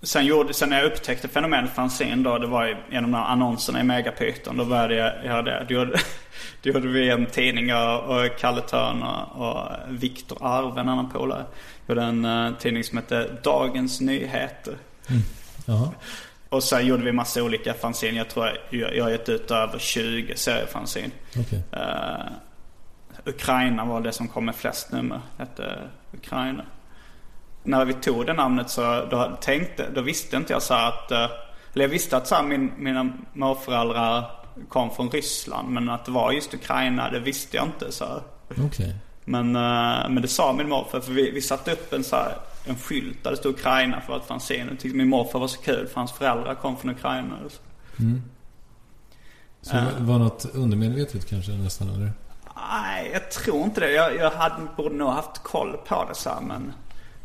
sen, 0.02 0.26
gjorde, 0.26 0.54
sen 0.54 0.68
när 0.68 0.78
jag 0.78 0.86
upptäckte 0.86 1.28
fenomenet 1.28 1.70
fanzine 1.70 2.22
då, 2.22 2.38
det 2.38 2.46
var 2.46 2.66
genom 2.90 3.10
de 3.10 3.16
här 3.16 3.24
annonserna 3.24 3.80
i 3.80 3.84
Megapyton. 3.84 4.56
Då 4.56 4.64
började 4.64 4.94
jag 4.94 5.24
göra 5.24 5.42
det. 5.42 5.66
Då 5.68 5.74
gjorde, 5.74 6.00
då 6.62 6.70
gjorde 6.70 6.88
vi 6.88 7.10
en 7.10 7.26
tidning, 7.26 7.68
jag 7.68 8.08
och 8.10 8.38
Kalle 8.38 8.60
Törn 8.60 9.02
och, 9.02 9.48
och 9.48 9.68
Viktor 9.88 10.38
Arve, 10.40 10.80
en 10.80 10.88
annan 10.88 11.10
polare. 11.10 11.44
Gjorde 11.88 12.02
en 12.02 12.24
eh, 12.24 12.54
tidning 12.58 12.84
som 12.84 12.98
hette 12.98 13.38
Dagens 13.42 14.00
Nyheter. 14.00 14.74
Jaha. 15.66 15.90
Och 16.48 16.62
sen 16.62 16.86
gjorde 16.86 17.04
vi 17.04 17.12
massa 17.12 17.42
olika 17.42 17.74
fanzine. 17.74 18.18
Jag 18.18 18.28
tror 18.28 18.46
jag, 18.70 18.96
jag 18.96 19.04
har 19.04 19.10
gett 19.10 19.28
ut 19.28 19.50
över 19.50 19.78
20 19.78 20.36
seriefanzine. 20.36 21.10
Okej. 21.38 21.62
Uh, 21.72 22.26
Ukraina 23.24 23.84
var 23.84 24.00
det 24.00 24.12
som 24.12 24.28
kom 24.28 24.44
med 24.44 24.54
flest 24.54 24.92
nummer. 24.92 25.20
Hette 25.38 25.78
Ukraina. 26.12 26.64
När 27.62 27.84
vi 27.84 27.92
tog 27.92 28.26
det 28.26 28.32
namnet 28.32 28.70
så 28.70 29.06
då, 29.10 29.38
tänkte, 29.40 29.90
då 29.94 30.00
visste 30.00 30.36
inte 30.36 30.52
jag 30.52 30.62
så 30.62 30.74
att... 30.74 31.10
eh, 31.10 31.30
eller 31.74 31.84
jag 31.84 31.88
visste 31.88 32.16
att 32.16 32.26
så 32.26 32.34
här, 32.34 32.42
min, 32.42 32.72
mina 32.78 33.12
morföräldrar 33.32 34.30
kom 34.68 34.90
från 34.90 35.10
Ryssland. 35.10 35.68
Men 35.68 35.88
att 35.88 36.04
det 36.04 36.10
var 36.10 36.32
just 36.32 36.54
Ukraina, 36.54 37.10
det 37.10 37.20
visste 37.20 37.56
jag 37.56 37.66
inte. 37.66 37.92
Så. 37.92 38.22
Okej. 38.66 38.94
Men, 39.24 39.56
eh, 39.56 40.08
men 40.08 40.22
det 40.22 40.28
sa 40.28 40.52
min 40.52 40.68
morfar. 40.68 41.00
För 41.00 41.12
vi, 41.12 41.30
vi 41.30 41.42
satte 41.42 41.72
upp 41.72 41.92
en, 41.92 42.04
så 42.04 42.16
här, 42.16 42.34
en 42.64 42.76
skylt 42.76 43.24
där 43.24 43.30
det 43.30 43.36
stod 43.36 43.54
Ukraina 43.54 44.00
för 44.00 44.16
att 44.16 44.26
fanzine. 44.26 44.70
Och 44.72 44.78
tyckte 44.78 44.96
min 44.98 45.08
morfar 45.08 45.38
var 45.38 45.48
så 45.48 45.60
kul 45.60 45.86
för 45.86 45.94
hans 45.94 46.12
föräldrar 46.12 46.54
kom 46.54 46.76
från 46.76 46.90
Ukraina. 46.90 47.34
så. 47.48 47.56
Så 49.62 49.76
det 49.76 49.94
var 49.98 50.18
något 50.18 50.46
undermedvetet 50.54 51.28
kanske 51.28 51.52
nästan 51.52 51.88
eller? 51.90 52.12
Nej, 52.56 53.10
jag 53.12 53.30
tror 53.30 53.64
inte 53.64 53.80
det. 53.80 53.92
Jag, 53.92 54.16
jag 54.16 54.30
hade, 54.30 54.54
borde 54.76 54.94
nog 54.94 55.08
haft 55.08 55.42
koll 55.42 55.76
på 55.88 56.04
det 56.08 56.14
så 56.14 56.30
här, 56.30 56.40
men... 56.40 56.72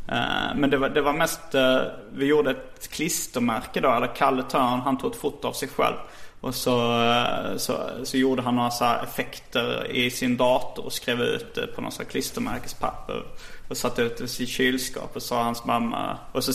Eh, 0.08 0.54
men 0.56 0.70
det 0.70 0.76
var, 0.76 0.88
det 0.88 1.00
var 1.00 1.12
mest... 1.12 1.54
Eh, 1.54 1.82
vi 2.12 2.26
gjorde 2.26 2.50
ett 2.50 2.88
klistermärke 2.90 3.80
då. 3.80 3.90
Eller 3.90 4.14
Kalle 4.16 4.42
Törn, 4.42 4.80
han 4.80 4.98
tog 4.98 5.12
ett 5.12 5.20
foto 5.20 5.48
av 5.48 5.52
sig 5.52 5.68
själv. 5.68 5.96
Och 6.40 6.54
så, 6.54 7.02
eh, 7.02 7.56
så, 7.56 7.78
så 8.04 8.16
gjorde 8.16 8.42
han 8.42 8.56
några 8.56 8.70
så 8.70 8.84
här 8.84 9.02
effekter 9.02 9.90
i 9.90 10.10
sin 10.10 10.36
dator 10.36 10.84
och 10.84 10.92
skrev 10.92 11.20
ut 11.20 11.54
det 11.54 11.66
på 11.66 11.80
något 11.80 11.94
så 11.94 12.04
klistermärkespapper. 12.04 13.22
Och 13.68 13.76
satte 13.76 14.02
ut 14.02 14.18
det 14.18 14.24
i 14.24 14.46
sitt 14.46 14.96
och 15.14 15.22
sa 15.22 15.42
hans 15.42 15.64
mamma... 15.64 16.18
Och 16.32 16.44
så 16.44 16.52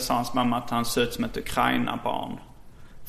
sa 0.00 0.14
hans 0.14 0.34
mamma 0.34 0.56
att 0.56 0.70
han 0.70 0.84
såg 0.84 1.02
ut 1.04 1.14
som 1.14 1.24
ett 1.24 1.36
Ukraina-barn. 1.36 2.38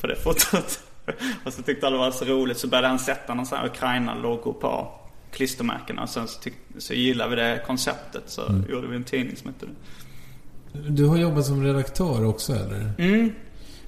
För 0.00 0.08
det 0.08 0.16
fotot. 0.16 0.80
Och 1.44 1.52
så 1.52 1.62
tyckte 1.62 1.86
alla 1.86 1.96
det 1.96 2.02
var 2.02 2.10
så 2.10 2.24
roligt 2.24 2.58
så 2.58 2.68
började 2.68 2.88
han 2.88 2.98
sätta 2.98 3.34
någon 3.34 3.46
sån 3.46 3.58
här 3.58 3.66
Ukraina-logo 3.66 4.52
på 4.52 5.00
klistermärkena. 5.36 6.02
Och 6.02 6.08
sen 6.08 6.28
så, 6.28 6.40
tyck, 6.40 6.54
så 6.78 6.94
gillade 6.94 7.30
vi 7.30 7.36
det 7.36 7.62
konceptet 7.66 8.22
så 8.26 8.42
gjorde 8.68 8.86
vi 8.88 8.96
en 8.96 9.04
tidning 9.04 9.36
som 9.36 9.46
hette 9.52 9.66
det. 9.66 9.72
Du 10.90 11.04
har 11.06 11.16
jobbat 11.16 11.44
som 11.46 11.64
redaktör 11.64 12.24
också 12.24 12.52
eller? 12.52 12.92
Mm. 12.98 13.32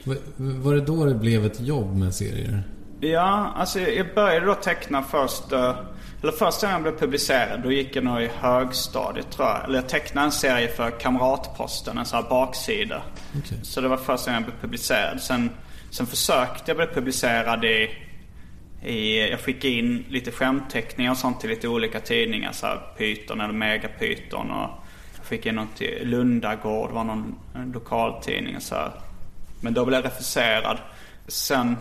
Va- 0.05 0.15
Var 0.37 0.75
det 0.75 0.81
då 0.81 1.05
det 1.05 1.15
blev 1.15 1.47
ett 1.47 1.61
jobb 1.61 1.97
med 1.97 2.15
serier? 2.15 2.63
Ja, 3.01 3.53
alltså 3.57 3.81
jag 3.81 4.15
började 4.15 4.47
då 4.47 4.55
teckna 4.55 5.03
först. 5.03 5.53
eh, 5.53 5.77
Eller 6.23 6.33
första 6.33 6.67
gången 6.67 6.85
jag 6.85 6.93
blev 6.93 7.01
publicerad, 7.01 7.63
då 7.63 7.73
gick 7.73 7.97
jag 7.97 8.05
nog 8.05 8.23
i 8.23 8.31
högstadiet 8.39 9.31
tror 9.31 9.49
jag. 9.49 9.65
Eller 9.65 9.75
jag 9.75 9.89
tecknade 9.89 10.25
en 10.27 10.33
serie 10.33 10.69
för 10.69 10.91
Kamratposten, 11.01 11.99
en 11.99 12.05
sån 12.07 12.23
här 12.23 12.31
baksida. 12.31 13.03
Okej. 13.39 13.59
Så 13.63 13.81
det 13.81 13.89
var 13.89 13.97
första 13.97 14.31
gången 14.31 14.43
jag 14.43 14.51
blev 14.53 14.61
publicerad. 14.61 15.21
Sen, 15.21 15.51
sen 15.91 16.07
försökte 16.07 16.63
jag 16.71 16.77
bli 16.77 16.87
publicerad 16.87 17.65
i, 17.65 17.91
i... 18.89 19.30
Jag 19.30 19.41
skickade 19.41 19.74
in 19.74 20.05
lite 20.09 20.30
skämtteckningar 20.30 21.11
och 21.11 21.16
sånt 21.16 21.41
till 21.41 21.51
lite 21.51 21.68
olika 21.68 22.01
tidningar. 22.01 22.53
Så 22.53 22.66
här 22.66 22.80
Python 22.99 23.41
eller 23.41 23.55
Megapython. 23.55 24.51
Och 24.51 24.70
jag 25.16 25.26
skickade 25.26 25.49
in 25.49 25.55
något 25.55 25.76
till 25.76 25.99
Lundagård, 26.03 26.91
var 26.91 27.05
någon 27.05 27.39
lokaltidning 27.74 28.57
och 28.57 28.62
så 28.62 28.74
här. 28.74 28.93
Men 29.61 29.74
då 29.74 29.84
blev 29.84 29.99
jag 29.99 30.05
refuserad. 30.05 30.78
Sen 31.26 31.76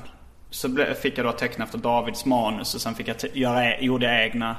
så 0.50 0.70
blev, 0.70 0.94
fick 0.94 1.18
jag 1.18 1.26
då 1.26 1.32
teckna 1.32 1.66
efter 1.66 1.78
Davids 1.78 2.26
manus 2.26 2.76
och 2.76 2.82
sen 2.82 2.96
fick 2.96 3.08
jag 3.08 3.16
göra, 3.34 3.66
e- 3.66 3.78
gjorde 3.82 4.06
jag 4.06 4.26
egna 4.26 4.56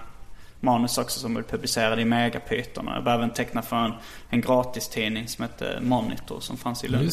manus 0.60 0.98
också 0.98 1.20
som 1.20 1.34
blev 1.34 1.44
publicerade 1.44 2.02
i 2.02 2.04
Megapython. 2.04 2.86
Jag 2.86 3.04
började 3.04 3.22
även 3.22 3.34
teckna 3.34 3.62
för 3.62 3.76
en, 3.76 3.92
en 4.30 4.40
gratistidning 4.40 5.28
som 5.28 5.42
hette 5.42 5.78
Monitor 5.82 6.40
som 6.40 6.56
fanns 6.56 6.84
i 6.84 6.88
Lund. 6.88 7.12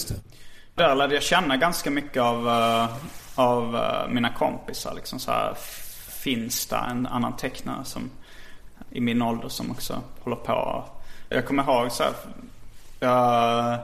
Där 0.75 0.95
lärde 0.95 1.13
jag 1.13 1.23
känna 1.23 1.57
ganska 1.57 1.91
mycket 1.91 2.21
av, 2.21 2.47
eh, 2.47 2.95
av 3.35 3.75
eh, 3.75 4.07
mina 4.09 4.29
kompisar. 4.29 4.93
Liksom 4.95 5.19
så 5.19 5.31
här, 5.31 5.53
finns 6.23 6.65
det 6.65 6.75
en 6.75 7.07
annan 7.07 7.35
tecknare 7.35 7.85
som 7.85 8.09
i 8.91 9.01
min 9.01 9.21
ålder 9.21 9.49
som 9.49 9.71
också 9.71 10.01
håller 10.23 10.35
på. 10.35 10.83
Jag 11.29 11.45
kommer 11.45 11.63
ihåg 11.63 11.91
så 11.91 12.03
här, 12.03 12.13
jag 12.99 13.79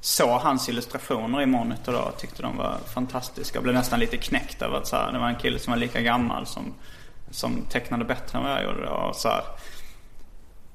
såg 0.00 0.40
hans 0.40 0.68
illustrationer 0.68 1.42
i 1.42 1.46
Monitor 1.46 1.92
då 1.92 1.98
och 1.98 2.18
tyckte 2.18 2.42
de 2.42 2.56
var 2.56 2.76
fantastiska. 2.94 3.56
Jag 3.56 3.62
blev 3.62 3.74
nästan 3.74 4.00
lite 4.00 4.16
knäckt 4.16 4.62
över 4.62 4.78
att 4.78 4.86
så 4.86 4.96
här, 4.96 5.12
det 5.12 5.18
var 5.18 5.28
en 5.28 5.36
kille 5.36 5.58
som 5.58 5.70
var 5.70 5.78
lika 5.78 6.00
gammal 6.00 6.46
som, 6.46 6.74
som 7.30 7.62
tecknade 7.70 8.04
bättre 8.04 8.38
än 8.38 8.44
vad 8.44 8.52
jag 8.52 8.64
gjorde. 8.64 8.88
Och 8.88 9.16
så 9.16 9.28
här, 9.28 9.42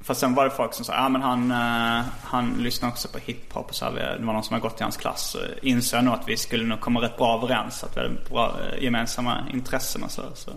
Fast 0.08 0.20
sen 0.20 0.36
var 0.36 0.45
det 0.45 0.51
folk 0.51 0.74
som 0.74 0.86
sa, 0.86 0.93
ja 0.93 1.10
men 1.10 1.22
han, 1.22 1.51
eh, 1.51 2.05
han 2.24 2.53
lyssnar 2.64 2.89
också 2.89 3.08
på 3.08 3.18
hiphop 3.18 3.70
och 3.70 3.76
så 3.76 3.86
här, 3.86 4.18
Det 4.20 4.26
var 4.26 4.34
någon 4.34 4.43
som 4.43 4.53
har 4.53 4.62
gått 4.62 4.80
i 4.80 4.84
hans 4.84 4.97
klass. 4.97 5.30
Så 5.30 5.39
insåg 5.62 5.97
jag 5.97 6.05
nog 6.05 6.14
att 6.14 6.28
vi 6.28 6.38
skulle 6.38 6.64
nog 6.64 6.80
komma 6.80 7.01
rätt 7.01 7.18
bra 7.18 7.38
överens. 7.38 7.84
Att 7.84 7.97
vi 7.97 8.01
hade 8.01 8.16
bra 8.30 8.55
eh, 8.62 8.84
gemensamma 8.84 9.47
intressen 9.53 10.03
och 10.03 10.12
så. 10.12 10.22
Så, 10.36 10.51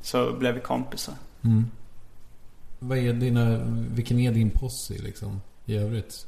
så 0.00 0.32
blev 0.32 0.54
vi 0.54 0.60
kompisar. 0.60 1.14
Vad 2.78 2.98
är 2.98 3.12
dina, 3.12 3.60
vilken 3.90 4.18
är 4.18 4.32
din 4.32 4.50
posse 4.50 4.94
liksom? 4.94 5.40
I 5.66 5.76
övrigt? 5.76 6.26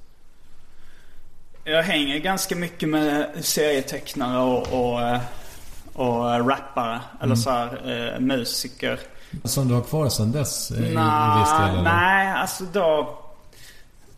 Jag 1.64 1.83
hänger 1.83 2.18
ganska 2.18 2.57
mycket 2.57 2.89
med 2.89 3.31
serietecknare 3.41 4.39
och, 4.39 4.93
och, 4.93 5.03
eh, 5.03 5.20
och 5.93 6.49
rappare. 6.49 7.01
Eller 7.20 7.35
så 7.35 7.51
här, 7.51 8.20
musiker. 8.20 9.01
Som 9.45 9.68
du 9.68 9.74
har 9.74 9.83
kvar 9.83 10.09
sedan 10.09 10.33
dess? 10.33 10.70
eh, 10.70 10.76
I, 10.78 10.80
i 10.80 10.87
viss 10.87 10.95
del, 10.95 10.99
Nej, 11.61 11.70
eller? 11.70 11.83
nej, 11.83 12.33
alltså 12.33 12.64
då... 12.72 13.18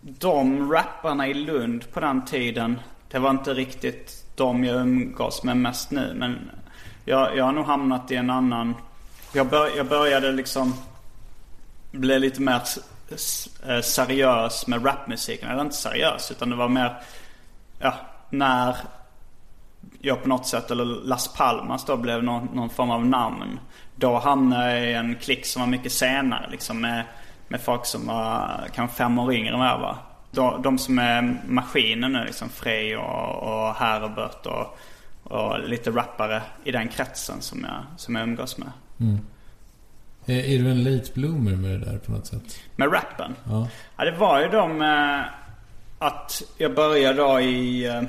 De 0.01 0.73
rapparna 0.73 1.27
i 1.29 1.35
Lund 1.35 1.93
på 1.93 2.01
den 2.01 2.25
tiden. 2.25 2.81
Det 3.11 3.19
var 3.19 3.31
inte 3.31 3.55
riktigt 3.55 4.25
de 4.35 4.65
jag 4.65 4.77
umgås 4.81 5.43
med 5.43 5.57
mest 5.57 5.91
nu. 5.91 6.13
Men 6.17 6.51
jag, 7.05 7.37
jag 7.37 7.45
har 7.45 7.53
nog 7.53 7.67
hamnat 7.67 8.11
i 8.11 8.17
en 8.17 8.31
annan... 8.31 8.75
Jag, 9.33 9.47
bör, 9.47 9.77
jag 9.77 9.87
började 9.89 10.33
liksom 10.33 10.75
bli 11.91 12.19
lite 12.19 12.41
mer 12.43 12.61
eh, 13.67 13.81
seriös 13.81 14.67
med 14.67 14.87
rapmusiken. 14.87 15.51
Eller 15.51 15.63
inte 15.63 15.77
seriös, 15.77 16.31
utan 16.31 16.51
det 16.51 16.57
var 16.57 16.69
mer... 16.69 17.03
Ja, 17.79 17.95
när 18.31 18.77
jag 20.07 20.23
på 20.23 20.29
något 20.29 20.47
sätt, 20.47 20.71
eller 20.71 20.85
Las 20.85 21.35
Palmas 21.35 21.85
då 21.85 21.97
blev 21.97 22.25
någon, 22.25 22.49
någon 22.55 22.71
form 22.71 22.91
av 22.91 23.07
namn. 23.07 23.61
Då 23.97 24.19
hamnade 24.19 24.79
jag 24.79 24.91
i 24.91 24.93
en 24.93 25.15
klick 25.15 25.47
som 25.47 25.63
var 25.63 25.67
mycket 25.67 25.93
senare 25.93 26.49
liksom 26.51 26.81
med, 26.81 27.05
med 27.49 27.61
folk 27.61 27.87
som 27.87 28.07
var 28.07 28.61
kanske 28.75 28.97
fem 28.97 29.19
år 29.19 29.35
yngre 29.35 29.53
än 29.53 29.59
vad 29.59 29.69
jag 29.69 29.79
var. 29.79 29.97
De, 30.31 30.63
de 30.63 30.79
som 30.79 30.99
är 30.99 31.41
maskinen 31.47 32.13
nu, 32.13 32.25
liksom 32.25 32.49
Frey 32.49 32.97
och, 32.97 33.43
och 33.43 33.75
Herbert 33.75 34.47
och, 34.47 34.79
och 35.23 35.69
lite 35.69 35.91
rappare 35.91 36.43
i 36.65 36.73
den 36.73 36.89
kretsen 36.89 37.41
som 37.41 37.67
jag, 37.69 38.01
som 38.01 38.15
jag 38.15 38.29
umgås 38.29 38.59
med. 38.59 38.71
Är, 40.27 40.39
är 40.39 40.59
du 40.59 40.71
en 40.71 40.85
late 40.85 41.13
bloomer 41.15 41.57
med 41.57 41.71
det 41.71 41.91
där 41.91 41.99
på 41.99 42.13
något 42.13 42.27
sätt? 42.27 42.61
Med 42.77 42.93
rappen? 42.93 43.35
Ja. 43.45 43.69
Ja, 43.97 44.05
det 44.05 44.17
var 44.17 44.41
ju 44.41 44.49
de 44.49 44.83
eh, 44.83 45.21
att 45.99 46.43
jag 46.59 46.75
började 46.75 47.23
då 47.23 47.41
i, 47.41 47.87
eh, 47.87 48.03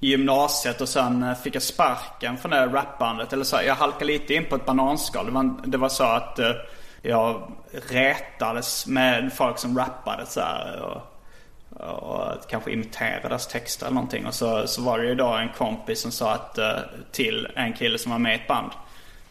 i 0.00 0.08
gymnasiet 0.08 0.80
och 0.80 0.88
sen 0.88 1.22
eh, 1.22 1.34
fick 1.34 1.54
jag 1.54 1.62
sparken 1.62 2.36
från 2.36 2.50
det 2.50 2.66
rapbandet. 2.66 3.32
Eller 3.32 3.44
så, 3.44 3.56
jag 3.66 3.74
halkade 3.74 4.04
lite 4.04 4.34
in 4.34 4.44
på 4.44 4.56
ett 4.56 4.66
bananskal. 4.66 5.26
Det 5.26 5.32
var, 5.32 5.54
det 5.64 5.78
var 5.78 5.88
så 5.88 6.04
att 6.04 6.38
eh, 6.38 6.52
jag 7.02 7.52
retades 7.88 8.86
med 8.86 9.32
folk 9.32 9.58
som 9.58 9.78
rappade 9.78 10.26
så 10.26 10.40
här, 10.40 10.82
och, 10.82 11.02
och 11.80 12.48
kanske 12.48 12.72
imiterade 12.72 13.28
deras 13.28 13.46
texter 13.46 13.86
eller 13.86 13.94
någonting. 13.94 14.26
Och 14.26 14.34
så, 14.34 14.66
så 14.66 14.82
var 14.82 14.98
det 14.98 15.06
ju 15.06 15.14
då 15.14 15.28
en 15.28 15.48
kompis 15.48 16.00
som 16.00 16.10
sa 16.10 16.32
att, 16.32 16.58
eh, 16.58 16.78
till 17.12 17.48
en 17.54 17.72
kille 17.72 17.98
som 17.98 18.12
var 18.12 18.18
med 18.18 18.32
i 18.32 18.34
ett 18.34 18.48
band. 18.48 18.70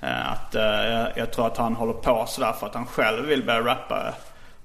Att 0.02 0.54
jag, 0.54 1.12
jag 1.16 1.32
tror 1.32 1.48
att 1.48 1.58
han 1.58 1.76
håller 1.76 1.94
på 1.94 2.26
sådär 2.28 2.54
för 2.60 2.68
att 2.68 2.74
han 2.74 2.86
själv 2.86 3.26
vill 3.26 3.46
börja 3.46 3.62
rappa. 3.62 4.14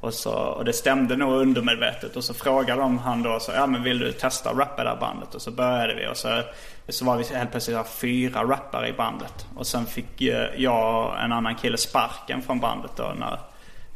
Och, 0.05 0.15
så, 0.15 0.33
och 0.33 0.65
det 0.65 0.73
stämde 0.73 1.17
nog 1.17 1.33
undermedvetet. 1.33 2.17
Och 2.17 2.25
så 2.25 2.35
frågade 2.35 2.81
de 2.81 2.99
han 2.99 3.23
då 3.23 3.41
så, 3.41 3.53
ja 3.53 3.67
men 3.67 3.83
vill 3.83 3.99
du 3.99 4.13
testa 4.13 4.51
att 4.51 4.59
rappa 4.59 4.83
i 4.83 4.85
det 4.85 4.91
här 4.91 5.01
bandet? 5.01 5.35
Och 5.35 5.43
så 5.43 5.51
började 5.51 5.95
vi 5.95 6.07
och 6.07 6.17
så, 6.17 6.43
så 6.89 7.05
var 7.05 7.17
vi 7.17 7.25
helt 7.25 7.51
plötsligt 7.51 7.89
fyra 7.89 8.45
rappare 8.45 8.89
i 8.89 8.93
bandet. 8.93 9.47
Och 9.57 9.67
sen 9.67 9.87
fick 9.87 10.21
eh, 10.21 10.49
jag 10.57 11.07
och 11.07 11.21
en 11.21 11.33
annan 11.33 11.55
kille 11.55 11.77
sparken 11.77 12.43
från 12.43 12.61
bandet 12.61 12.91
då 12.97 13.13
när, 13.19 13.41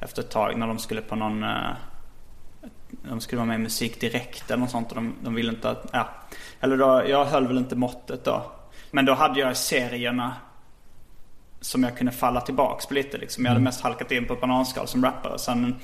efter 0.00 0.22
ett 0.22 0.30
tag 0.30 0.58
när 0.58 0.66
de 0.66 0.78
skulle 0.78 1.00
på 1.00 1.16
någon 1.16 1.42
eh, 1.42 1.70
de 2.90 3.20
skulle 3.20 3.36
vara 3.36 3.46
med 3.46 3.54
i 3.60 3.62
Musik 3.62 4.00
Direkt 4.00 4.50
eller 4.50 4.60
något 4.60 4.70
sånt 4.70 4.88
och 4.88 4.94
de, 4.94 5.14
de 5.22 5.34
ville 5.34 5.50
inte 5.50 5.70
att, 5.70 5.86
ja. 5.92 6.08
Eller 6.60 6.76
då, 6.76 7.02
jag 7.08 7.24
höll 7.24 7.46
väl 7.46 7.58
inte 7.58 7.76
måttet 7.76 8.24
då. 8.24 8.52
Men 8.90 9.04
då 9.04 9.14
hade 9.14 9.40
jag 9.40 9.56
serierna 9.56 10.34
som 11.60 11.82
jag 11.82 11.96
kunde 11.96 12.12
falla 12.12 12.40
tillbaks 12.40 12.86
på 12.86 12.94
lite 12.94 13.18
liksom. 13.18 13.44
Jag 13.44 13.50
hade 13.52 13.64
mest 13.64 13.80
halkat 13.80 14.12
in 14.12 14.26
på 14.26 14.34
ett 14.34 14.40
bananskal 14.40 14.88
som 14.88 15.04
rappare. 15.04 15.38
Sen, 15.38 15.76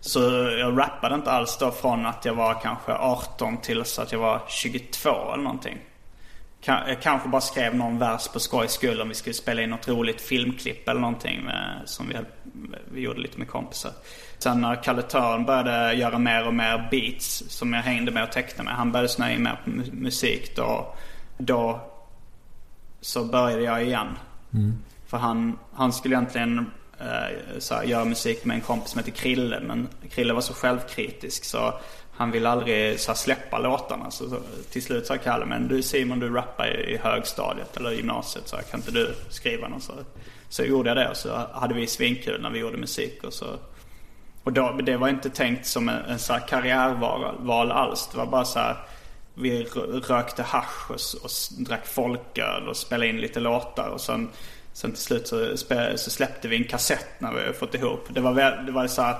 så 0.00 0.20
jag 0.58 0.78
rappade 0.78 1.14
inte 1.14 1.30
alls 1.30 1.58
då 1.58 1.70
från 1.70 2.06
att 2.06 2.24
jag 2.24 2.34
var 2.34 2.54
kanske 2.62 2.92
18 2.92 3.56
till 3.56 3.84
så 3.84 4.02
att 4.02 4.12
jag 4.12 4.18
var 4.18 4.42
22 4.48 5.08
eller 5.32 5.42
någonting. 5.42 5.78
Jag 6.64 7.02
kanske 7.02 7.28
bara 7.28 7.40
skrev 7.40 7.74
någon 7.74 7.98
vers 7.98 8.28
på 8.28 8.40
skojs 8.40 8.72
skull 8.72 9.00
om 9.00 9.08
vi 9.08 9.14
skulle 9.14 9.34
spela 9.34 9.62
in 9.62 9.70
något 9.70 9.88
roligt 9.88 10.20
filmklipp 10.20 10.88
eller 10.88 11.00
någonting 11.00 11.44
med, 11.44 11.82
som 11.84 12.08
vi, 12.08 12.14
vi 12.92 13.00
gjorde 13.00 13.20
lite 13.20 13.38
med 13.38 13.48
kompisar. 13.48 13.92
Sen 14.38 14.60
när 14.60 14.82
Kalle 14.82 15.02
Törn 15.02 15.44
började 15.44 15.92
göra 15.94 16.18
mer 16.18 16.46
och 16.46 16.54
mer 16.54 16.88
beats 16.90 17.44
som 17.48 17.72
jag 17.72 17.82
hängde 17.82 18.10
med 18.10 18.22
och 18.22 18.32
tecknade 18.32 18.64
med. 18.68 18.74
Han 18.76 18.92
började 18.92 19.08
snöa 19.08 19.32
in 19.32 19.42
mer 19.42 19.60
på 19.64 19.70
mu- 19.70 19.92
musik 19.94 20.56
då. 20.56 20.94
Då 21.38 21.80
så 23.00 23.24
började 23.24 23.62
jag 23.62 23.82
igen. 23.84 24.08
För 25.10 25.16
han, 25.16 25.58
han 25.72 25.92
skulle 25.92 26.14
egentligen 26.14 26.70
eh, 27.00 27.58
så 27.58 27.74
här, 27.74 27.84
göra 27.84 28.04
musik 28.04 28.44
med 28.44 28.54
en 28.54 28.60
kompis 28.60 28.90
som 28.90 28.98
heter 28.98 29.12
Krille. 29.12 29.60
Men 29.60 29.88
Krille 30.10 30.32
var 30.32 30.40
så 30.40 30.54
självkritisk 30.54 31.44
så 31.44 31.74
han 32.20 32.30
ville 32.30 32.48
aldrig 32.48 33.00
så 33.00 33.10
här, 33.10 33.16
släppa 33.16 33.58
låtarna. 33.58 34.10
Så, 34.10 34.30
så, 34.30 34.36
till 34.70 34.82
slut 34.82 35.06
sa 35.06 35.16
Kalle, 35.16 35.46
men 35.46 35.68
du 35.68 35.82
Simon 35.82 36.18
du 36.18 36.34
rappar 36.34 36.66
i, 36.66 36.94
i 36.94 36.96
högstadiet 36.96 37.76
eller 37.76 37.90
gymnasiet. 37.90 38.48
Så 38.48 38.56
här, 38.56 38.62
kan 38.62 38.80
inte 38.80 38.90
du 38.90 39.14
skriva 39.28 39.68
något? 39.68 39.82
Så, 39.82 39.92
så 40.48 40.64
gjorde 40.64 40.90
jag 40.90 40.96
det 40.96 41.08
och 41.08 41.16
så 41.16 41.46
hade 41.52 41.74
vi 41.74 41.86
svinkul 41.86 42.42
när 42.42 42.50
vi 42.50 42.58
gjorde 42.58 42.76
musik. 42.76 43.24
Och, 43.24 43.32
så, 43.32 43.46
och 44.44 44.52
då, 44.52 44.72
det 44.72 44.96
var 44.96 45.08
inte 45.08 45.30
tänkt 45.30 45.66
som 45.66 45.88
en, 45.88 46.04
en 46.04 46.18
så 46.18 46.32
här 46.32 46.48
karriärval 46.48 47.72
alls. 47.72 48.08
Det 48.12 48.18
var 48.18 48.26
bara 48.26 48.44
så 48.44 48.58
här. 48.58 48.76
Vi 49.34 49.64
rökte 50.08 50.42
hasch 50.42 50.90
och, 50.90 51.24
och 51.24 51.30
drack 51.58 51.86
folköl 51.86 52.68
och 52.68 52.76
spelade 52.76 53.08
in 53.08 53.20
lite 53.20 53.40
låtar. 53.40 53.88
Och 53.88 54.00
sen, 54.00 54.28
sen 54.72 54.92
till 54.92 55.02
slut 55.02 55.28
så, 55.28 55.56
så 55.96 56.10
släppte 56.10 56.48
vi 56.48 56.56
en 56.56 56.64
kassett 56.64 57.06
när 57.18 57.32
vi 57.32 57.52
fått 57.52 57.74
ihop. 57.74 58.06
Det 58.08 58.20
var, 58.20 58.32
väl, 58.32 58.66
det 58.66 58.72
var 58.72 58.86
så 58.86 59.02
här 59.02 59.16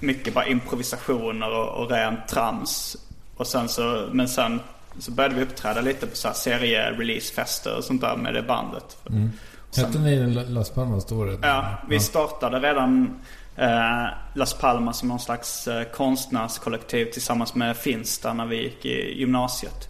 mycket 0.00 0.34
bara 0.34 0.46
improvisationer 0.46 1.50
och, 1.50 1.68
och 1.84 1.90
rent 1.90 2.28
trams. 2.28 2.96
Och 3.36 3.46
sen 3.46 3.68
så, 3.68 4.08
men 4.12 4.28
sen 4.28 4.60
så 4.98 5.10
började 5.10 5.34
vi 5.34 5.42
uppträda 5.42 5.80
lite 5.80 6.06
på 6.06 6.16
så 6.16 6.28
här 6.28 6.34
serie-releasefester 6.34 7.76
och 7.76 7.84
sånt 7.84 8.00
där 8.00 8.16
med 8.16 8.34
det 8.34 8.42
bandet. 8.42 8.96
Sen- 9.70 9.84
Hette 9.84 9.98
ni 9.98 10.16
La- 10.34 10.42
Las 10.42 10.70
Palmas-året? 10.70 11.38
Ja, 11.42 11.64
vi 11.88 12.00
startade 12.00 12.58
redan 12.60 13.20
eh, 13.56 14.04
Las 14.34 14.54
Palmas 14.54 14.98
som 14.98 15.08
någon 15.08 15.20
slags 15.20 15.68
eh, 15.68 15.82
konstnärskollektiv 15.84 17.04
tillsammans 17.06 17.54
med 17.54 17.76
Finsta 17.76 18.32
när 18.32 18.46
vi 18.46 18.62
gick 18.62 18.84
i 18.84 19.18
gymnasiet. 19.20 19.88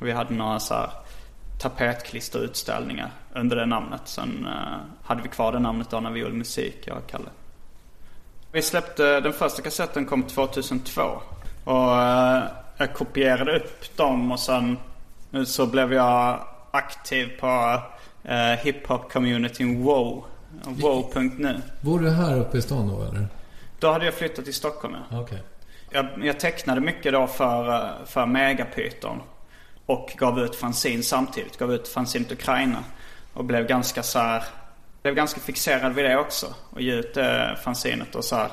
Vi 0.00 0.12
hade 0.12 0.34
några 0.34 0.60
så 0.60 0.74
här 0.74 0.90
tapetklisterutställningar 1.60 3.10
under 3.34 3.56
det 3.56 3.66
namnet. 3.66 4.00
Sen 4.04 4.46
eh, 4.46 4.78
hade 5.02 5.22
vi 5.22 5.28
kvar 5.28 5.52
det 5.52 5.58
namnet 5.58 5.90
då 5.90 6.00
när 6.00 6.10
vi 6.10 6.20
gjorde 6.20 6.34
musik, 6.34 6.76
jag 6.84 6.96
och 6.96 7.10
Kalle. 7.10 7.28
Vi 8.52 8.62
släppte, 8.62 9.20
den 9.20 9.32
första 9.32 9.62
kassetten 9.62 10.06
kom 10.06 10.22
2002. 10.22 11.02
Och 11.64 11.96
eh, 11.96 12.42
jag 12.76 12.94
kopierade 12.94 13.56
upp 13.56 13.96
dem 13.96 14.32
och 14.32 14.40
sen 14.40 14.76
eh, 15.32 15.42
så 15.42 15.66
blev 15.66 15.92
jag 15.92 16.40
aktiv 16.70 17.40
på 17.40 17.82
eh, 18.24 18.34
hiphop-communityn 18.36 19.82
WoW. 19.82 20.24
Wow.nu. 20.64 21.60
Bor 21.80 22.00
du 22.00 22.10
här 22.10 22.40
uppe 22.40 22.58
i 22.58 22.62
stan 22.62 22.88
då 22.88 23.02
eller? 23.02 23.28
Då 23.78 23.92
hade 23.92 24.04
jag 24.04 24.14
flyttat 24.14 24.44
till 24.44 24.54
Stockholm 24.54 24.96
ja. 25.10 25.20
Okej. 25.20 25.42
Jag, 25.90 26.06
jag 26.22 26.40
tecknade 26.40 26.80
mycket 26.80 27.12
då 27.12 27.26
för, 27.26 27.92
för 28.06 28.26
Megapyton. 28.26 29.20
Och 29.90 30.12
gav 30.18 30.40
ut 30.40 30.56
fanzine 30.56 31.02
samtidigt. 31.02 31.58
Gav 31.58 31.72
ut 31.74 31.88
fanzinet 31.88 32.32
Ukraina. 32.32 32.84
Och 33.32 33.44
blev 33.44 33.66
ganska 33.66 34.02
så 34.02 34.18
här, 34.18 34.44
Blev 35.02 35.14
ganska 35.14 35.40
fixerad 35.40 35.94
vid 35.94 36.04
det 36.04 36.16
också. 36.18 36.46
Och 36.70 36.80
ge 36.80 36.92
ut 36.92 37.14
det 37.14 37.58
fanzinet 37.64 38.14
och 38.14 38.24
så 38.24 38.36
här. 38.36 38.50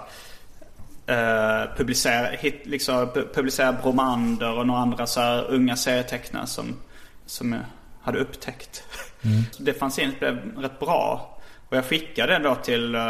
Eh, 1.08 1.76
publicera, 1.78 2.28
hit, 2.28 2.62
liksom, 2.66 2.96
pu- 2.96 3.34
publicera 3.34 3.74
Bromander 3.74 4.58
och 4.58 4.68
några 4.68 4.80
andra 4.80 5.08
så 5.08 5.20
här 5.20 5.44
unga 5.52 5.76
serietecknare 5.76 6.48
som, 6.48 6.76
som 7.26 7.54
jag 7.54 7.62
hade 8.02 8.20
upptäckt. 8.20 8.84
Så 9.52 9.64
det 9.64 9.74
fanzinet 9.74 10.20
blev 10.20 10.58
rätt 10.58 10.80
bra. 10.80 11.38
Och 11.70 11.78
jag 11.78 11.86
skickade 11.86 12.34
det 12.34 12.44
då 12.44 12.56
till, 12.56 12.96
eh, 12.96 13.02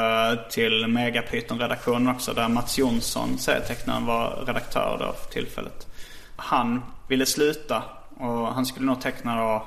till 0.49 0.87
Megapyton-redaktionen 0.87 2.07
också 2.15 2.33
där 2.33 2.47
Mats 2.47 2.77
Jonsson, 2.77 3.37
serietecknaren, 3.37 4.05
var 4.05 4.43
redaktör 4.47 4.97
då 4.99 5.13
för 5.13 5.31
tillfället. 5.33 5.87
Han 6.35 6.81
ville 7.07 7.25
sluta 7.25 7.83
och 8.19 8.47
han 8.47 8.65
skulle 8.65 8.85
nog 8.85 9.01
teckna 9.01 9.35
då 9.35 9.63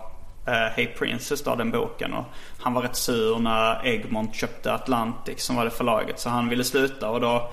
eh, 0.52 0.68
Hey 0.76 0.86
Princess 0.86 1.44
då, 1.44 1.54
den 1.54 1.70
boken. 1.70 2.14
Och 2.14 2.24
han 2.60 2.74
var 2.74 2.82
rätt 2.82 2.96
sur 2.96 3.38
när 3.38 3.86
Egmont 3.86 4.34
köpte 4.34 4.72
Atlantic 4.72 5.42
som 5.42 5.56
var 5.56 5.64
det 5.64 5.70
förlaget. 5.70 6.20
Så 6.20 6.30
han 6.30 6.48
ville 6.48 6.64
sluta 6.64 7.10
och 7.10 7.20
då 7.20 7.50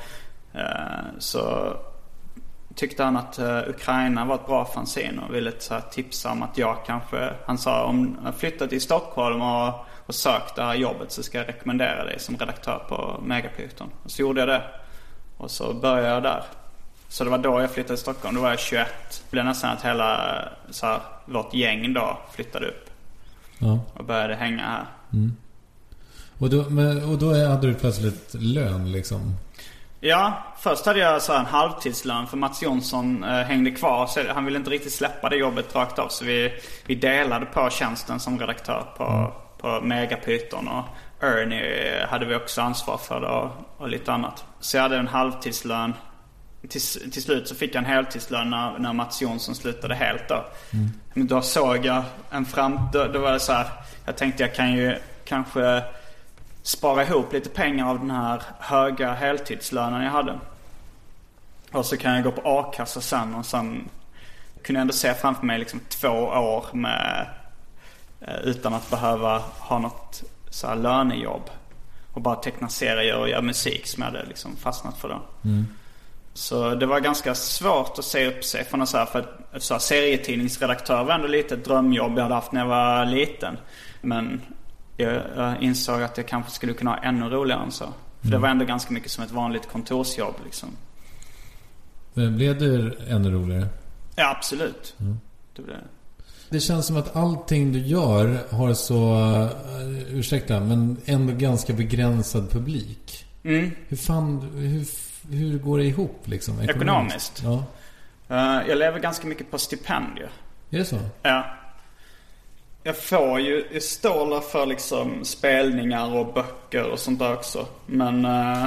eh, 0.54 1.20
så 1.20 1.74
tyckte 2.76 3.04
han 3.04 3.18
att 3.18 3.40
eh, 3.40 3.70
Ukraina 3.70 4.26
var 4.26 4.36
ett 4.36 4.46
bra 4.46 4.66
fanzine 4.66 5.22
och 5.28 5.36
ville 5.36 5.52
så 5.60 5.80
tipsa 5.92 6.32
om 6.32 6.44
att 6.44 6.58
jag 6.58 6.78
kanske, 6.86 7.34
han 7.46 7.58
sa 7.58 7.84
om 7.84 8.18
jag 8.26 8.36
flyttat 8.36 8.70
till 8.70 8.82
Stockholm 8.82 9.42
och, 9.42 9.74
och 10.06 10.16
sökt 10.16 10.56
det 10.56 10.64
här 10.64 10.76
jobbet 10.76 11.12
så 11.12 11.24
ska 11.24 11.38
jag 11.38 11.48
rekommendera 11.48 12.06
dig 12.06 12.20
som 12.20 12.38
redaktör 12.38 12.86
på 12.90 13.22
Megapyton. 13.26 13.90
Och 14.04 14.12
så 14.12 14.22
gjorde 14.22 14.40
jag 14.40 14.50
det. 14.50 14.64
Och 15.38 15.52
så 15.52 15.74
började 15.74 16.08
jag 16.08 16.24
där. 16.24 16.44
Så 17.10 17.24
det 17.24 17.30
var 17.30 17.38
då 17.38 17.62
jag 17.62 17.72
flyttade 17.72 17.96
till 17.96 18.02
Stockholm. 18.02 18.36
Då 18.36 18.42
var 18.42 18.50
jag 18.50 18.60
21. 18.60 18.88
Det 19.10 19.32
blev 19.32 19.46
nästan 19.46 19.70
att 19.72 19.86
hela 19.86 20.40
så 20.70 20.86
här, 20.86 21.00
vårt 21.26 21.54
gäng 21.54 21.94
då 21.94 22.18
flyttade 22.36 22.68
upp 22.68 22.90
Ja. 23.60 23.80
och 23.94 24.06
började 24.06 24.36
hänga 24.36 24.64
här. 24.64 24.86
Och 26.40 26.50
då, 26.50 26.58
och 27.12 27.18
då 27.18 27.48
hade 27.48 27.68
du 27.68 27.74
plötsligt 27.74 28.34
lön 28.34 28.92
liksom? 28.92 29.36
Ja, 30.00 30.44
först 30.60 30.86
hade 30.86 31.00
jag 31.00 31.22
så 31.22 31.34
en 31.34 31.46
halvtidslön 31.46 32.28
för 32.28 32.38
Mats 32.38 32.64
Jonsson 32.64 33.24
eh, 33.24 33.30
hängde 33.30 33.72
kvar. 33.72 34.08
Så 34.08 34.22
han 34.34 34.46
ville 34.46 34.58
inte 34.58 34.70
riktigt 34.70 34.94
släppa 34.94 35.30
det 35.30 35.36
jobbet 35.36 35.76
rakt 35.76 36.00
av. 36.00 36.08
Så 36.08 36.26
vi, 36.26 36.54
vi 36.86 36.96
delade 36.96 37.46
på 37.46 37.70
tjänsten 37.70 38.20
som 38.20 38.40
redaktör 38.40 38.84
på, 38.98 39.34
på 39.58 39.82
Megapyton. 39.82 40.68
Och 40.68 40.84
Ernie 41.26 42.06
hade 42.10 42.26
vi 42.26 42.36
också 42.36 42.62
ansvar 42.62 42.98
för 42.98 43.22
det 43.22 43.28
och, 43.28 43.52
och 43.78 43.90
lite 43.90 44.12
annat. 44.14 44.46
Så 44.60 44.78
jag 44.78 44.82
hade 44.84 44.98
en 44.98 45.08
halvtidslön. 45.08 45.94
Till, 46.70 47.12
till 47.12 47.24
slut 47.24 47.48
så 47.48 47.56
fick 47.56 47.76
jag 47.76 47.80
en 47.80 47.86
heltidslön 47.86 48.50
när, 48.50 48.80
när 48.80 48.94
Mats 48.94 49.22
Jonsson 49.22 49.56
slutade 49.56 49.96
helt 49.96 50.28
då. 50.30 50.46
Men 51.14 51.28
då 51.28 51.42
såg 51.42 51.86
jag 51.86 52.04
en 52.30 52.46
fram... 52.46 52.80
Då, 52.94 53.08
då 53.08 53.20
var 53.20 53.32
det 53.32 53.40
så 53.40 53.54
här. 53.54 53.68
Jag 54.06 54.18
tänkte 54.18 54.44
jag 54.44 54.56
kan 54.56 54.74
ju 54.74 54.96
kanske 55.26 55.84
spara 56.62 57.04
ihop 57.04 57.34
lite 57.34 57.50
pengar 57.50 57.90
av 57.90 58.00
den 58.00 58.12
här 58.12 58.42
höga 58.60 59.14
heltidslönen 59.14 60.04
jag 60.04 60.12
hade. 60.12 60.40
Och 61.72 61.86
så 61.86 61.98
kan 61.98 62.14
jag 62.14 62.24
gå 62.24 62.32
på 62.32 62.42
a-kassa 62.44 63.02
sen 63.02 63.36
och 63.36 63.46
sen 63.46 63.90
kunde 64.64 64.80
jag 64.80 64.82
ändå 64.82 64.94
se 64.94 65.14
framför 65.14 65.46
mig 65.46 65.60
liksom 65.60 65.80
två 65.90 66.10
år 66.24 66.66
med 66.74 67.28
eh, 68.22 68.40
utan 68.44 68.74
att 68.74 68.90
behöva 68.90 69.42
ha 69.60 69.80
något 69.80 70.24
så 70.50 70.68
här 70.68 70.76
lönejobb. 70.76 71.50
Och 72.14 72.22
bara 72.22 72.36
teckna 72.36 72.70
serier 72.70 73.18
och 73.18 73.30
göra 73.30 73.42
musik 73.42 73.88
som 73.88 74.04
jag 74.04 74.12
hade 74.12 74.26
liksom 74.26 74.56
fastnat 74.56 74.98
för 74.98 75.10
då. 75.10 75.22
Så 76.38 76.76
det 76.76 76.86
var 76.86 77.00
ganska 77.00 77.36
svårt 77.36 78.00
att 78.00 78.06
se 78.06 78.28
upp 78.28 78.44
sig 78.44 78.64
från 78.66 78.82
en 78.82 78.88
så 78.88 78.98
här, 78.98 79.06
för 79.06 79.20
att 79.52 79.64
så 79.64 79.74
här, 79.74 79.80
serietidningsredaktör 79.80 81.04
var 81.04 81.14
ändå 81.14 81.28
lite 81.28 81.56
ett 81.56 81.66
drömjobb 81.66 82.18
jag 82.18 82.24
hade 82.24 82.36
haft 82.36 82.52
när 82.52 82.62
jag 82.62 82.68
var 82.68 83.06
liten. 83.06 83.58
Men 84.02 84.42
jag, 84.98 85.22
jag 85.36 85.64
insåg 85.64 86.02
att 86.02 86.18
jag 86.18 86.28
kanske 86.28 86.52
skulle 86.52 86.74
kunna 86.74 86.92
ha 86.92 86.98
ännu 86.98 87.30
roligare 87.30 87.64
än 87.64 87.72
så. 87.72 87.86
För 88.22 88.30
det 88.30 88.38
var 88.38 88.50
ändå 88.50 88.66
ganska 88.66 88.94
mycket 88.94 89.12
som 89.12 89.24
ett 89.24 89.32
vanligt 89.32 89.68
kontorsjobb 89.72 90.36
liksom. 90.46 90.70
Men 92.14 92.36
Blev 92.36 92.60
det 92.60 92.92
ännu 93.10 93.32
roligare? 93.32 93.68
Ja, 94.16 94.36
absolut. 94.38 94.96
Det 95.56 95.62
blev 95.62 95.78
det. 95.78 95.84
Det 96.50 96.60
känns 96.60 96.86
som 96.86 96.98
att 96.98 97.16
allting 97.16 97.74
du 97.74 97.80
gör 97.80 98.40
har 98.50 98.74
så, 98.74 99.50
ursäkta, 100.10 100.60
men 100.60 100.98
ändå 101.06 101.34
ganska 101.34 101.74
begränsad 101.74 102.52
publik. 102.52 103.26
Mm. 103.44 103.72
Hur 103.88 103.98
fan, 103.98 104.42
hur, 104.56 104.86
hur 105.30 105.58
går 105.58 105.78
det 105.78 105.84
ihop 105.84 106.22
liksom? 106.24 106.62
Ekonomiskt? 106.62 107.44
Ja. 107.44 107.64
Eh, 108.30 108.68
jag 108.68 108.78
lever 108.78 109.00
ganska 109.00 109.28
mycket 109.28 109.52
på 109.52 109.58
stipendier. 109.58 110.30
Är 110.70 110.78
det 110.78 110.86
så? 110.86 111.00
Ja. 111.22 111.46
Jag 112.84 112.98
får 112.98 113.40
ju 113.40 113.80
stålar 113.80 114.40
för 114.40 114.66
liksom 114.66 115.26
spelningar 115.26 116.16
och 116.16 116.34
böcker 116.34 116.92
och 116.92 117.00
sånt 117.00 117.20
där 117.20 117.34
också. 117.34 117.66
Men 117.86 118.26
eh, 118.26 118.66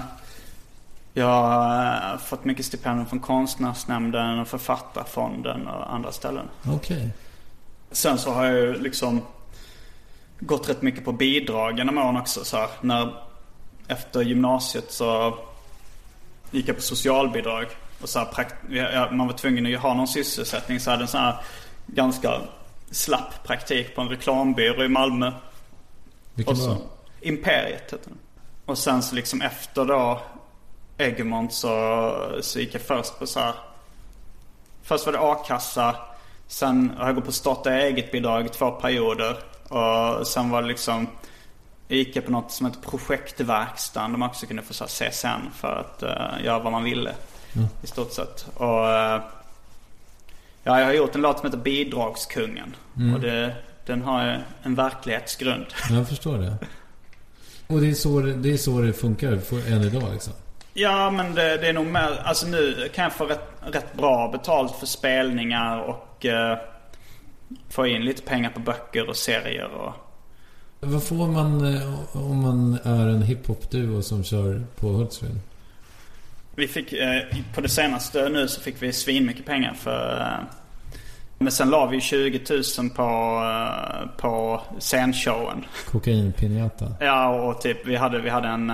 jag 1.14 1.26
har 1.26 2.18
fått 2.18 2.44
mycket 2.44 2.66
stipendier 2.66 3.06
från 3.06 3.20
Konstnärsnämnden 3.20 4.38
och 4.38 4.48
Författarfonden 4.48 5.66
och 5.66 5.94
andra 5.94 6.12
ställen. 6.12 6.48
Okej. 6.66 7.10
Sen 7.90 8.18
så 8.18 8.30
har 8.30 8.44
jag 8.44 8.54
ju 8.54 8.78
liksom 8.78 9.22
gått 10.38 10.68
rätt 10.68 10.82
mycket 10.82 11.04
på 11.04 11.12
bidrag 11.12 11.78
genom 11.78 11.98
åren 11.98 12.16
också. 12.16 12.44
Så 12.44 12.56
här, 12.56 12.68
när, 12.80 13.14
efter 13.88 14.22
gymnasiet 14.22 14.92
så 14.92 15.38
gick 16.50 16.68
jag 16.68 16.76
på 16.76 16.82
socialbidrag. 16.82 17.66
Och 18.02 18.08
så 18.08 18.18
här, 18.18 19.10
man 19.10 19.26
var 19.26 19.34
tvungen 19.34 19.74
att 19.74 19.80
ha 19.80 19.94
någon 19.94 20.08
sysselsättning. 20.08 20.80
Så 20.80 20.88
jag 20.90 20.92
hade 20.92 21.04
en 21.04 21.08
sån 21.08 21.20
här 21.20 21.36
ganska 21.86 22.40
slapp 22.90 23.44
praktik 23.44 23.94
på 23.94 24.00
en 24.00 24.08
reklambyrå 24.08 24.84
i 24.84 24.88
Malmö. 24.88 25.32
Vilken 26.34 26.56
var 26.56 26.76
Imperiet 27.20 27.82
heter 27.82 27.98
den. 28.04 28.18
Och 28.64 28.78
sen 28.78 29.02
så 29.02 29.14
liksom 29.14 29.42
efter 29.42 29.84
då 29.84 30.22
Egmont 30.98 31.52
så, 31.52 32.38
så 32.40 32.60
gick 32.60 32.74
jag 32.74 32.82
först 32.82 33.18
på 33.18 33.26
så 33.26 33.40
här. 33.40 33.54
Först 34.82 35.06
var 35.06 35.12
det 35.12 35.20
a-kassa. 35.20 35.96
Sen 36.46 36.92
har 36.98 37.06
jag 37.06 37.14
gått 37.14 37.24
på 37.24 37.32
starta 37.32 37.72
eget-bidrag 37.72 38.52
två 38.52 38.70
perioder. 38.70 39.36
Och 39.68 40.26
sen 40.26 40.50
var 40.50 40.62
det 40.62 40.68
liksom 40.68 41.08
jag 41.90 41.98
gick 41.98 42.16
jag 42.16 42.24
på 42.24 42.30
något 42.30 42.52
som 42.52 42.66
heter 42.66 42.80
projektverkstan. 42.80 44.10
Man 44.18 44.22
också 44.22 44.46
kunde 44.46 44.62
få 44.62 44.74
så 44.74 44.84
här 44.84 45.10
CSN 45.10 45.50
för 45.54 45.76
att 45.76 46.02
uh, 46.02 46.44
göra 46.44 46.58
vad 46.58 46.72
man 46.72 46.84
ville. 46.84 47.14
I 47.82 47.86
stort 47.86 48.12
sett. 48.12 48.46
Och 48.54 48.84
uh, 48.84 49.22
ja, 50.62 50.80
jag 50.80 50.84
har 50.84 50.92
gjort 50.92 51.14
en 51.14 51.20
låt 51.20 51.38
som 51.38 51.46
heter 51.46 51.58
Bidragskungen. 51.58 52.76
Och 53.14 53.20
det, 53.20 53.54
den 53.86 54.02
har 54.02 54.42
en 54.62 54.74
verklighetsgrund. 54.74 55.66
Jag 55.90 56.08
förstår 56.08 56.38
det. 56.38 56.56
Och 57.66 57.80
det 57.80 57.90
är 57.90 57.94
så 57.94 58.20
det, 58.20 58.34
det, 58.34 58.52
är 58.52 58.56
så 58.56 58.80
det 58.80 58.92
funkar 58.92 59.36
för, 59.36 59.72
än 59.72 59.82
idag 59.82 60.12
liksom? 60.12 60.32
Ja 60.74 61.10
men 61.10 61.34
det, 61.34 61.56
det 61.56 61.68
är 61.68 61.72
nog 61.72 61.86
mer, 61.86 62.22
alltså 62.24 62.46
nu 62.46 62.88
kan 62.94 63.04
jag 63.04 63.12
få 63.12 63.26
rätt, 63.26 63.48
rätt 63.62 63.94
bra 63.94 64.28
betalt 64.28 64.76
för 64.76 64.86
spelningar 64.86 65.78
och 65.78 66.26
eh, 66.26 66.58
få 67.68 67.86
in 67.86 68.04
lite 68.04 68.22
pengar 68.22 68.50
på 68.50 68.60
böcker 68.60 69.08
och 69.08 69.16
serier 69.16 69.70
och... 69.74 70.09
Vad 70.82 71.02
får 71.02 71.26
man 71.26 71.74
eh, 71.74 72.16
om 72.16 72.42
man 72.42 72.78
är 72.84 73.06
en 73.08 73.22
hiphop-duo 73.22 74.02
som 74.02 74.24
kör 74.24 74.62
på 74.76 74.88
Hultsfred? 74.88 75.40
Vi 76.54 76.68
fick, 76.68 76.92
eh, 76.92 77.22
på 77.54 77.60
det 77.60 77.68
senaste 77.68 78.28
nu 78.28 78.48
så 78.48 78.60
fick 78.60 78.82
vi 78.82 78.92
svinmycket 78.92 79.46
pengar 79.46 79.74
för... 79.74 80.20
Eh, 80.20 80.44
men 81.38 81.52
sen 81.52 81.70
la 81.70 81.86
vi 81.86 82.00
20 82.00 82.40
000 82.78 82.90
på, 82.90 83.42
på 84.16 84.60
scenshowen. 84.78 85.64
Kokainpinjata? 85.90 86.94
Ja 87.00 87.28
och 87.28 87.60
typ 87.60 87.86
vi 87.86 87.96
hade, 87.96 88.20
vi 88.20 88.30
hade 88.30 88.48
en, 88.48 88.70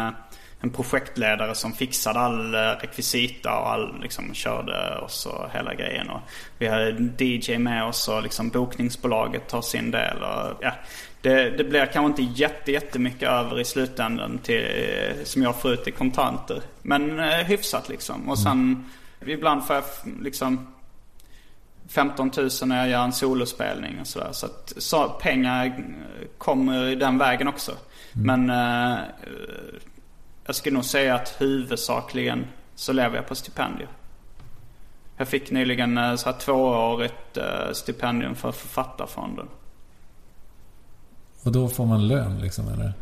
en 0.61 0.70
projektledare 0.70 1.54
som 1.54 1.72
fixade 1.72 2.18
all 2.18 2.54
rekvisita 2.54 3.59
och 3.59 3.70
all, 3.70 4.00
liksom 4.02 4.34
körde 4.34 4.98
oss 4.98 5.26
och 5.26 5.50
hela 5.52 5.74
grejen. 5.74 6.11
Och 6.11 6.20
vi 6.59 6.66
hade 6.66 6.88
en 6.88 7.14
DJ 7.18 7.59
med 7.59 7.84
oss 7.84 8.09
och 8.09 8.22
liksom 8.22 8.48
bokningsbolaget 8.48 9.48
tar 9.48 9.62
sin 9.62 9.90
del. 9.90 10.16
Och, 10.16 10.59
ja, 10.61 10.72
det, 11.27 11.51
det 11.51 11.64
blir 11.64 11.87
kanske 11.87 12.22
inte 12.22 12.41
jätte, 12.41 12.72
jättemycket 12.72 13.29
över 13.29 13.61
i 13.61 13.64
slutändan 13.64 14.39
till, 14.39 14.64
eh, 14.64 15.24
som 15.24 15.43
jag 15.43 15.61
får 15.61 15.72
ut 15.72 15.89
i 15.89 15.91
kontanter. 15.91 16.62
Men 16.83 17.20
eh, 17.20 17.27
hyfsat 17.27 17.89
liksom. 17.89 18.29
Och 18.29 18.39
sen 18.39 18.91
ibland 19.27 19.66
får 19.66 19.77
jag 19.77 19.85
liksom 20.22 20.74
15 21.89 22.31
000 22.37 22.49
när 22.64 22.77
jag 22.77 22.89
gör 22.89 23.05
en 23.05 23.12
solospelning 23.12 24.01
och 24.01 24.07
sådär. 24.07 24.33
Så 24.33 24.47
att 24.47 24.72
så, 24.77 25.09
pengar 25.09 25.66
eh, 25.66 25.72
kommer 26.39 26.97
den 26.97 27.18
vägen 27.18 27.49
också. 27.49 27.72
Men 28.12 28.51
eh, 28.51 28.99
jag 30.47 30.55
skulle 30.55 30.74
nog 30.74 30.85
säga 30.85 31.14
att 31.14 31.37
huvudsakligen 31.41 32.47
så 32.74 32.93
lever 32.93 33.16
jag 33.16 33.29
på 33.29 33.35
stipendier. 33.35 33.89
Jag 35.16 35.29
fick 35.29 35.51
nyligen 35.51 35.99
eh, 35.99 36.14
så 36.14 36.31
här 36.31 36.39
tvåårigt 36.39 37.37
eh, 37.37 37.72
stipendium 37.72 38.35
för 38.35 38.53
Författarfonden. 38.53 39.49
Och 41.47 41.53
då 41.53 41.68
får 41.68 41.86
man 41.86 42.09
lön 42.09 42.38
liksom 42.40 42.68
eller? 42.68 42.92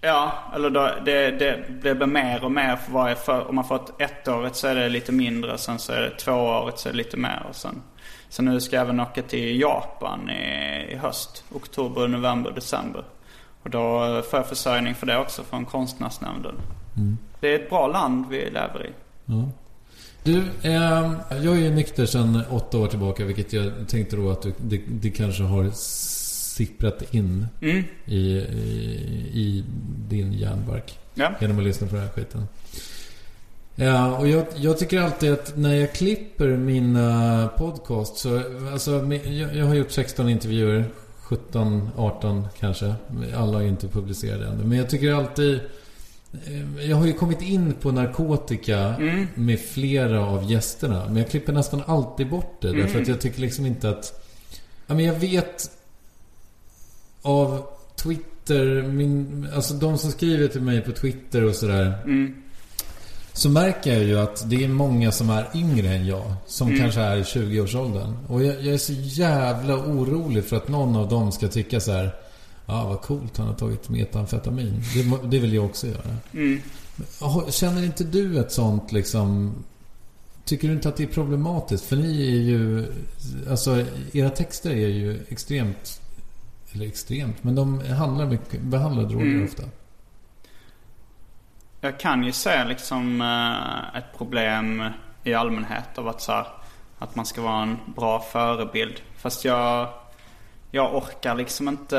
Ja, 0.00 0.32
eller 0.54 0.70
då, 0.70 0.90
det, 1.04 1.30
det, 1.30 1.64
det 1.82 1.94
blir 1.94 2.06
mer 2.06 2.44
och 2.44 2.52
mer 2.52 2.76
för 2.76 2.92
varje 2.92 3.14
för, 3.14 3.48
Om 3.48 3.54
man 3.54 3.64
får 3.64 3.76
ett 3.76 4.00
ettårigt 4.26 4.56
så 4.56 4.66
är 4.66 4.74
det 4.74 4.88
lite 4.88 5.12
mindre. 5.12 5.58
Sen 5.58 5.78
så 5.78 5.92
är 5.92 6.00
det 6.00 6.10
tvåårigt 6.10 6.78
så 6.78 6.88
är 6.88 6.92
det 6.92 6.96
lite 6.96 7.16
mer. 7.16 7.46
Och 7.48 7.56
sen, 7.56 7.82
sen 8.28 8.44
nu 8.44 8.60
ska 8.60 8.76
jag 8.76 8.82
även 8.82 9.00
åka 9.00 9.22
till 9.22 9.60
Japan 9.60 10.30
i, 10.30 10.92
i 10.92 10.96
höst. 10.96 11.44
Oktober, 11.52 12.08
november, 12.08 12.50
december. 12.50 13.04
Och 13.62 13.70
då 13.70 14.00
får 14.30 14.38
jag 14.38 14.46
försörjning 14.46 14.94
för 14.94 15.06
det 15.06 15.18
också 15.18 15.42
från 15.42 15.64
Konstnärsnämnden. 15.64 16.54
Det 17.40 17.48
är 17.48 17.54
ett 17.54 17.70
bra 17.70 17.86
land 17.86 18.24
vi 18.30 18.44
lever 18.44 18.86
i. 18.86 18.90
Ja. 19.24 19.48
Du, 20.22 20.38
eh, 20.62 21.12
jag 21.30 21.56
är 21.56 21.60
ju 21.60 21.70
nykter 21.70 22.06
sedan 22.06 22.42
åtta 22.50 22.78
år 22.78 22.86
tillbaka 22.86 23.24
vilket 23.24 23.52
jag 23.52 23.72
tänkte 23.88 24.16
då 24.16 24.30
att 24.30 24.42
du, 24.42 24.52
det, 24.58 24.80
det 24.86 25.10
kanske 25.10 25.42
har 25.42 25.70
sipprat 26.58 27.14
in 27.14 27.46
Mm. 27.60 27.84
i, 28.04 28.16
i, 28.16 28.44
i 29.34 29.64
din 30.08 30.32
hjärnbark. 30.32 30.98
Ja. 31.14 31.32
Genom 31.40 31.58
att 31.58 31.64
lyssna 31.64 31.86
på 31.86 31.94
den 31.94 32.04
här 32.04 32.10
skiten. 32.10 32.48
Ja, 33.74 34.16
och 34.18 34.28
jag, 34.28 34.46
jag 34.56 34.78
tycker 34.78 35.00
alltid 35.00 35.32
att 35.32 35.56
när 35.56 35.74
jag 35.74 35.92
klipper 35.94 36.48
mina 36.48 37.48
podcast 37.58 38.16
så... 38.16 38.42
Alltså, 38.72 39.14
jag, 39.24 39.56
jag 39.56 39.66
har 39.66 39.74
gjort 39.74 39.90
16 39.90 40.28
intervjuer. 40.28 40.84
17, 41.20 41.90
18 41.96 42.46
kanske. 42.60 42.94
Alla 43.36 43.62
är 43.62 43.66
inte 43.66 43.88
publicerade 43.88 44.46
ännu. 44.46 44.64
Men 44.64 44.78
jag 44.78 44.90
tycker 44.90 45.12
alltid... 45.12 45.60
eh, 46.46 46.84
Jag 46.90 46.96
har 46.96 47.06
ju 47.06 47.12
kommit 47.12 47.42
in 47.42 47.72
på 47.74 47.92
narkotika 47.92 48.94
med 49.34 49.60
flera 49.60 50.26
av 50.26 50.50
gästerna. 50.50 51.06
Men 51.06 51.16
jag 51.16 51.30
klipper 51.30 51.52
nästan 51.52 51.82
alltid 51.86 52.28
bort 52.30 52.58
det. 52.62 52.72
Därför 52.72 53.00
att 53.02 53.08
jag 53.08 53.20
tycker 53.20 53.40
liksom 53.40 53.66
inte 53.66 53.88
att... 53.90 54.24
Ja, 54.86 54.94
men 54.94 55.04
jag 55.04 55.14
vet 55.14 55.70
av 57.28 57.66
Twitter, 57.96 58.82
min, 58.82 59.48
alltså 59.54 59.74
de 59.74 59.98
som 59.98 60.10
skriver 60.10 60.48
till 60.48 60.60
mig 60.62 60.80
på 60.80 60.92
Twitter 60.92 61.44
och 61.44 61.54
sådär. 61.54 61.98
Så 63.32 63.50
märker 63.50 63.92
jag 63.94 64.02
ju 64.04 64.18
att 64.18 64.50
det 64.50 64.64
är 64.64 64.68
många 64.68 65.12
som 65.12 65.30
är 65.30 65.46
yngre 65.54 65.88
än 65.94 66.06
jag. 66.06 66.34
Som 66.46 66.76
kanske 66.78 67.00
är 67.00 67.16
i 67.16 67.22
20-årsåldern. 67.22 68.16
Och 68.28 68.44
jag, 68.44 68.54
jag 68.62 68.74
är 68.74 68.78
så 68.78 68.92
jävla 68.96 69.76
orolig 69.76 70.44
för 70.44 70.56
att 70.56 70.68
någon 70.68 70.96
av 70.96 71.08
dem 71.08 71.32
ska 71.32 71.48
tycka 71.48 71.80
så 71.80 71.92
här. 71.92 72.14
Ja, 72.66 72.88
vad 72.88 73.00
coolt 73.00 73.36
han 73.36 73.46
har 73.46 73.54
tagit 73.54 73.88
metamfetamin. 73.88 74.82
Det, 74.94 75.28
det 75.30 75.38
vill 75.38 75.54
jag 75.54 75.64
också 75.64 75.86
göra. 75.86 76.16
Har- 77.20 77.50
Känner 77.50 77.84
inte 77.84 78.04
du 78.04 78.38
ett 78.40 78.52
sånt 78.52 78.92
liksom... 78.92 79.54
Tycker 80.44 80.68
du 80.68 80.74
inte 80.74 80.88
att 80.88 80.96
det 80.96 81.02
är 81.02 81.06
problematiskt? 81.06 81.84
För 81.84 81.96
ni 81.96 82.22
är 82.26 82.40
ju... 82.40 82.86
Alltså, 83.50 83.84
era 84.12 84.30
texter 84.30 84.70
är 84.70 84.88
ju 84.88 85.20
extremt... 85.28 86.00
Eller 86.72 86.86
extremt, 86.86 87.44
men 87.44 87.54
de 87.54 87.80
handlar 87.80 88.26
mycket, 88.26 88.60
behandlar 88.60 89.04
droger 89.04 89.44
ofta. 89.44 89.62
Jag 91.80 92.00
kan 92.00 92.24
ju 92.24 92.32
se 92.32 92.64
liksom 92.64 93.20
eh, 93.20 93.98
ett 93.98 94.18
problem 94.18 94.84
i 95.24 95.34
allmänhet 95.34 95.98
av 95.98 96.08
att 96.08 96.20
så 96.20 96.32
här, 96.32 96.46
att 96.98 97.16
man 97.16 97.26
ska 97.26 97.42
vara 97.42 97.62
en 97.62 97.78
bra 97.96 98.20
förebild. 98.20 99.00
Fast 99.16 99.44
jag, 99.44 99.88
jag 100.70 100.94
orkar 100.94 101.34
liksom 101.34 101.68
inte 101.68 101.98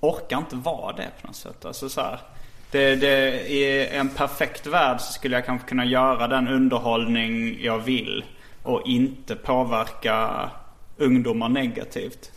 orkar 0.00 0.38
inte 0.38 0.56
vara 0.56 0.92
det 0.96 1.10
på 1.20 1.26
något 1.26 1.36
sätt. 1.36 1.64
Alltså 1.64 1.88
så 1.88 2.00
här, 2.00 2.20
det, 2.70 2.96
det, 2.96 3.40
I 3.50 3.88
en 3.88 4.08
perfekt 4.08 4.66
värld 4.66 5.00
så 5.00 5.12
skulle 5.12 5.36
jag 5.36 5.46
kanske 5.46 5.68
kunna 5.68 5.84
göra 5.84 6.28
den 6.28 6.48
underhållning 6.48 7.62
jag 7.62 7.78
vill 7.78 8.24
och 8.62 8.86
inte 8.86 9.36
påverka 9.36 10.50
ungdomar 10.96 11.48
negativt. 11.48 12.32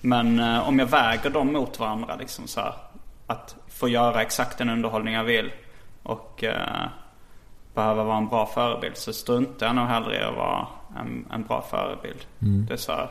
Men 0.00 0.38
eh, 0.38 0.68
om 0.68 0.78
jag 0.78 0.86
väger 0.86 1.30
dem 1.30 1.52
mot 1.52 1.78
varandra 1.78 2.16
liksom 2.16 2.46
så 2.46 2.60
här, 2.60 2.74
Att 3.26 3.56
få 3.68 3.88
göra 3.88 4.22
exakt 4.22 4.58
den 4.58 4.70
underhållning 4.70 5.14
jag 5.14 5.24
vill. 5.24 5.52
Och 6.02 6.44
eh, 6.44 6.88
behöva 7.74 8.04
vara 8.04 8.16
en 8.16 8.28
bra 8.28 8.46
förebild 8.46 8.96
så 8.96 9.12
struntar 9.12 9.66
jag 9.66 9.76
nog 9.76 9.86
hellre 9.86 10.20
i 10.20 10.22
att 10.22 10.36
vara 10.36 10.66
en, 10.98 11.26
en 11.32 11.42
bra 11.44 11.62
förebild. 11.70 12.26
Det 12.38 12.72
är 12.72 12.76
så 12.76 12.92
här, 12.92 13.10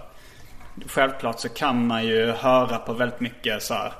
Självklart 0.85 1.39
så 1.39 1.49
kan 1.49 1.87
man 1.87 2.05
ju 2.05 2.31
höra 2.31 2.77
på 2.77 2.93
väldigt 2.93 3.19
mycket 3.19 3.63
så 3.63 3.73
här, 3.73 3.93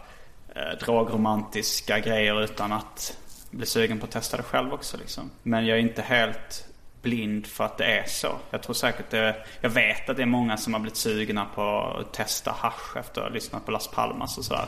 eh, 0.55 0.77
drogromantiska 0.85 1.99
grejer 1.99 2.43
utan 2.43 2.71
att 2.71 3.17
bli 3.51 3.65
sugen 3.65 3.99
på 3.99 4.05
att 4.05 4.11
testa 4.11 4.37
det 4.37 4.43
själv 4.43 4.73
också 4.73 4.97
liksom. 4.97 5.29
Men 5.43 5.65
jag 5.65 5.77
är 5.77 5.81
inte 5.81 6.01
helt 6.01 6.67
blind 7.07 7.47
för 7.47 7.63
att 7.63 7.77
det 7.77 7.85
är 7.85 8.05
så. 8.07 8.27
Jag 8.51 8.63
tror 8.63 8.73
säkert 8.73 9.09
det, 9.09 9.35
jag 9.61 9.69
vet 9.69 10.09
att 10.09 10.17
det 10.17 10.21
är 10.21 10.25
många 10.25 10.57
som 10.57 10.73
har 10.73 10.79
blivit 10.79 10.97
sugna 10.97 11.45
på 11.55 11.95
att 11.99 12.13
testa 12.13 12.51
hasch 12.51 12.97
efter 12.97 13.21
att 13.21 13.27
ha 13.27 13.33
lyssnat 13.33 13.65
på 13.65 13.71
Las 13.71 13.87
Palmas 13.87 14.37
och 14.37 14.45
sådär. 14.45 14.67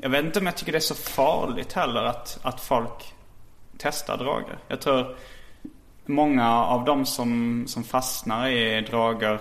Jag 0.00 0.10
vet 0.10 0.24
inte 0.24 0.38
om 0.38 0.46
jag 0.46 0.56
tycker 0.56 0.72
det 0.72 0.78
är 0.78 0.80
så 0.80 0.94
farligt 0.94 1.72
heller 1.72 2.02
att, 2.02 2.38
att 2.42 2.60
folk 2.60 3.14
testar 3.78 4.16
droger. 4.16 4.58
Jag 4.68 4.80
tror 4.80 5.16
många 6.06 6.64
av 6.64 6.84
de 6.84 7.06
som, 7.06 7.64
som 7.68 7.84
fastnar 7.84 8.48
i 8.48 8.80
droger 8.80 9.38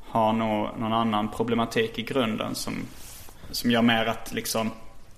har 0.00 0.32
nog 0.32 0.78
någon 0.78 0.92
annan 0.92 1.30
problematik 1.30 1.98
i 1.98 2.02
grunden 2.02 2.54
som, 2.54 2.74
som 3.50 3.70
gör 3.70 3.82
mer 3.82 4.06
att 4.06 4.32
liksom 4.32 4.70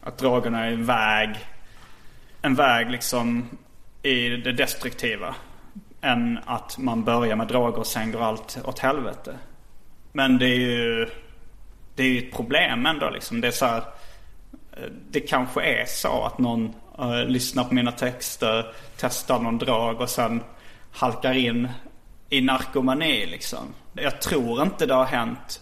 att 0.02 0.18
drogerna 0.18 0.66
är 0.66 0.72
en 0.72 0.84
väg, 0.84 1.36
en 2.42 2.54
väg 2.54 2.90
liksom 2.90 3.48
i 4.02 4.28
det 4.28 4.52
destruktiva. 4.52 5.34
Än 6.00 6.38
att 6.44 6.78
man 6.78 7.04
börjar 7.04 7.36
med 7.36 7.48
droger 7.48 7.78
och 7.78 7.86
sen 7.86 8.12
går 8.12 8.22
allt 8.22 8.58
åt 8.64 8.78
helvete. 8.78 9.38
Men 10.12 10.38
det 10.38 10.46
är 10.46 10.60
ju, 10.60 11.08
det 11.94 12.02
är 12.02 12.08
ju 12.08 12.18
ett 12.18 12.34
problem 12.34 12.86
ändå 12.86 13.10
liksom. 13.10 13.40
Det 13.40 13.48
är 13.48 13.52
så 13.52 13.66
här, 13.66 13.82
eh, 14.72 14.90
det 15.10 15.20
kanske 15.20 15.62
är 15.62 15.84
så 15.86 16.22
att 16.22 16.38
någon 16.38 16.74
uh, 17.00 17.24
lyssnar 17.24 17.64
på 17.64 17.74
mina 17.74 17.92
texter, 17.92 18.74
testar 18.96 19.38
någon 19.38 19.58
drag 19.58 20.00
och 20.00 20.10
sen 20.10 20.42
halkar 20.92 21.32
in 21.32 21.68
i 22.28 22.40
narkomani 22.40 23.26
liksom. 23.26 23.74
Jag 23.92 24.20
tror 24.20 24.62
inte 24.62 24.86
det 24.86 24.94
har 24.94 25.04
hänt 25.04 25.60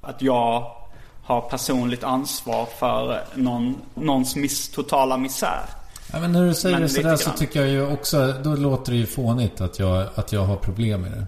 att 0.00 0.22
jag 0.22 0.76
har 1.24 1.40
personligt 1.40 2.04
ansvar 2.04 2.66
för 2.78 3.24
någon, 3.34 3.76
någons 3.94 4.36
miss, 4.36 4.68
totala 4.68 5.16
misär. 5.16 5.64
Ja, 6.14 6.20
men 6.20 6.32
när 6.32 6.46
du 6.46 6.54
säger 6.54 6.80
det 6.80 6.88
sådär 6.88 7.16
så 7.16 7.30
tycker 7.30 7.60
jag 7.60 7.68
ju 7.68 7.92
också, 7.92 8.32
då 8.44 8.54
låter 8.56 8.92
det 8.92 8.98
ju 8.98 9.06
fånigt 9.06 9.60
att 9.60 9.78
jag, 9.78 10.06
att 10.14 10.32
jag 10.32 10.40
har 10.40 10.56
problem 10.56 11.02
med 11.02 11.10
det. 11.10 11.26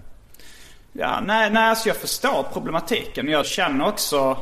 Ja, 0.93 1.19
nej, 1.25 1.49
nej, 1.51 1.69
alltså 1.69 1.87
jag 1.87 1.97
förstår 1.97 2.47
problematiken. 2.53 3.27
Jag 3.27 3.45
känner 3.45 3.87
också 3.87 4.37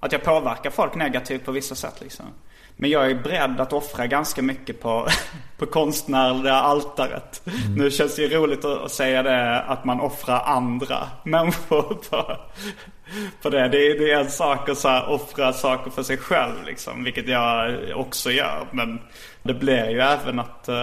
att 0.00 0.12
jag 0.12 0.22
påverkar 0.22 0.70
folk 0.70 0.94
negativt 0.94 1.44
på 1.44 1.52
vissa 1.52 1.74
sätt 1.74 1.94
liksom. 2.00 2.26
Men 2.76 2.90
jag 2.90 3.10
är 3.10 3.14
beredd 3.14 3.60
att 3.60 3.72
offra 3.72 4.06
ganska 4.06 4.42
mycket 4.42 4.80
på, 4.80 5.08
på 5.58 5.66
konstnärliga 5.66 6.54
altaret. 6.54 7.42
Nu 7.76 7.90
känns 7.90 8.16
det 8.16 8.22
ju 8.22 8.28
roligt 8.28 8.64
att, 8.64 8.84
att 8.84 8.92
säga 8.92 9.22
det 9.22 9.60
att 9.62 9.84
man 9.84 10.00
offrar 10.00 10.40
andra 10.40 11.08
människor 11.24 11.82
på, 12.10 12.36
på 13.42 13.50
det. 13.50 13.68
Det 13.68 13.86
är, 13.86 13.98
det 13.98 14.12
är 14.12 14.20
en 14.20 14.30
sak 14.30 14.68
att 14.68 14.78
så 14.78 14.88
här, 14.88 15.08
offra 15.08 15.52
saker 15.52 15.90
för 15.90 16.02
sig 16.02 16.16
själv 16.16 16.64
liksom. 16.66 17.04
Vilket 17.04 17.28
jag 17.28 17.78
också 17.94 18.30
gör. 18.30 18.66
Men 18.72 19.00
det 19.42 19.54
blir 19.54 19.90
ju 19.90 20.00
även 20.00 20.38
att 20.38 20.68
eh, 20.68 20.74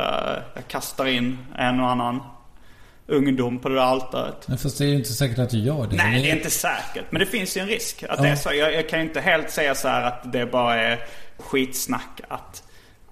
jag 0.53 0.67
kastar 0.67 1.05
in 1.05 1.37
en 1.57 1.79
och 1.79 1.89
annan 1.89 2.19
ungdom 3.07 3.59
på 3.59 3.69
det 3.69 3.75
där 3.75 3.81
altaret. 3.81 4.47
Men 4.47 4.57
fast 4.57 4.77
det 4.77 4.83
är 4.83 4.87
ju 4.87 4.95
inte 4.95 5.13
säkert 5.13 5.39
att 5.39 5.49
du 5.49 5.59
gör 5.59 5.87
det. 5.87 5.95
Nej, 5.95 6.21
det 6.21 6.31
är 6.31 6.35
inte 6.35 6.49
säkert. 6.49 7.05
Men 7.09 7.19
det 7.19 7.25
finns 7.25 7.57
ju 7.57 7.61
en 7.61 7.67
risk 7.67 8.03
att 8.09 8.21
det 8.21 8.29
är 8.29 8.35
så. 8.35 8.53
Jag, 8.53 8.73
jag 8.73 8.89
kan 8.89 8.99
ju 8.99 9.05
inte 9.05 9.21
helt 9.21 9.49
säga 9.49 9.75
så 9.75 9.87
här 9.87 10.01
att 10.01 10.33
det 10.33 10.45
bara 10.45 10.75
är 10.75 10.99
skitsnack. 11.37 12.21
Att, 12.27 12.63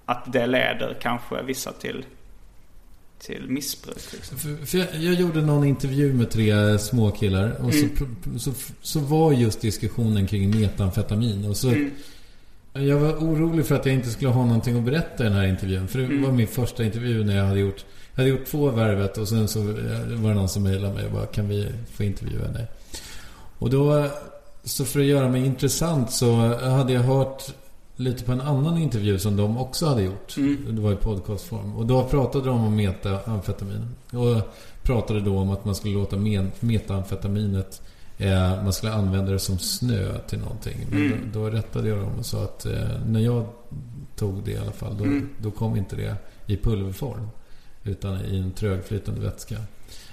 att 0.06 0.32
det 0.32 0.46
leder 0.46 0.96
kanske 1.00 1.42
vissa 1.42 1.72
till, 1.72 2.04
till 3.18 3.44
missbruk. 3.48 4.12
Liksom. 4.12 4.38
För, 4.38 4.66
för 4.66 4.78
jag, 4.78 4.88
jag 4.94 5.14
gjorde 5.14 5.42
någon 5.42 5.64
intervju 5.64 6.12
med 6.12 6.30
tre 6.30 6.78
småkillar 6.78 7.56
och 7.64 7.74
så, 7.74 7.84
pr- 7.86 8.38
så, 8.38 8.52
så 8.82 9.00
var 9.00 9.32
just 9.32 9.60
diskussionen 9.60 10.26
kring 10.26 10.60
metamfetamin. 10.60 11.44
Och 11.44 11.56
så, 11.56 11.74
Jag 12.72 12.98
var 12.98 13.12
orolig 13.12 13.66
för 13.66 13.74
att 13.74 13.86
jag 13.86 13.94
inte 13.94 14.10
skulle 14.10 14.30
ha 14.30 14.44
någonting 14.44 14.78
att 14.78 14.84
berätta 14.84 15.24
i 15.24 15.28
den 15.28 15.36
här 15.36 15.46
intervjun. 15.46 15.88
För 15.88 15.98
det 15.98 16.18
var 16.26 16.32
min 16.32 16.46
första 16.46 16.84
intervju 16.84 17.24
när 17.24 17.36
jag 17.36 17.44
hade 17.44 17.60
gjort 17.60 17.84
Jag 18.14 18.22
hade 18.22 18.30
gjort 18.30 18.46
två 18.46 18.70
värvet 18.70 19.18
och 19.18 19.28
sen 19.28 19.48
så 19.48 19.60
eh, 19.60 19.66
var 20.08 20.28
det 20.28 20.34
någon 20.34 20.48
som 20.48 20.62
mejlade 20.62 20.94
mig 20.94 21.06
och 21.06 21.12
bara 21.12 21.26
Kan 21.26 21.48
vi 21.48 21.66
få 21.92 22.04
intervjua 22.04 22.48
dig? 22.48 22.66
Och 23.58 23.70
då 23.70 24.10
Så 24.64 24.84
för 24.84 25.00
att 25.00 25.06
göra 25.06 25.28
mig 25.28 25.46
intressant 25.46 26.10
så 26.12 26.34
hade 26.58 26.92
jag 26.92 27.02
hört 27.02 27.42
Lite 27.98 28.24
på 28.24 28.32
en 28.32 28.40
annan 28.40 28.78
intervju 28.78 29.18
som 29.18 29.36
de 29.36 29.58
också 29.58 29.86
hade 29.86 30.02
gjort. 30.02 30.34
Det 30.68 30.80
var 30.80 30.92
i 30.92 30.96
podcastform. 30.96 31.76
Och 31.76 31.86
då 31.86 32.04
pratade 32.04 32.44
de 32.44 32.64
om 32.64 32.76
metamfetamin. 32.76 33.88
Och 34.12 34.54
pratade 34.82 35.20
då 35.20 35.38
om 35.38 35.50
att 35.50 35.64
man 35.64 35.74
skulle 35.74 35.94
låta 35.94 36.16
metamfetaminet 36.60 37.82
eh, 38.18 38.62
Man 38.62 38.72
skulle 38.72 38.92
använda 38.92 39.32
det 39.32 39.38
som 39.38 39.58
snö 39.58 40.18
till 40.18 40.38
någonting. 40.38 40.86
Men 40.90 41.30
då, 41.32 41.40
då 41.40 41.50
rättade 41.50 41.88
jag 41.88 41.98
dem 41.98 42.12
och 42.18 42.26
sa 42.26 42.44
att 42.44 42.66
eh, 42.66 42.72
när 43.06 43.20
jag 43.20 43.46
tog 44.16 44.44
det 44.44 44.50
i 44.50 44.58
alla 44.58 44.72
fall. 44.72 44.98
Då, 44.98 45.04
då 45.42 45.50
kom 45.50 45.76
inte 45.76 45.96
det 45.96 46.16
i 46.46 46.56
pulverform. 46.56 47.28
Utan 47.84 48.24
i 48.24 48.38
en 48.38 48.52
trögflytande 48.52 49.20
vätska. 49.20 49.56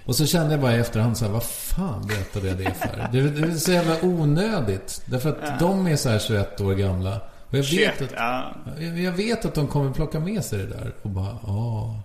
Och 0.05 0.15
så 0.15 0.25
kände 0.25 0.51
jag 0.51 0.61
bara 0.61 0.75
i 0.75 0.79
efterhand 0.79 1.17
så 1.17 1.25
här, 1.25 1.31
vad 1.31 1.43
fan 1.43 2.07
berättade 2.07 2.47
jag 2.47 2.57
det 2.57 2.73
för? 2.73 3.09
Det, 3.11 3.29
det 3.29 3.47
är 3.47 3.55
så 3.55 3.71
jävla 3.71 4.03
onödigt. 4.03 5.01
Därför 5.05 5.29
att 5.29 5.59
de 5.59 5.87
är 5.87 5.95
så 5.95 6.09
här 6.09 6.19
21 6.19 6.61
år 6.61 6.73
gamla. 6.73 7.21
Och 7.53 7.59
jag 7.59 7.63
vet, 7.63 8.01
att, 8.01 8.11
ja. 8.11 8.53
jag 8.79 9.11
vet 9.11 9.45
att 9.45 9.53
de 9.55 9.67
kommer 9.67 9.91
plocka 9.91 10.19
med 10.19 10.45
sig 10.45 10.59
det 10.59 10.65
där. 10.65 10.93
Och 11.01 11.09
bara, 11.09 11.37
åh. 11.43 11.99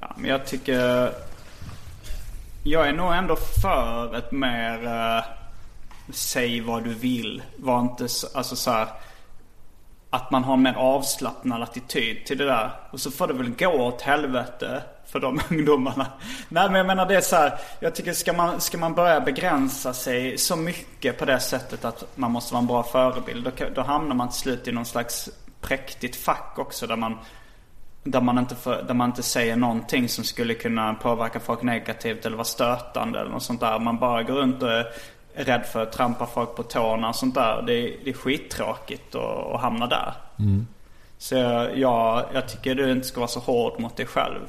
Ja, 0.00 0.14
men 0.16 0.30
jag 0.30 0.46
tycker... 0.46 1.12
Jag 2.64 2.88
är 2.88 2.92
nog 2.92 3.14
ändå 3.14 3.36
för 3.36 4.16
ett 4.16 4.32
mer... 4.32 4.86
eh, 4.86 5.24
säg 6.10 6.60
vad 6.60 6.84
du 6.84 6.94
vill. 6.94 7.42
Var 7.56 7.80
inte 7.80 8.08
så, 8.08 8.26
alltså 8.34 8.56
så 8.56 8.70
här, 8.70 8.88
Att 10.10 10.30
man 10.30 10.44
har 10.44 10.54
en 10.54 10.62
mer 10.62 10.74
avslappnad 10.74 11.62
attityd 11.62 12.26
till 12.26 12.38
det 12.38 12.44
där. 12.44 12.70
Och 12.90 13.00
så 13.00 13.10
får 13.10 13.26
det 13.26 13.34
väl 13.34 13.50
gå 13.50 13.68
åt 13.68 14.02
helvete 14.02 14.82
för 15.12 15.20
de 15.20 15.40
ungdomarna. 15.50 16.06
Nej 16.48 16.66
men 16.66 16.74
jag 16.74 16.86
menar 16.86 17.06
det 17.06 17.16
är 17.16 17.20
så 17.20 17.36
här. 17.36 17.58
Jag 17.80 17.94
tycker 17.94 18.12
ska 18.12 18.32
man, 18.32 18.60
ska 18.60 18.78
man 18.78 18.94
börja 18.94 19.20
begränsa 19.20 19.92
sig 19.94 20.38
så 20.38 20.56
mycket 20.56 21.18
på 21.18 21.24
det 21.24 21.40
sättet 21.40 21.84
att 21.84 22.04
man 22.14 22.30
måste 22.30 22.54
vara 22.54 22.60
en 22.60 22.66
bra 22.66 22.82
förebild. 22.82 23.44
Då, 23.44 23.64
då 23.74 23.82
hamnar 23.82 24.16
man 24.16 24.28
till 24.28 24.38
slut 24.38 24.68
i 24.68 24.72
någon 24.72 24.84
slags 24.84 25.30
präktigt 25.60 26.16
fack 26.16 26.54
också. 26.58 26.86
Där 26.86 26.96
man 26.96 27.18
där 28.04 28.20
man, 28.20 28.38
inte 28.38 28.54
för, 28.54 28.82
där 28.82 28.94
man 28.94 29.10
inte 29.10 29.22
säger 29.22 29.56
någonting 29.56 30.08
som 30.08 30.24
skulle 30.24 30.54
kunna 30.54 30.94
påverka 30.94 31.40
folk 31.40 31.62
negativt 31.62 32.26
eller 32.26 32.36
vara 32.36 32.44
stötande 32.44 33.20
eller 33.20 33.30
något 33.30 33.42
sånt 33.42 33.60
där. 33.60 33.78
Man 33.78 33.98
bara 33.98 34.22
går 34.22 34.34
runt 34.34 34.62
och 34.62 34.70
är 34.70 34.86
rädd 35.34 35.66
för 35.66 35.82
att 35.82 35.92
trampa 35.92 36.26
folk 36.26 36.56
på 36.56 36.62
tårna 36.62 37.08
och 37.08 37.16
sånt 37.16 37.34
där. 37.34 37.62
Det 37.66 37.74
är, 37.74 37.96
det 38.04 38.10
är 38.10 38.14
skittråkigt 38.14 39.14
att, 39.14 39.60
hamna 39.60 39.86
där. 39.86 40.14
Så 41.18 41.34
jag, 41.34 41.78
jag, 41.78 42.24
jag 42.32 42.48
tycker 42.48 42.74
du 42.74 42.92
inte 42.92 43.06
ska 43.06 43.20
vara 43.20 43.28
så 43.28 43.40
hård 43.40 43.80
mot 43.80 43.96
dig 43.96 44.06
själv. 44.06 44.40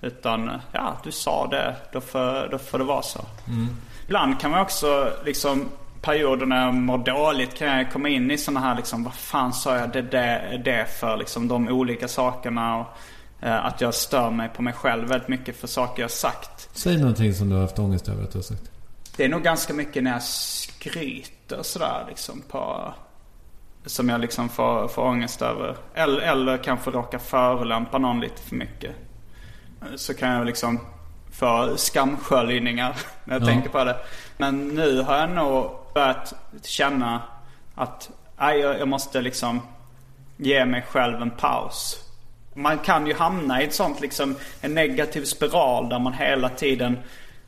Utan, 0.00 0.50
ja, 0.72 0.96
du 1.04 1.12
sa 1.12 1.46
det. 1.46 1.76
Då 1.92 2.00
får, 2.00 2.50
då 2.50 2.58
får 2.58 2.78
det 2.78 2.84
vara 2.84 3.02
så. 3.02 3.20
Ibland 4.06 4.40
kan 4.40 4.50
man 4.50 4.60
också 4.60 5.12
liksom 5.24 5.68
perioder 6.00 6.46
när 6.46 6.64
jag 6.64 6.74
mår 6.74 6.98
dåligt 6.98 7.54
kan 7.54 7.68
jag 7.68 7.92
komma 7.92 8.08
in 8.08 8.30
i 8.30 8.38
sådana 8.38 8.60
här 8.60 8.76
liksom, 8.76 9.04
vad 9.04 9.14
fan 9.14 9.52
sa 9.52 9.76
jag 9.76 9.92
det, 9.92 10.02
det, 10.02 10.62
det 10.64 10.86
för 11.00 11.16
liksom 11.16 11.48
de 11.48 11.68
olika 11.68 12.08
sakerna 12.08 12.76
och 12.76 12.86
eh, 13.40 13.66
att 13.66 13.80
jag 13.80 13.94
stör 13.94 14.30
mig 14.30 14.48
på 14.48 14.62
mig 14.62 14.72
själv 14.72 15.08
väldigt 15.08 15.28
mycket 15.28 15.56
för 15.56 15.66
saker 15.66 16.02
jag 16.02 16.10
sagt. 16.10 16.68
Säg 16.72 16.98
någonting 16.98 17.34
som 17.34 17.48
du 17.48 17.54
har 17.54 17.62
haft 17.62 17.78
ångest 17.78 18.08
över 18.08 18.22
att 18.22 18.32
du 18.32 18.38
har 18.38 18.42
sagt. 18.42 18.70
Det 19.16 19.24
är 19.24 19.28
nog 19.28 19.42
ganska 19.42 19.74
mycket 19.74 20.02
när 20.02 20.10
jag 20.10 20.22
skryter 20.22 21.62
sådär 21.62 22.04
liksom 22.08 22.42
på 22.48 22.94
som 23.86 24.08
jag 24.08 24.20
liksom 24.20 24.48
får, 24.48 24.88
får 24.88 25.02
ångest 25.02 25.42
över. 25.42 25.76
Eller, 25.94 26.20
eller 26.20 26.56
kanske 26.56 26.90
råkar 26.90 27.18
förolämpa 27.18 27.98
någon 27.98 28.20
lite 28.20 28.42
för 28.42 28.56
mycket. 28.56 28.92
Så 29.96 30.14
kan 30.14 30.30
jag 30.32 30.46
liksom 30.46 30.80
få 31.32 31.76
skamsköljningar 31.76 32.96
när 33.24 33.34
jag 33.34 33.42
Ja. 33.42 33.46
tänker 33.46 33.68
på 33.68 33.84
det. 33.84 33.96
Men 34.36 34.68
nu 34.68 35.02
har 35.02 35.16
jag 35.16 35.30
nog 35.30 35.70
börjat 35.94 36.34
känna 36.62 37.22
att 37.74 38.10
nej, 38.38 38.58
jag, 38.58 38.78
jag 38.80 38.88
måste 38.88 39.20
liksom 39.20 39.60
ge 40.36 40.64
mig 40.64 40.82
själv 40.90 41.22
en 41.22 41.30
paus. 41.30 42.04
Man 42.54 42.78
kan 42.78 43.06
ju 43.06 43.14
hamna 43.14 43.62
i 43.62 43.64
ett 43.64 43.74
sånt 43.74 44.00
liksom 44.00 44.36
en 44.60 44.74
negativ 44.74 45.24
spiral 45.24 45.88
där 45.88 45.98
man 45.98 46.12
hela 46.12 46.48
tiden 46.48 46.98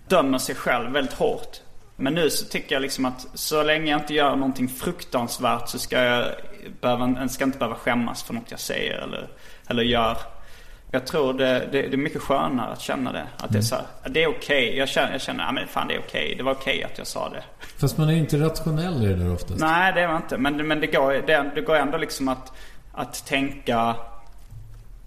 dömer 0.09 0.39
sig 0.39 0.55
själv 0.55 0.91
väldigt 0.93 1.14
hårt. 1.14 1.61
Men 1.97 2.14
nu 2.14 2.31
så 2.31 2.45
tycker 2.47 2.74
jag 2.74 2.83
liksom 2.83 3.05
att 3.05 3.26
så 3.35 3.62
länge 3.62 3.91
jag 3.91 4.01
inte 4.01 4.14
gör 4.14 4.37
någonting 4.37 4.68
fruktansvärt 4.68 5.68
så 5.68 5.78
ska 5.78 6.03
jag, 6.03 6.26
behöva, 6.81 7.28
ska 7.28 7.45
inte 7.45 7.59
behöva 7.59 7.76
skämmas 7.76 8.22
för 8.22 8.35
något 8.35 8.51
jag 8.51 8.61
säger 8.61 8.99
eller, 8.99 9.28
eller 9.68 9.83
gör. 9.83 10.16
Jag 10.93 11.07
tror 11.07 11.32
det, 11.32 11.68
det, 11.72 11.82
det 11.82 11.93
är 11.93 11.97
mycket 11.97 12.22
skönare 12.22 12.72
att 12.72 12.80
känna 12.80 13.12
det. 13.12 13.26
Att 13.36 13.53
det 13.53 13.59
är 13.59 13.62
så 13.62 13.74
här, 13.74 13.84
det 14.11 14.22
är 14.22 14.28
okej. 14.28 14.76
Jag 14.78 14.88
känner, 14.88 15.12
jag 15.12 15.20
känner, 15.20 15.45
ja 15.45 15.53
men 15.53 15.68
fan 15.68 15.88
det 15.88 15.95
är 15.95 15.99
okej. 16.09 16.34
Det 16.36 16.43
var 16.43 16.53
okej 16.53 16.84
att 16.84 16.99
jag 16.99 17.07
sa 17.07 17.28
det. 17.28 17.43
Fast 17.78 17.99
man 17.99 18.09
är 18.09 18.12
ju 18.12 18.18
inte 18.18 18.41
rationell 18.41 19.03
i 19.05 19.07
det 19.07 19.14
där 19.14 19.32
oftast. 19.32 19.61
Nej, 19.61 19.93
det 19.93 20.07
var 20.07 20.16
inte. 20.16 20.38
Men, 20.38 20.68
men 20.68 20.80
det, 20.80 20.86
går, 20.86 21.12
det, 21.26 21.51
det 21.55 21.61
går 21.61 21.76
ändå 21.76 21.99
liksom 21.99 22.28
att, 22.28 22.53
att 22.93 23.26
tänka 23.26 23.97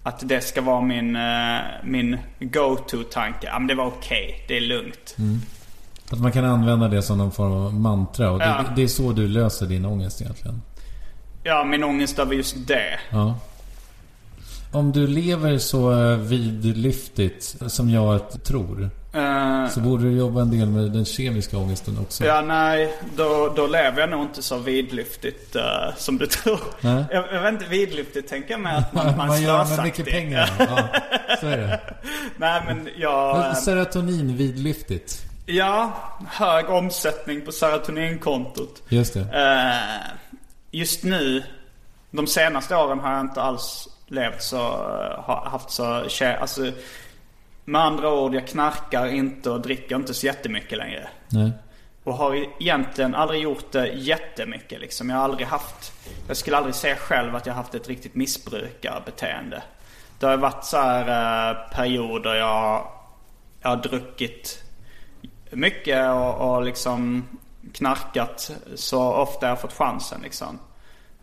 att 0.02 0.28
det 0.28 0.40
ska 0.40 0.60
vara 0.62 0.80
min, 0.80 1.16
eh, 1.16 1.58
min 1.84 2.18
go-to-tanke. 2.40 3.46
Ja 3.46 3.58
men 3.58 3.66
det 3.66 3.74
var 3.74 3.86
okej, 3.86 4.44
det 4.48 4.56
är 4.56 4.60
lugnt. 4.60 5.16
Att 6.12 6.20
man 6.20 6.32
kan 6.32 6.44
använda 6.44 6.88
det 6.88 7.02
som 7.02 7.18
någon 7.18 7.32
form 7.32 7.52
av 7.52 7.74
mantra. 7.74 8.30
Och 8.30 8.38
det, 8.38 8.44
Ja. 8.44 8.64
det 8.76 8.82
är 8.82 8.86
så 8.88 9.12
du 9.12 9.28
löser 9.28 9.66
din 9.66 9.84
ångest 9.84 10.20
egentligen. 10.20 10.62
Ja, 11.42 11.64
min 11.64 11.84
ångest 11.84 12.18
över 12.18 12.34
just 12.34 12.66
det. 12.68 12.98
Ja. 13.10 13.34
Om 14.74 14.92
du 14.92 15.06
lever 15.06 15.58
så 15.58 15.92
eh, 15.92 16.16
vidlyftigt 16.18 17.56
som 17.66 17.90
jag 17.90 18.44
tror. 18.44 18.90
Eh, 19.12 19.68
Så 19.68 19.80
borde 19.80 20.04
du 20.04 20.12
jobba 20.18 20.40
en 20.42 20.50
del 20.58 20.68
med 20.68 20.90
den 20.92 21.04
kemiska 21.04 21.58
ångesten 21.58 21.98
också. 21.98 22.24
Ja, 22.24 22.40
nej. 22.40 22.94
Då, 23.16 23.52
då 23.56 23.66
lever 23.66 24.00
jag 24.00 24.10
nog 24.10 24.22
inte 24.22 24.42
så 24.42 24.58
vidlyftigt 24.58 25.56
eh, 25.56 25.62
som 25.96 26.18
du 26.18 26.26
tror. 26.26 26.60
Jag, 26.80 27.04
jag 27.32 27.42
vet 27.42 27.52
inte, 27.52 27.64
vidlyftigt 27.66 28.28
tänker 28.28 28.50
jag 28.50 28.60
mig 28.60 28.76
att 28.76 28.92
man, 28.94 29.06
man 29.16 29.28
Vad 29.28 29.40
gör 29.40 29.58
man 29.58 29.68
med 29.76 29.84
mycket 29.84 30.06
pengar? 30.06 30.50
Ja, 30.58 30.88
så 31.40 31.46
är 31.46 31.56
det. 31.56 31.80
Nej, 32.36 32.62
men 32.66 32.88
jag... 32.96 33.56
Serotonin 33.56 34.36
vidlyftigt. 34.36 35.22
Ja, 35.46 35.92
hög 36.30 36.70
omsättning 36.70 37.40
på 37.40 37.52
serotoninkontot. 37.52 38.82
Just 38.88 39.14
det. 39.14 39.20
Eh, 39.20 40.12
just 40.70 41.04
nu, 41.04 41.42
de 42.10 42.26
senaste 42.26 42.76
åren 42.76 43.00
har 43.00 43.12
jag 43.12 43.20
inte 43.20 43.42
alls 43.42 43.88
levt 44.06 44.42
så, 44.42 44.56
eh, 44.56 45.50
haft 45.50 45.70
så, 45.70 46.08
alltså 46.40 46.72
med 47.64 47.80
andra 47.80 48.12
ord, 48.14 48.34
jag 48.34 48.46
knarkar 48.46 49.06
inte 49.06 49.50
och 49.50 49.60
dricker 49.60 49.96
inte 49.96 50.14
så 50.14 50.26
jättemycket 50.26 50.78
längre. 50.78 51.08
Nej. 51.28 51.52
Och 52.04 52.14
har 52.14 52.46
egentligen 52.60 53.14
aldrig 53.14 53.42
gjort 53.42 53.72
det 53.72 53.86
jättemycket 53.86 54.80
liksom. 54.80 55.10
Jag 55.10 55.16
har 55.16 55.24
aldrig 55.24 55.46
haft, 55.46 55.92
jag 56.28 56.36
skulle 56.36 56.56
aldrig 56.56 56.74
säga 56.74 56.96
själv 56.96 57.36
att 57.36 57.46
jag 57.46 57.54
haft 57.54 57.74
ett 57.74 57.88
riktigt 57.88 58.14
missbrukarbeteende. 58.14 59.62
Det 60.18 60.26
har 60.26 60.36
varit 60.36 60.64
så 60.64 60.76
här 60.76 61.50
eh, 61.50 61.70
perioder 61.70 62.34
jag, 62.34 62.88
jag 63.60 63.68
har 63.68 63.76
druckit 63.76 64.64
mycket 65.50 66.10
och, 66.10 66.34
och 66.34 66.62
liksom 66.62 67.24
knarkat 67.72 68.50
så 68.74 69.12
ofta 69.12 69.48
jag 69.48 69.60
fått 69.60 69.72
chansen 69.72 70.20
liksom. 70.22 70.58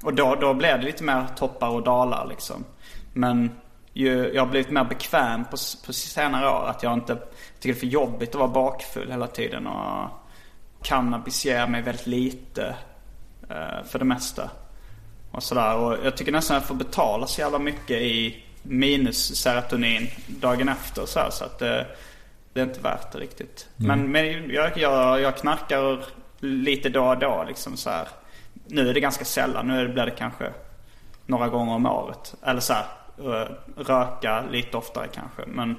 Och 0.04 0.14
då, 0.14 0.36
då 0.36 0.54
blev 0.54 0.80
det 0.80 0.86
lite 0.86 1.04
mer 1.04 1.28
toppar 1.36 1.70
och 1.70 1.84
dalar 1.84 2.28
liksom. 2.30 2.66
Men 3.14 3.52
ju, 3.94 4.32
jag 4.34 4.42
har 4.42 4.52
blivit 4.52 4.72
mer 4.72 4.84
bekväm 4.84 5.46
på, 5.46 5.58
på 5.86 5.94
senare 5.94 6.50
år. 6.50 6.68
Att 6.68 6.84
jag 6.84 6.94
inte 6.94 7.16
tycker 7.16 7.28
det 7.62 7.70
är 7.70 7.74
för 7.74 7.88
jobbigt 7.88 8.30
att 8.30 8.36
vara 8.36 8.48
bakfull 8.48 9.12
hela 9.12 9.28
tiden. 9.28 9.68
Och 9.68 10.10
cannabis 10.84 11.46
ger 11.46 11.68
mig 11.68 11.82
väldigt 11.82 12.08
lite 12.08 12.76
eh, 13.50 13.84
för 13.86 14.00
det 14.00 14.06
mesta. 14.06 14.50
Och 15.32 15.44
sådär. 15.44 15.76
Och 15.76 15.98
jag 16.04 16.18
tycker 16.18 16.32
nästan 16.32 16.58
att 16.58 16.64
jag 16.64 16.68
får 16.68 16.76
betala 16.76 17.28
så 17.28 17.42
jävla 17.42 17.60
mycket 17.60 18.02
i 18.02 18.44
minus 18.64 19.36
serotonin 19.36 20.08
dagen 20.28 20.70
efter. 20.70 21.06
Så, 21.06 21.20
här, 21.20 21.30
så 21.30 21.46
att 21.46 21.60
det, 21.60 21.88
det 22.54 22.60
är 22.60 22.64
inte 22.64 22.80
värt 22.80 23.12
det 23.12 23.20
riktigt. 23.20 23.68
Men, 23.76 24.12
men 24.12 24.50
jag, 24.50 24.78
jag, 24.78 25.22
jag 25.22 25.38
knarkar 25.38 26.06
lite 26.40 26.90
då 26.90 27.06
och 27.06 27.20
då 27.20 27.46
liksom 27.48 27.78
så 27.78 27.90
här. 27.90 28.08
Nu 28.72 28.90
är 28.90 28.94
det 28.94 29.00
ganska 29.00 29.26
sällan. 29.26 29.68
Nu 29.68 29.88
blir 29.88 30.06
det 30.06 30.12
kanske 30.12 30.54
några 31.26 31.48
gånger 31.48 31.74
om 31.74 31.86
året. 31.86 32.36
Eller 32.44 32.60
så 32.60 32.74
här, 32.74 32.86
röka 33.78 34.44
lite 34.52 34.78
oftare 34.78 35.08
kanske. 35.14 35.42
Men 35.46 35.76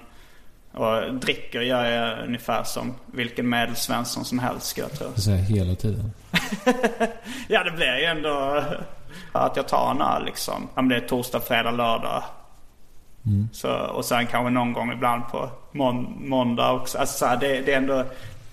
och 0.73 1.15
dricker 1.15 1.61
gör 1.61 1.85
jag 1.85 2.27
ungefär 2.27 2.63
som 2.65 2.95
vilken 3.07 3.49
medelsvensson 3.49 4.25
som 4.25 4.39
helst 4.39 4.67
ska 4.67 4.81
jag 4.81 4.93
tro. 4.93 5.07
Jag 5.17 5.39
hela 5.39 5.75
tiden. 5.75 6.13
Ja 7.49 7.65
det 7.65 7.71
blir 7.71 7.99
ju 7.99 8.05
ändå 8.05 8.65
att 9.33 9.57
jag 9.57 9.69
tar 9.69 9.91
en 9.91 10.01
öl 10.01 10.25
liksom. 10.25 10.69
Om 10.75 10.89
det 10.89 10.97
är 10.97 11.01
torsdag, 11.01 11.41
fredag, 11.41 11.71
lördag. 11.71 12.23
Så, 13.53 13.71
och 13.71 14.05
sen 14.05 14.27
kanske 14.27 14.51
någon 14.51 14.73
gång 14.73 14.93
ibland 14.93 15.23
på 15.31 15.51
mån, 15.73 16.29
måndag 16.29 16.73
också. 16.73 16.99
Alltså 16.99 17.19
så 17.19 17.27
här, 17.27 17.37
det, 17.37 17.61
det 17.61 17.73
är 17.73 17.77
ändå, 17.77 18.05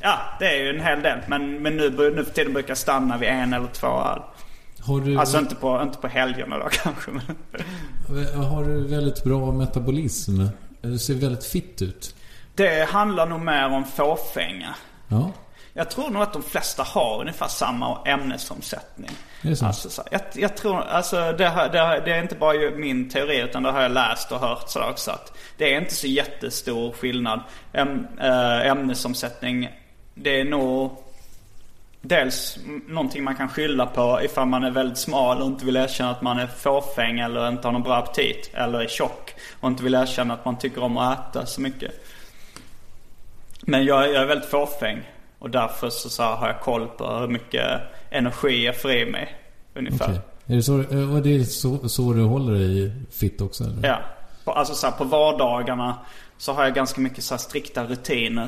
ja 0.01 0.19
det 0.39 0.45
är 0.45 0.63
ju 0.63 0.69
en 0.69 0.81
hel 0.81 1.01
del. 1.01 1.19
Men, 1.27 1.61
men 1.63 1.77
nu, 1.77 1.89
nu 2.15 2.25
för 2.25 2.33
tiden 2.33 2.53
brukar 2.53 2.69
jag 2.69 2.77
stanna 2.77 3.17
vid 3.17 3.29
en 3.29 3.53
eller 3.53 3.67
två 3.67 3.87
öl. 3.87 4.21
Har 4.81 4.99
du, 4.99 5.17
Alltså 5.19 5.37
inte 5.39 5.55
på, 5.55 5.81
inte 5.81 5.97
på 5.97 6.07
helgerna 6.07 6.57
då 6.57 6.67
kanske. 6.71 7.11
Men. 7.11 8.43
har 8.43 8.63
du 8.63 8.87
väldigt 8.87 9.23
bra 9.23 9.51
metabolism? 9.51 10.41
Du 10.81 10.97
ser 10.97 11.13
väldigt 11.13 11.45
fitt 11.45 11.81
ut. 11.81 12.15
Det 12.55 12.89
handlar 12.89 13.25
nog 13.25 13.41
mer 13.41 13.65
om 13.65 13.85
fåfänga. 13.85 14.75
Ja, 15.07 15.31
Jag 15.73 15.89
tror 15.89 16.09
nog 16.09 16.21
att 16.21 16.33
de 16.33 16.43
flesta 16.43 16.83
har 16.83 17.21
ungefär 17.21 17.47
samma 17.47 17.97
ämnesomsättning. 18.05 19.11
är 19.41 19.49
det 19.49 19.55
så? 19.55 19.65
Alltså, 19.65 19.89
så, 19.89 20.03
jag, 20.11 20.21
jag 20.33 20.57
tror, 20.57 20.81
alltså 20.81 21.31
det, 21.37 21.45
har, 21.47 21.69
det, 21.69 21.79
har, 21.79 21.99
det 22.05 22.11
är 22.13 22.21
inte 22.21 22.35
bara 22.35 22.53
ju 22.53 22.75
min 22.77 23.09
teori 23.09 23.39
utan 23.41 23.63
det 23.63 23.71
har 23.71 23.81
jag 23.81 23.91
läst 23.91 24.31
och 24.31 24.39
hört 24.39 24.69
sådär 24.69 24.89
också. 24.89 25.11
Att 25.11 25.33
det 25.57 25.73
är 25.73 25.81
inte 25.81 25.93
så 25.95 26.07
jättestor 26.07 26.91
skillnad. 26.91 27.39
Äm, 27.73 28.07
äh, 28.21 28.67
ämnesomsättning, 28.67 29.69
det 30.21 30.39
är 30.39 30.45
nog 30.45 30.91
dels 32.01 32.59
någonting 32.87 33.23
man 33.23 33.35
kan 33.35 33.49
skylla 33.49 33.85
på 33.85 34.19
ifall 34.23 34.47
man 34.47 34.63
är 34.63 34.71
väldigt 34.71 34.97
smal 34.97 35.41
och 35.41 35.47
inte 35.47 35.65
vill 35.65 35.75
erkänna 35.75 36.11
att 36.11 36.21
man 36.21 36.39
är 36.39 36.47
fåfäng 36.47 37.19
eller 37.19 37.49
inte 37.49 37.67
har 37.67 37.71
någon 37.71 37.83
bra 37.83 37.95
aptit. 37.95 38.51
Eller 38.53 38.79
är 38.79 38.87
tjock 38.87 39.35
och 39.59 39.69
inte 39.69 39.83
vill 39.83 39.95
erkänna 39.95 40.33
att 40.33 40.45
man 40.45 40.57
tycker 40.57 40.83
om 40.83 40.97
att 40.97 41.35
äta 41.35 41.45
så 41.45 41.61
mycket. 41.61 41.91
Men 43.61 43.85
jag, 43.85 44.07
jag 44.07 44.23
är 44.23 44.25
väldigt 44.25 44.49
fåfäng. 44.49 45.01
Och 45.39 45.49
därför 45.49 45.89
så, 45.89 46.09
så 46.09 46.23
har 46.23 46.47
jag 46.47 46.61
koll 46.61 46.87
på 46.87 47.13
hur 47.13 47.27
mycket 47.27 47.65
energi 48.09 48.65
jag 48.65 48.81
får 48.81 48.91
i 48.91 49.05
mig. 49.05 49.35
Ungefär. 49.75 50.05
Okej. 50.05 50.19
Är 50.45 50.55
det 50.55 50.63
så, 50.63 50.79
eh, 50.79 51.15
och 51.15 51.21
det 51.21 51.35
är 51.35 51.43
så, 51.43 51.89
så 51.89 52.13
du 52.13 52.23
håller 52.23 52.53
dig 52.53 52.91
fitt 53.11 53.41
också 53.41 53.63
eller? 53.63 53.87
Ja. 53.87 53.99
På, 54.43 54.51
alltså 54.51 54.73
så 54.73 54.87
här, 54.87 54.93
på 54.93 55.03
vardagarna 55.03 55.99
så 56.37 56.53
har 56.53 56.63
jag 56.63 56.75
ganska 56.75 57.01
mycket 57.01 57.23
så 57.23 57.33
här 57.33 57.39
strikta 57.39 57.83
rutiner. 57.83 58.47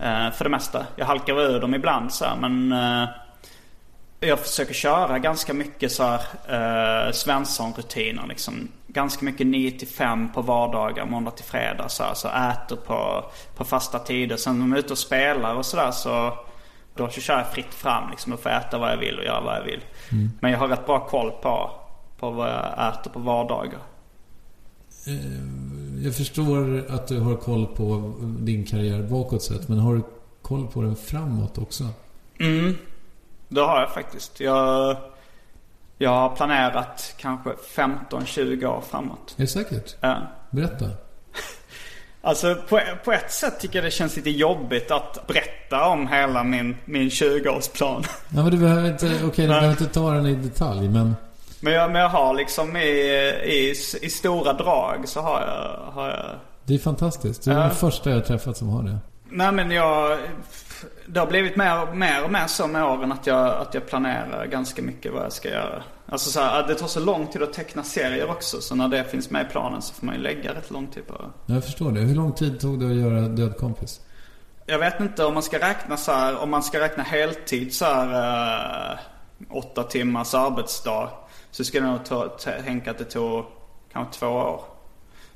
Eh, 0.00 0.30
för 0.32 0.44
det 0.44 0.50
mesta. 0.50 0.86
Jag 0.96 1.06
halkar 1.06 1.40
ur 1.40 1.60
dem 1.60 1.74
ibland 1.74 2.12
så 2.12 2.24
här, 2.24 2.36
men 2.36 2.72
eh, 2.72 3.08
jag 4.20 4.38
försöker 4.38 4.74
köra 4.74 5.18
ganska 5.18 5.54
mycket 5.54 5.92
så 5.92 6.02
här 6.02 6.20
eh, 6.48 7.12
Svensson-rutiner 7.12 8.26
liksom. 8.26 8.68
Ganska 8.86 9.24
mycket 9.24 9.46
9 9.46 9.70
till 9.70 9.88
5 9.88 10.32
på 10.32 10.42
vardagar, 10.42 11.06
måndag 11.06 11.30
till 11.30 11.44
fredag 11.44 11.88
så 11.88 12.02
här. 12.02 12.14
Så 12.14 12.28
äter 12.28 12.76
på, 12.76 13.24
på 13.56 13.64
fasta 13.64 13.98
tider. 13.98 14.36
Sen 14.36 14.62
om 14.62 14.72
jag 14.72 14.78
är 14.78 14.84
ute 14.84 14.92
och 14.92 14.98
spelar 14.98 15.54
och 15.54 15.66
sådär 15.66 15.90
så 15.90 16.38
då 16.96 17.08
kör 17.08 17.38
jag 17.38 17.52
fritt 17.52 17.74
fram 17.74 18.10
liksom. 18.10 18.32
Då 18.32 18.38
får 18.38 18.50
äta 18.50 18.78
vad 18.78 18.92
jag 18.92 18.96
vill 18.96 19.18
och 19.18 19.24
göra 19.24 19.40
vad 19.40 19.56
jag 19.56 19.62
vill. 19.62 19.80
Men 20.40 20.50
jag 20.50 20.58
har 20.58 20.68
rätt 20.68 20.86
bra 20.86 21.06
koll 21.06 21.30
på, 21.30 21.70
på 22.18 22.30
vad 22.30 22.48
jag 22.48 22.88
äter 22.88 23.10
på 23.10 23.18
vardagar. 23.18 23.80
Jag 26.04 26.14
förstår 26.14 26.84
att 26.88 27.08
du 27.08 27.20
har 27.20 27.36
koll 27.36 27.66
på 27.66 28.14
din 28.20 28.66
karriär 28.66 29.02
bakåt 29.02 29.42
sett. 29.42 29.68
Men 29.68 29.78
har 29.78 29.94
du 29.94 30.02
koll 30.42 30.66
på 30.66 30.82
den 30.82 30.96
framåt 30.96 31.58
också? 31.58 31.84
Mm, 32.40 32.76
det 33.48 33.60
har 33.60 33.80
jag 33.80 33.94
faktiskt. 33.94 34.40
Jag, 34.40 34.96
jag 35.98 36.10
har 36.10 36.36
planerat 36.36 37.14
kanske 37.16 37.50
15-20 37.50 38.66
år 38.66 38.82
framåt. 38.90 39.34
Är 39.36 39.42
det 39.42 39.46
säkert? 39.46 39.96
Ja. 40.00 40.16
Berätta. 40.50 40.90
Alltså 42.26 42.54
på, 42.68 42.80
på 43.04 43.12
ett 43.12 43.32
sätt 43.32 43.60
tycker 43.60 43.78
jag 43.78 43.84
det 43.84 43.90
känns 43.90 44.16
lite 44.16 44.30
jobbigt 44.30 44.90
att 44.90 45.26
berätta 45.26 45.88
om 45.88 46.08
hela 46.08 46.44
min, 46.44 46.76
min 46.84 47.08
20-årsplan. 47.08 48.04
Ja, 48.28 48.42
men 48.42 48.50
du 48.50 48.56
behöver 48.58 48.88
inte, 48.88 49.06
okej 49.06 49.30
du 49.36 49.42
Nej. 49.42 49.48
behöver 49.48 49.70
inte 49.70 49.86
ta 49.86 50.10
den 50.10 50.26
i 50.26 50.34
detalj 50.34 50.88
men... 50.88 51.14
Men 51.64 51.72
jag, 51.72 51.90
men 51.92 52.00
jag 52.02 52.08
har 52.08 52.34
liksom 52.34 52.76
i, 52.76 52.88
i, 53.44 53.70
i 54.02 54.10
stora 54.10 54.52
drag 54.52 55.08
så 55.08 55.20
har 55.20 55.40
jag, 55.40 55.92
har 55.92 56.08
jag 56.08 56.24
Det 56.64 56.74
är 56.74 56.78
fantastiskt. 56.78 57.44
Du 57.44 57.50
är 57.50 57.54
Ja. 57.54 57.60
den 57.60 57.70
första 57.74 58.10
jag 58.10 58.16
har 58.16 58.22
träffat 58.22 58.56
som 58.56 58.68
har 58.68 58.82
det. 58.82 58.98
Nej 59.30 59.52
men 59.52 59.70
jag... 59.70 60.18
Det 61.06 61.20
har 61.20 61.26
blivit 61.26 61.56
mer, 61.56 61.94
mer 61.94 62.24
och 62.24 62.32
mer 62.32 62.46
så 62.46 62.66
med 62.66 62.84
åren 62.84 63.12
att 63.12 63.26
jag, 63.26 63.46
att 63.50 63.74
jag 63.74 63.86
planerar 63.86 64.46
ganska 64.46 64.82
mycket 64.82 65.12
vad 65.12 65.24
jag 65.24 65.32
ska 65.32 65.48
göra. 65.48 65.82
Alltså 66.08 66.30
så 66.30 66.40
här, 66.40 66.66
det 66.66 66.74
tar 66.74 66.86
så 66.86 67.00
lång 67.00 67.26
tid 67.26 67.42
att 67.42 67.52
teckna 67.52 67.82
serier 67.82 68.30
också. 68.30 68.60
Så 68.60 68.74
när 68.74 68.88
det 68.88 69.04
finns 69.04 69.30
med 69.30 69.46
i 69.46 69.48
planen 69.50 69.82
så 69.82 69.94
får 69.94 70.06
man 70.06 70.14
ju 70.14 70.20
lägga 70.20 70.54
rätt 70.54 70.70
lång 70.70 70.86
tid 70.86 71.06
på 71.06 71.14
det. 71.46 71.54
Jag 71.54 71.64
förstår 71.64 71.92
det. 71.92 72.00
Hur 72.00 72.14
lång 72.14 72.32
tid 72.32 72.60
tog 72.60 72.80
det 72.80 72.86
att 72.86 72.94
göra 72.94 73.20
Död 73.28 73.56
kompis? 73.56 74.00
Jag 74.66 74.78
vet 74.78 75.00
inte 75.00 75.24
om 75.24 75.34
man 75.34 75.42
ska 75.42 75.58
räkna 75.58 75.96
så 75.96 76.12
här, 76.12 76.42
om 76.42 76.50
man 76.50 76.62
ska 76.62 76.80
räkna 76.80 77.02
heltid 77.02 77.74
så 77.74 77.84
här 77.84 78.92
eh, 78.92 78.98
åtta 79.50 79.82
timmars 79.82 80.34
arbetsdag. 80.34 81.08
Så 81.54 81.64
skulle 81.64 81.86
jag 81.86 81.92
nog 81.92 82.04
ta, 82.04 82.28
ta, 82.28 82.50
tänka 82.50 82.90
att 82.90 82.98
det 82.98 83.04
tog 83.04 83.44
kanske 83.92 84.18
två 84.18 84.26
år. 84.26 84.60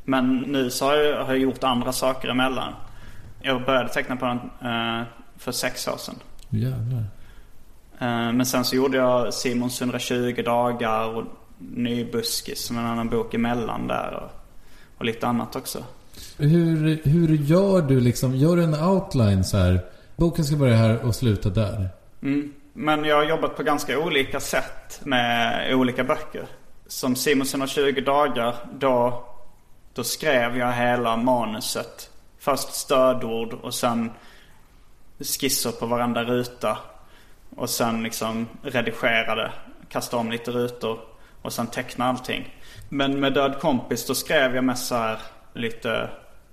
Men 0.04 0.36
nu 0.36 0.70
så 0.70 0.84
har 0.84 0.94
jag, 0.94 1.24
har 1.24 1.32
jag 1.32 1.38
gjort 1.42 1.64
andra 1.64 1.92
saker 1.92 2.28
emellan. 2.28 2.72
Jag 3.42 3.64
började 3.64 3.88
teckna 3.88 4.16
på 4.16 4.24
den 4.24 4.36
eh, 4.72 5.06
för 5.36 5.52
sex 5.52 5.88
år 5.88 5.96
sedan. 5.96 6.14
Jävlar. 6.50 6.98
Eh, 7.98 8.32
Men 8.32 8.46
sen 8.46 8.64
så 8.64 8.76
gjorde 8.76 8.96
jag 8.96 9.34
Simons 9.34 9.80
120 9.80 10.42
dagar 10.44 11.16
och 11.16 11.24
Nybuskis 11.58 12.66
som 12.66 12.78
en 12.78 12.86
annan 12.86 13.08
bok 13.08 13.34
emellan 13.34 13.86
där. 13.86 14.14
Och, 14.14 14.30
och 14.98 15.04
lite 15.04 15.26
annat 15.26 15.56
också. 15.56 15.84
Hur, 16.38 17.00
hur 17.04 17.36
gör 17.36 17.82
du 17.82 18.00
liksom? 18.00 18.36
Gör 18.36 18.56
du 18.56 18.64
en 18.64 18.74
outline 18.74 19.44
så 19.44 19.56
här? 19.56 19.80
Boken 20.16 20.44
ska 20.44 20.56
börja 20.56 20.76
här 20.76 21.04
och 21.04 21.14
sluta 21.14 21.48
där. 21.48 21.88
Mm. 22.22 22.52
Men 22.80 23.04
jag 23.04 23.16
har 23.16 23.24
jobbat 23.24 23.56
på 23.56 23.62
ganska 23.62 23.98
olika 23.98 24.40
sätt 24.40 25.00
med 25.04 25.74
olika 25.74 26.04
böcker. 26.04 26.46
Som 26.86 27.16
Simonsson 27.16 27.60
har 27.60 27.68
20 27.68 28.00
dagar, 28.00 28.56
då 28.72 29.24
Då 29.94 30.04
skrev 30.04 30.58
jag 30.58 30.72
hela 30.72 31.16
manuset. 31.16 32.10
Först 32.38 32.72
stödord 32.72 33.52
och 33.52 33.74
sen 33.74 34.10
skisser 35.18 35.70
på 35.70 35.86
varenda 35.86 36.24
ruta. 36.24 36.78
Och 37.56 37.70
sen 37.70 38.02
liksom 38.02 38.48
redigerade, 38.62 39.52
kastade 39.88 40.20
om 40.20 40.30
lite 40.30 40.50
rutor. 40.50 41.00
Och 41.42 41.52
sen 41.52 41.66
tecknade 41.66 42.10
allting. 42.10 42.54
Men 42.88 43.20
med 43.20 43.34
Död 43.34 43.58
kompis 43.60 44.06
då 44.06 44.14
skrev 44.14 44.54
jag 44.54 44.64
mest 44.64 44.86
så 44.86 44.94
här 44.94 45.18
lite 45.52 46.10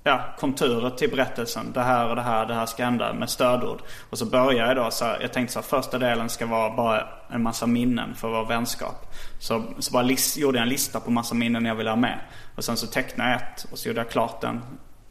ja, 0.07 0.23
konturer 0.37 0.89
till 0.89 1.09
berättelsen. 1.09 1.71
Det 1.73 1.81
här 1.81 2.09
och 2.09 2.15
det 2.15 2.21
här, 2.21 2.45
det 2.45 2.53
här 2.53 2.65
ska 2.65 2.83
hända 2.85 3.13
med 3.13 3.29
stödord. 3.29 3.81
Och 4.09 4.17
så 4.17 4.25
började 4.25 4.67
jag 4.67 4.75
då 4.85 4.91
så 4.91 5.05
här, 5.05 5.21
jag 5.21 5.33
tänkte 5.33 5.53
så 5.53 5.59
här, 5.59 5.67
första 5.67 5.97
delen 5.97 6.29
ska 6.29 6.45
vara 6.45 6.75
bara 6.75 7.07
en 7.29 7.43
massa 7.43 7.67
minnen 7.67 8.15
för 8.15 8.29
vår 8.29 8.45
vänskap. 8.45 9.13
Så, 9.39 9.63
så 9.79 9.91
bara 9.91 10.03
list, 10.03 10.37
gjorde 10.37 10.57
jag 10.57 10.63
en 10.63 10.69
lista 10.69 10.99
på 10.99 11.11
massa 11.11 11.35
minnen 11.35 11.65
jag 11.65 11.75
ville 11.75 11.89
ha 11.89 11.97
med. 11.97 12.19
Och 12.55 12.63
sen 12.63 12.77
så 12.77 12.87
tecknade 12.87 13.31
jag 13.31 13.41
ett 13.41 13.65
och 13.71 13.77
så 13.77 13.87
gjorde 13.89 13.99
jag 13.99 14.09
klart 14.09 14.41
den 14.41 14.61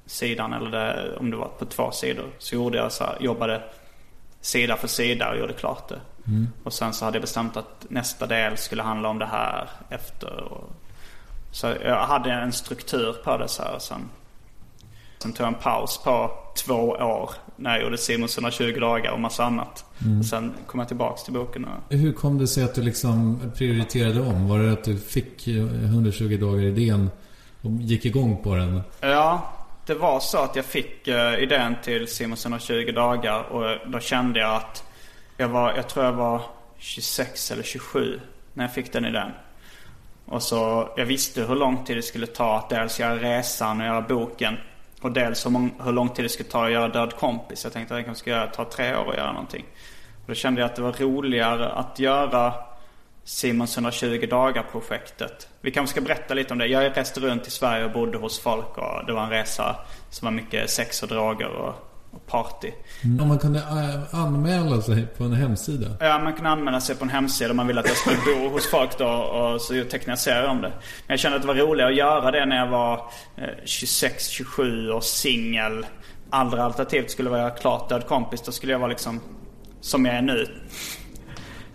sidan 0.06 0.52
eller 0.52 0.70
det, 0.70 1.16
om 1.16 1.30
det 1.30 1.36
var 1.36 1.48
på 1.48 1.64
två 1.64 1.90
sidor. 1.90 2.26
Så 2.38 2.54
gjorde 2.54 2.78
jag 2.78 2.92
så 2.92 3.04
här, 3.04 3.16
jobbade 3.20 3.62
sida 4.40 4.76
för 4.76 4.88
sida 4.88 5.30
och 5.30 5.38
gjorde 5.38 5.52
klart 5.52 5.88
det. 5.88 6.00
Och 6.64 6.72
sen 6.72 6.92
så 6.92 7.04
hade 7.04 7.16
jag 7.16 7.22
bestämt 7.22 7.56
att 7.56 7.86
nästa 7.88 8.26
del 8.26 8.56
skulle 8.56 8.82
handla 8.82 9.08
om 9.08 9.18
det 9.18 9.26
här 9.26 9.68
efter. 9.88 10.52
Och, 10.52 10.70
så 11.50 11.74
jag 11.84 12.06
hade 12.06 12.32
en 12.32 12.52
struktur 12.52 13.12
på 13.12 13.36
det 13.36 13.48
så 13.48 13.62
här. 13.62 13.78
Sen, 13.78 14.10
sen 15.24 15.32
tog 15.32 15.46
jag 15.46 15.54
en 15.54 15.60
paus 15.60 16.00
på 16.04 16.30
två 16.54 16.88
år 16.88 17.30
när 17.56 17.74
jag 17.74 17.82
gjorde 17.82 17.98
Simons 17.98 18.38
120 18.38 18.80
dagar 18.80 19.12
och 19.12 19.20
massa 19.20 19.44
annat. 19.44 19.84
Och 20.18 20.26
sen 20.26 20.54
kom 20.66 20.80
jag 20.80 20.88
tillbaks 20.88 21.22
till 21.22 21.32
boken 21.32 21.64
och 21.64 21.96
Hur 21.96 22.12
kom 22.12 22.38
det 22.38 22.46
sig 22.46 22.64
att 22.64 22.74
du 22.74 22.82
liksom 22.82 23.40
prioriterade 23.56 24.20
om? 24.20 24.48
Var 24.48 24.58
det 24.58 24.72
att 24.72 24.84
du 24.84 24.98
fick 24.98 25.46
eh, 25.48 25.84
120 25.84 26.36
dagar 26.40 26.62
idén 26.62 27.10
och 27.62 27.70
gick 27.70 28.04
igång 28.04 28.42
på 28.42 28.54
den? 28.54 28.82
Ja, 29.00 29.52
det 29.86 29.94
var 29.94 30.20
så 30.20 30.38
att 30.38 30.56
jag 30.56 30.64
fick 30.64 31.08
eh, 31.08 31.42
idén 31.42 31.76
till 31.84 32.08
Simons 32.08 32.44
120 32.44 32.92
dagar 32.94 33.42
och 33.42 33.90
då 33.90 34.00
kände 34.00 34.40
jag 34.40 34.56
att 34.56 34.84
jag 35.36 35.48
var, 35.48 35.72
jag 35.76 35.88
tror 35.88 36.04
jag 36.04 36.12
var 36.12 36.40
26 36.78 37.50
eller 37.50 37.62
27 37.62 38.20
när 38.54 38.64
jag 38.64 38.74
fick 38.74 38.92
den 38.92 39.04
idén. 39.04 39.30
Och 40.26 40.42
så, 40.42 40.88
jag 40.96 41.06
visste 41.06 41.42
hur 41.42 41.54
lång 41.54 41.84
tid 41.84 41.96
det 41.96 42.02
skulle 42.02 42.26
ta 42.26 42.58
att 42.58 42.70
dels 42.70 43.00
göra 43.00 43.16
resan 43.16 43.80
och 43.80 43.86
göra 43.86 44.00
boken. 44.00 44.56
Och 45.04 45.12
dels 45.12 45.46
hur, 45.46 45.50
mång, 45.50 45.74
hur 45.84 45.92
lång 45.92 46.08
tid 46.08 46.24
det 46.24 46.28
skulle 46.28 46.48
ta 46.48 46.66
att 46.66 46.72
göra 46.72 46.88
Död 46.88 47.16
kompis. 47.16 47.64
Jag 47.64 47.72
tänkte 47.72 47.94
att 47.94 48.00
det 48.00 48.04
kanske 48.04 48.20
skulle 48.20 48.46
ta 48.46 48.64
tre 48.64 48.96
år 48.96 49.10
att 49.10 49.16
göra 49.16 49.32
någonting. 49.32 49.64
Och 50.22 50.26
då 50.26 50.34
kände 50.34 50.60
jag 50.60 50.70
att 50.70 50.76
det 50.76 50.82
var 50.82 50.92
roligare 50.92 51.68
att 51.68 51.98
göra 51.98 52.54
Simons 53.24 53.76
120 53.76 54.26
dagar-projektet. 54.30 55.48
Vi 55.60 55.70
kanske 55.70 55.92
ska 55.92 56.00
berätta 56.00 56.34
lite 56.34 56.52
om 56.52 56.58
det. 56.58 56.66
Jag 56.66 56.96
reste 56.96 57.20
runt 57.20 57.46
i 57.46 57.50
Sverige 57.50 57.84
och 57.84 57.92
bodde 57.92 58.18
hos 58.18 58.40
folk 58.40 58.78
och 58.78 59.06
det 59.06 59.12
var 59.12 59.22
en 59.22 59.30
resa 59.30 59.76
som 60.10 60.26
var 60.26 60.32
mycket 60.32 60.70
sex 60.70 61.02
och 61.02 61.08
droger 61.08 61.48
och, 61.48 61.74
party. 62.26 62.70
Om 63.20 63.28
man 63.28 63.38
kunde 63.38 63.58
eh, 63.58 64.14
anmäla 64.14 64.80
sig 64.82 65.06
på 65.06 65.24
en 65.24 65.32
hemsida? 65.32 65.86
Ja, 66.00 66.18
man 66.18 66.32
kunde 66.34 66.50
anmäla 66.50 66.80
sig 66.80 66.96
på 66.96 67.04
en 67.04 67.10
hemsida 67.10 67.50
om 67.50 67.56
man 67.56 67.66
ville 67.66 67.80
att 67.80 67.88
jag 67.88 67.96
skulle 67.96 68.16
bo 68.16 68.48
hos 68.48 68.70
folk 68.70 68.98
då 68.98 69.08
och 69.08 69.60
så 69.60 69.74
tecknade 69.74 70.10
jag 70.10 70.18
serier 70.18 70.48
om 70.48 70.60
det. 70.62 70.68
Men 70.68 71.06
jag 71.06 71.18
kände 71.18 71.36
att 71.36 71.42
det 71.42 71.48
var 71.48 71.54
roligare 71.54 71.90
att 71.90 71.96
göra 71.96 72.30
det 72.30 72.46
när 72.46 72.56
jag 72.56 72.66
var 72.66 72.94
eh, 73.36 73.44
26, 73.64 74.28
27 74.28 74.90
och 74.90 75.04
singel. 75.04 75.86
Andra 76.30 76.64
alternativet 76.64 77.10
skulle 77.10 77.30
vara 77.30 77.50
klart 77.50 77.88
Död 77.88 78.06
kompis. 78.06 78.42
Då 78.42 78.52
skulle 78.52 78.72
jag 78.72 78.78
vara 78.78 78.88
liksom 78.90 79.20
som 79.80 80.04
jag 80.06 80.14
är 80.14 80.22
nu. 80.22 80.42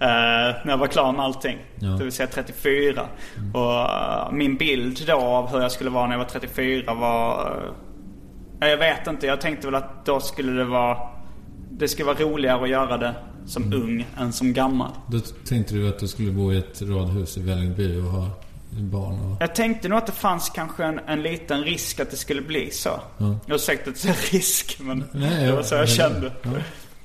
Eh, 0.01 0.55
när 0.63 0.69
jag 0.69 0.77
var 0.77 0.87
klar 0.87 1.11
med 1.11 1.25
allting. 1.25 1.57
Ja. 1.79 1.87
Det 1.87 2.03
vill 2.03 2.13
säga 2.13 2.27
34. 2.27 3.05
Och 3.53 3.73
eh, 3.81 4.31
min 4.31 4.57
bild 4.57 5.07
då 5.07 5.17
av 5.17 5.51
hur 5.51 5.61
jag 5.61 5.71
skulle 5.71 5.89
vara 5.89 6.05
när 6.07 6.13
jag 6.13 6.19
var 6.19 6.25
34 6.25 6.93
var... 6.93 7.41
eh, 7.41 7.71
jag 8.68 8.78
vet 8.78 9.07
inte. 9.07 9.28
Jag 9.28 9.41
tänkte 9.41 9.68
väl 9.68 9.76
att 9.76 10.05
då 10.05 10.20
skulle 10.20 10.51
det 10.51 10.66
vara... 10.66 10.97
Det 11.72 11.88
skulle 11.88 12.05
vara 12.05 12.18
roligare 12.18 12.64
att 12.64 12.70
göra 12.70 12.97
det 12.97 13.16
som 13.45 13.74
ung 13.74 14.07
än 14.18 14.34
som 14.34 14.53
gammal. 14.53 14.91
Då 15.07 15.20
tänkte 15.20 15.76
du 15.76 15.89
att 15.89 15.99
du 15.99 16.07
skulle 16.07 16.32
bo 16.32 16.53
i 16.53 16.57
ett 16.57 16.82
radhus 16.82 17.38
i 17.38 17.41
Vällingby 17.41 17.99
och 17.99 18.03
ha 18.03 18.30
barn 18.70 19.32
och... 19.32 19.38
Jag 19.39 19.55
tänkte 19.55 19.89
nog 19.89 19.97
att 19.97 20.05
det 20.05 20.12
fanns 20.12 20.49
kanske 20.49 20.84
en, 20.84 20.99
en 20.99 21.24
liten 21.24 21.64
risk 21.64 21.99
att 21.99 22.12
det 22.12 22.18
skulle 22.18 22.41
bli 22.41 22.72
så. 22.72 23.01
Ja. 23.18 23.39
Ursäkta 23.47 23.89
att 23.89 24.05
jag 24.05 24.16
säger 24.16 24.32
risk 24.32 24.78
men 24.80 25.03
Nej, 25.12 25.45
det 25.45 25.51
var 25.51 25.64
så 25.64 25.76
jag 25.76 25.89
kände. 25.89 26.32
Ja, 26.41 26.49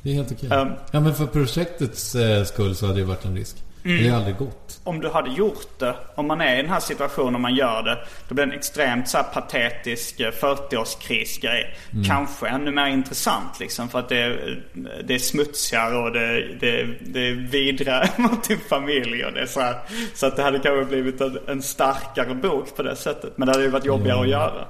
det 0.02 0.10
är 0.10 0.14
helt 0.14 0.32
okej. 0.32 0.48
Um, 0.48 0.72
ja, 0.90 1.00
men 1.00 1.14
för 1.14 1.26
projektets 1.26 2.14
eh, 2.14 2.44
skull 2.44 2.76
så 2.76 2.86
hade 2.86 2.98
det 2.98 3.04
varit 3.04 3.24
en 3.24 3.36
risk. 3.36 3.56
Mm. 3.84 4.02
Det 4.02 4.08
har 4.08 4.16
aldrig 4.16 4.36
gått. 4.36 4.80
Om 4.84 5.00
du 5.00 5.08
hade 5.08 5.30
gjort 5.30 5.78
det, 5.78 5.96
om 6.14 6.26
man 6.26 6.40
är 6.40 6.58
i 6.58 6.62
den 6.62 6.70
här 6.70 6.80
situationen 6.80 7.34
och 7.34 7.40
man 7.40 7.54
gör 7.54 7.82
det. 7.82 7.98
Då 8.28 8.34
blir 8.34 8.46
det 8.46 8.52
en 8.52 8.58
extremt 8.58 9.08
så 9.08 9.16
här 9.16 9.24
patetisk 9.24 10.20
eh, 10.20 10.30
40-årskrisgrej. 10.30 11.64
Kanske 12.06 12.48
ännu 12.48 12.70
mer 12.70 12.86
intressant 12.86 13.60
liksom. 13.60 13.88
För 13.88 13.98
att 13.98 14.08
det 14.08 14.18
är, 14.18 14.62
det 15.04 15.14
är 15.14 15.18
smutsigare 15.18 15.96
och 15.96 16.12
det, 16.12 16.54
det, 16.60 16.86
det 17.00 17.28
är 17.28 17.34
vidare 17.34 18.08
mot 18.16 18.48
din 18.48 18.58
familj. 18.58 19.24
Och 19.24 19.32
det 19.32 19.40
är 19.40 19.46
så, 19.46 19.60
här, 19.60 19.78
så 20.14 20.26
att 20.26 20.36
det 20.36 20.42
hade 20.42 20.58
kanske 20.58 20.84
blivit 20.84 21.20
en, 21.20 21.38
en 21.46 21.62
starkare 21.62 22.34
bok 22.34 22.76
på 22.76 22.82
det 22.82 22.96
sättet. 22.96 23.38
Men 23.38 23.46
det 23.46 23.52
hade 23.52 23.64
ju 23.64 23.70
varit 23.70 23.84
jobbigare 23.84 24.20
att 24.20 24.28
göra. 24.28 24.64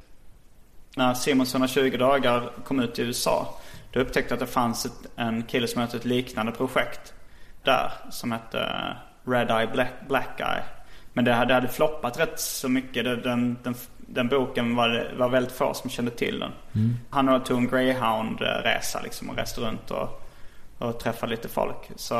När 0.96 1.14
Simons 1.14 1.54
120 1.54 1.96
dagar 1.98 2.50
kom 2.64 2.80
ut 2.80 2.98
i 2.98 3.02
USA. 3.02 3.60
Då 3.92 4.00
upptäckte 4.00 4.34
jag 4.34 4.42
att 4.42 4.48
det 4.48 4.52
fanns 4.52 4.86
ett, 4.86 4.92
en 5.16 5.42
kille 5.42 5.68
som 5.68 5.80
hade 5.80 5.96
ett 5.96 6.04
liknande 6.04 6.52
projekt 6.52 7.14
där. 7.64 7.92
Som 8.10 8.32
hette 8.32 8.68
Red 9.24 9.50
Eye 9.50 9.66
Black, 9.72 9.92
Black 10.08 10.40
Eye. 10.40 10.62
Men 11.12 11.24
det 11.24 11.32
hade, 11.32 11.54
hade 11.54 11.68
floppat 11.68 12.20
rätt 12.20 12.40
så 12.40 12.68
mycket. 12.68 13.04
Den, 13.04 13.58
den, 13.62 13.74
den 13.96 14.28
boken 14.28 14.76
var, 14.76 14.88
det 14.88 15.14
var 15.16 15.28
väldigt 15.28 15.52
få 15.52 15.74
som 15.74 15.90
kände 15.90 16.10
till 16.10 16.38
den. 16.40 16.50
Han 17.10 17.28
och 17.28 17.44
tog 17.44 17.58
en 17.58 17.68
greyhound-resa 17.68 19.02
liksom 19.02 19.30
och 19.30 19.36
reste 19.36 19.60
runt 19.60 19.90
och, 19.90 20.22
och 20.78 20.98
träffade 21.00 21.30
lite 21.30 21.48
folk. 21.48 21.90
Så, 21.96 22.18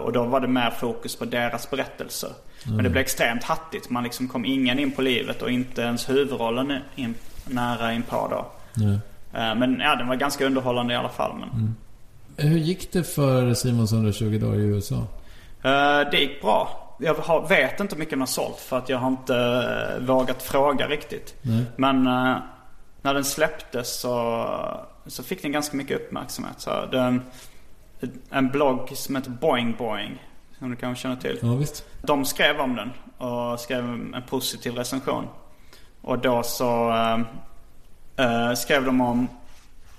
och 0.00 0.12
då 0.12 0.24
var 0.24 0.40
det 0.40 0.48
mer 0.48 0.70
fokus 0.70 1.16
på 1.16 1.24
deras 1.24 1.70
berättelser. 1.70 2.30
Men 2.66 2.84
det 2.84 2.90
blev 2.90 3.00
extremt 3.02 3.44
hattigt. 3.44 3.90
Man 3.90 4.04
liksom 4.04 4.28
kom 4.28 4.44
ingen 4.44 4.78
in 4.78 4.92
på 4.92 5.02
livet 5.02 5.42
och 5.42 5.50
inte 5.50 5.82
ens 5.82 6.08
huvudrollen 6.08 6.78
in, 6.94 7.14
nära 7.46 7.92
in 7.92 8.02
på 8.02 8.28
då. 8.30 8.46
Eh, 9.38 9.54
Men 9.54 9.80
ja, 9.80 9.96
den 9.96 10.08
var 10.08 10.16
ganska 10.16 10.46
underhållande 10.46 10.94
i 10.94 10.96
alla 10.96 11.08
fall. 11.08 11.32
Men, 11.40 11.76
Hur 12.40 12.58
gick 12.58 12.92
det 12.92 13.04
för 13.04 13.54
Simons 13.54 13.92
120 13.92 14.38
dagar 14.38 14.54
i 14.54 14.62
USA? 14.62 15.06
Eh, 15.62 16.10
det 16.10 16.16
gick 16.20 16.42
bra. 16.42 16.86
Jag 16.98 17.48
vet 17.48 17.80
inte 17.80 17.94
hur 17.94 17.98
mycket 17.98 18.10
den 18.10 18.20
har 18.20 18.26
sålt 18.26 18.56
för 18.58 18.78
att 18.78 18.88
jag 18.88 18.98
har 18.98 19.08
inte 19.08 19.36
eh, 19.36 20.06
vågat 20.06 20.42
fråga 20.42 20.88
riktigt. 20.88 21.34
Nej. 21.42 21.64
Men 21.76 22.06
eh, 22.06 22.36
när 23.02 23.14
den 23.14 23.24
släpptes 23.24 24.00
så, 24.00 24.46
så 25.06 25.22
fick 25.22 25.42
den 25.42 25.52
ganska 25.52 25.76
mycket 25.76 25.96
uppmärksamhet. 25.96 26.54
Så 26.60 26.86
den, 26.92 27.22
en 28.30 28.48
blogg 28.48 28.90
som 28.94 29.16
heter 29.16 29.30
Boing 29.30 29.74
Boing, 29.78 30.22
som 30.58 30.70
du 30.70 30.76
kanske 30.76 31.02
känner 31.02 31.16
till. 31.16 31.38
Ja, 31.42 31.54
visst. 31.54 31.84
De 32.02 32.24
skrev 32.24 32.60
om 32.60 32.76
den 32.76 32.90
och 33.28 33.60
skrev 33.60 33.84
en 33.84 34.22
positiv 34.28 34.74
recension. 34.74 35.24
Och 36.02 36.18
då 36.18 36.42
så 36.42 36.90
eh, 38.16 38.54
skrev 38.54 38.84
de 38.84 39.00
om, 39.00 39.28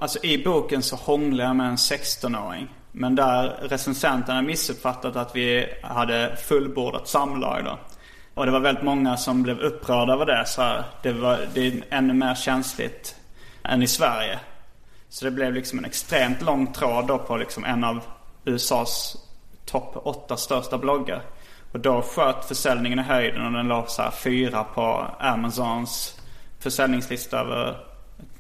alltså 0.02 0.26
i 0.26 0.44
boken 0.44 0.84
så 0.84 0.96
hånglar 0.96 1.46
jag 1.46 1.56
med 1.56 1.68
en 1.68 1.76
16-åring. 1.76 2.68
Men 2.92 3.16
där 3.16 3.60
recensenterna 3.62 4.42
missuppfattat 4.42 5.16
att 5.16 5.36
vi 5.36 5.74
hade 5.84 6.38
fullbordat 6.48 7.08
samlag 7.08 7.66
då. 7.66 7.80
Och 8.34 8.46
det 8.46 8.52
var 8.52 8.60
väldigt 8.60 8.84
många 8.84 9.18
som 9.18 9.44
blev 9.44 9.60
upprörda 9.60 10.14
över 10.14 10.26
det. 10.26 10.46
Så 10.46 10.62
här, 10.62 10.84
det, 11.04 11.14
var, 11.14 11.40
det 11.54 11.68
är 11.68 11.84
ännu 11.90 12.14
mer 12.14 12.36
känsligt 12.36 13.16
än 13.64 13.84
i 13.84 13.88
Sverige. 13.88 14.40
Så 15.10 15.26
det 15.26 15.32
blev 15.32 15.54
liksom 15.54 15.80
en 15.80 15.86
extremt 15.86 16.42
lång 16.42 16.74
tråd 16.74 17.08
då 17.08 17.18
på 17.18 17.38
liksom 17.38 17.66
en 17.66 17.84
av 17.84 18.02
USAs 18.46 19.18
topp 19.66 19.92
åtta 19.96 20.38
största 20.38 20.78
bloggar. 20.78 21.22
Och 21.72 21.80
då 21.80 22.02
sköt 22.02 22.46
försäljningen 22.46 23.00
i 23.00 23.04
höjden 23.04 23.46
och 23.46 23.52
den 23.52 23.68
låg 23.68 23.90
så 23.90 24.02
här 24.02 24.12
fyra 24.12 24.64
på 24.64 25.06
Amazons 25.20 26.22
försäljningslista 26.60 27.40
över 27.40 27.91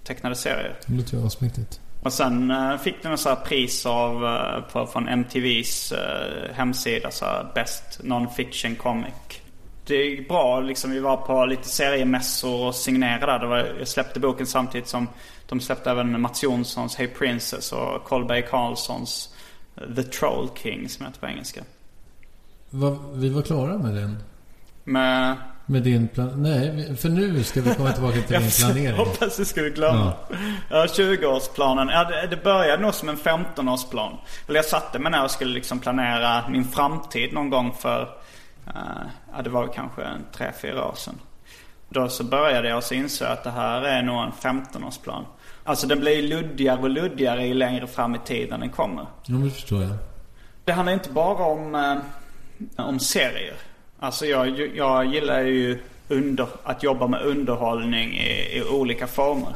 tecknade 0.04 0.36
serier. 0.36 0.80
Det 0.86 0.94
låter 0.94 1.18
ju 1.18 1.26
asmäktigt. 1.26 1.80
Och 2.02 2.14
sen 2.14 2.52
eh, 2.52 2.78
fick 2.78 3.04
den 3.04 3.12
en 3.12 3.18
så 3.18 3.30
här 3.30 3.36
pris 3.36 3.86
av, 3.86 4.26
eh, 4.26 4.62
på, 4.62 4.88
från 4.88 5.08
MTVs 5.08 5.92
eh, 5.92 6.54
hemsida, 6.54 7.12
så 7.12 7.26
här 7.26 7.52
Best 7.56 8.00
Non-Fiction 8.04 8.76
Comic. 8.76 9.14
Det 9.86 9.96
gick 9.96 10.28
bra 10.28 10.60
liksom. 10.60 10.92
Vi 10.92 11.00
var 11.00 11.18
på 11.18 11.46
lite 11.46 11.68
seriemässor 11.68 12.68
och 12.68 12.76
signerade 12.76 13.40
där. 13.40 13.48
Var, 13.48 13.76
jag 13.80 13.88
släppte 13.88 14.20
boken 14.20 14.48
samtidigt 14.48 14.88
som 14.88 15.08
de 15.46 15.60
släppte 15.60 15.92
även 15.92 16.22
Mats 16.22 16.44
Jonssons 16.44 16.96
Hey 16.96 17.08
Princess 17.08 17.72
och 17.72 18.04
Colby 18.04 18.42
Carlsons 18.42 19.36
eh, 19.76 19.96
The 19.96 20.04
Troll 20.04 20.50
King 20.56 20.90
som 20.90 21.06
heter 21.06 21.20
på 21.20 21.28
engelska. 21.28 21.62
Va, 22.70 22.98
vi 23.14 23.30
var 23.30 23.42
klara 23.42 23.78
med 23.78 23.96
den. 23.96 24.18
Men 24.84 25.38
Med 25.72 25.84
din 25.84 26.08
plan... 26.08 26.44
Nej, 26.44 26.70
vi- 26.90 26.96
för 26.96 27.10
nu 27.10 27.44
ska 27.44 27.62
vi 27.62 27.76
komma 27.76 27.92
tillbaka 27.92 28.22
till 28.22 28.40
din 28.40 28.50
planering. 28.60 28.98
hoppas 28.98 29.38
du 29.38 29.46
skulle 29.46 29.70
glömma. 29.70 30.14
Ja, 30.70 30.86
20-årsplanen. 30.86 31.90
Ja, 31.92 32.04
det, 32.04 32.28
det 32.36 32.44
började 32.44 32.82
nog 32.84 32.94
som 32.94 33.10
en 33.10 33.18
15-årsplan. 33.18 34.18
Eller 34.48 34.56
jag 34.58 34.66
satte 34.66 35.00
mig 35.00 35.12
ner 35.12 35.24
och 35.24 35.32
skulle 35.32 35.54
liksom 35.54 35.80
planera 35.80 36.50
min 36.50 36.66
framtid 36.66 37.34
någon 37.34 37.50
gång 37.50 37.74
för, 37.80 38.02
eh, 38.68 38.74
ja 39.36 39.42
det 39.44 39.50
var 39.50 39.68
kanske 39.68 40.02
en 40.04 40.26
3-4 40.38 40.82
år 40.90 40.94
sedan. 40.96 41.20
Då 41.90 42.10
så 42.10 42.24
började 42.24 42.70
jag 42.70 42.78
och 42.78 42.84
jag 43.22 43.32
att 43.32 43.44
det 43.44 43.52
här 43.52 43.82
är 43.82 44.02
nog 44.04 44.24
en 44.24 44.32
15-årsplan. 44.32 45.26
Alltså 45.64 45.88
den 45.88 46.00
blir 46.00 46.22
luddigare 46.24 46.80
och 46.80 46.90
luddigare 46.90 47.48
ju 47.48 47.54
längre 47.54 47.88
fram 47.88 48.16
i 48.16 48.20
tiden 48.26 48.60
den 48.60 48.70
kommer. 48.70 49.06
Ja, 49.26 49.36
det 49.36 49.50
förstår 49.52 49.82
jag. 49.82 49.92
Det 50.66 50.72
handlar 50.72 50.94
inte 50.94 51.10
bara 51.10 51.44
om, 51.46 51.76
eh, 51.76 52.86
om 52.86 53.00
serier. 53.00 53.56
Alltså 54.04 54.26
jag, 54.26 54.72
jag 54.76 55.06
gillar 55.06 55.42
ju 55.42 55.80
under, 56.08 56.48
att 56.64 56.84
jobba 56.84 57.08
med 57.08 57.22
underhållning 57.22 58.18
i, 58.18 58.58
i 58.58 58.64
olika 58.64 59.08
former. 59.08 59.54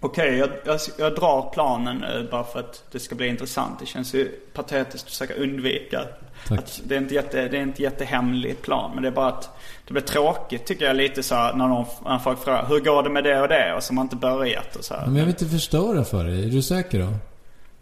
Okej, 0.00 0.38
jag, 0.38 0.48
jag, 0.64 0.80
jag 0.98 1.14
drar 1.14 1.50
planen 1.52 1.96
nu 1.98 2.28
bara 2.30 2.44
för 2.44 2.60
att 2.60 2.82
det 2.90 2.98
ska 2.98 3.14
bli 3.14 3.26
intressant. 3.26 3.80
Det 3.80 3.86
känns 3.86 4.14
ju 4.14 4.28
patetiskt 4.52 5.04
att 5.04 5.10
försöka 5.10 5.34
undvika. 5.34 6.00
Tack. 6.48 6.58
Att 6.58 6.80
det, 6.84 6.94
är 6.94 6.98
inte 6.98 7.14
jätte, 7.14 7.48
det 7.48 7.58
är 7.58 7.62
inte 7.62 7.82
jättehemlig 7.82 8.62
plan. 8.62 8.90
Men 8.94 9.02
det 9.02 9.08
är 9.08 9.12
bara 9.12 9.28
att 9.28 9.50
det 9.86 9.92
blir 9.92 10.02
tråkigt 10.02 10.66
tycker 10.66 10.84
jag 10.84 10.96
lite 10.96 11.22
så 11.22 11.34
här, 11.34 11.54
när, 11.54 11.68
någon, 11.68 11.86
när 12.04 12.18
folk 12.18 12.38
frågar 12.38 12.66
hur 12.68 12.80
går 12.80 13.02
det 13.02 13.10
med 13.10 13.24
det 13.24 13.40
och 13.40 13.48
det? 13.48 13.74
Och 13.74 13.82
så 13.82 13.90
har 13.90 13.94
man 13.94 14.04
inte 14.04 14.16
börjat 14.16 14.76
och 14.76 14.84
så 14.84 14.94
här. 14.94 15.06
Men 15.06 15.16
jag 15.16 15.24
vill 15.24 15.34
inte 15.34 15.46
förstöra 15.46 16.04
för 16.04 16.24
dig. 16.24 16.44
Är 16.44 16.50
du 16.50 16.62
säker 16.62 16.98
då? 16.98 17.08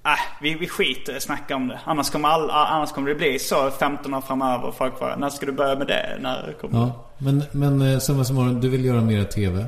Äh, 0.06 0.18
vi, 0.40 0.54
vi 0.54 0.68
skiter 0.68 1.12
i 1.12 1.16
att 1.16 1.22
snacka 1.22 1.56
om 1.56 1.68
det. 1.68 1.80
Annars 1.84 2.10
kommer, 2.10 2.28
all, 2.28 2.50
annars 2.50 2.92
kommer 2.92 3.08
det 3.08 3.14
bli 3.14 3.38
så 3.38 3.70
15 3.70 4.14
år 4.14 4.20
framöver. 4.20 4.70
Folk 4.70 4.98
frågar, 4.98 5.16
när 5.16 5.30
ska 5.30 5.46
du 5.46 5.52
börja 5.52 5.76
med 5.76 5.86
det? 5.86 6.18
När 6.20 6.54
kommer 6.60 6.78
Ja. 6.78 7.04
Men, 7.18 7.42
men 7.52 7.92
eh, 7.92 7.98
summa 7.98 8.24
summarum, 8.24 8.60
du 8.60 8.68
vill 8.68 8.84
göra 8.84 9.00
mera 9.00 9.24
TV? 9.24 9.64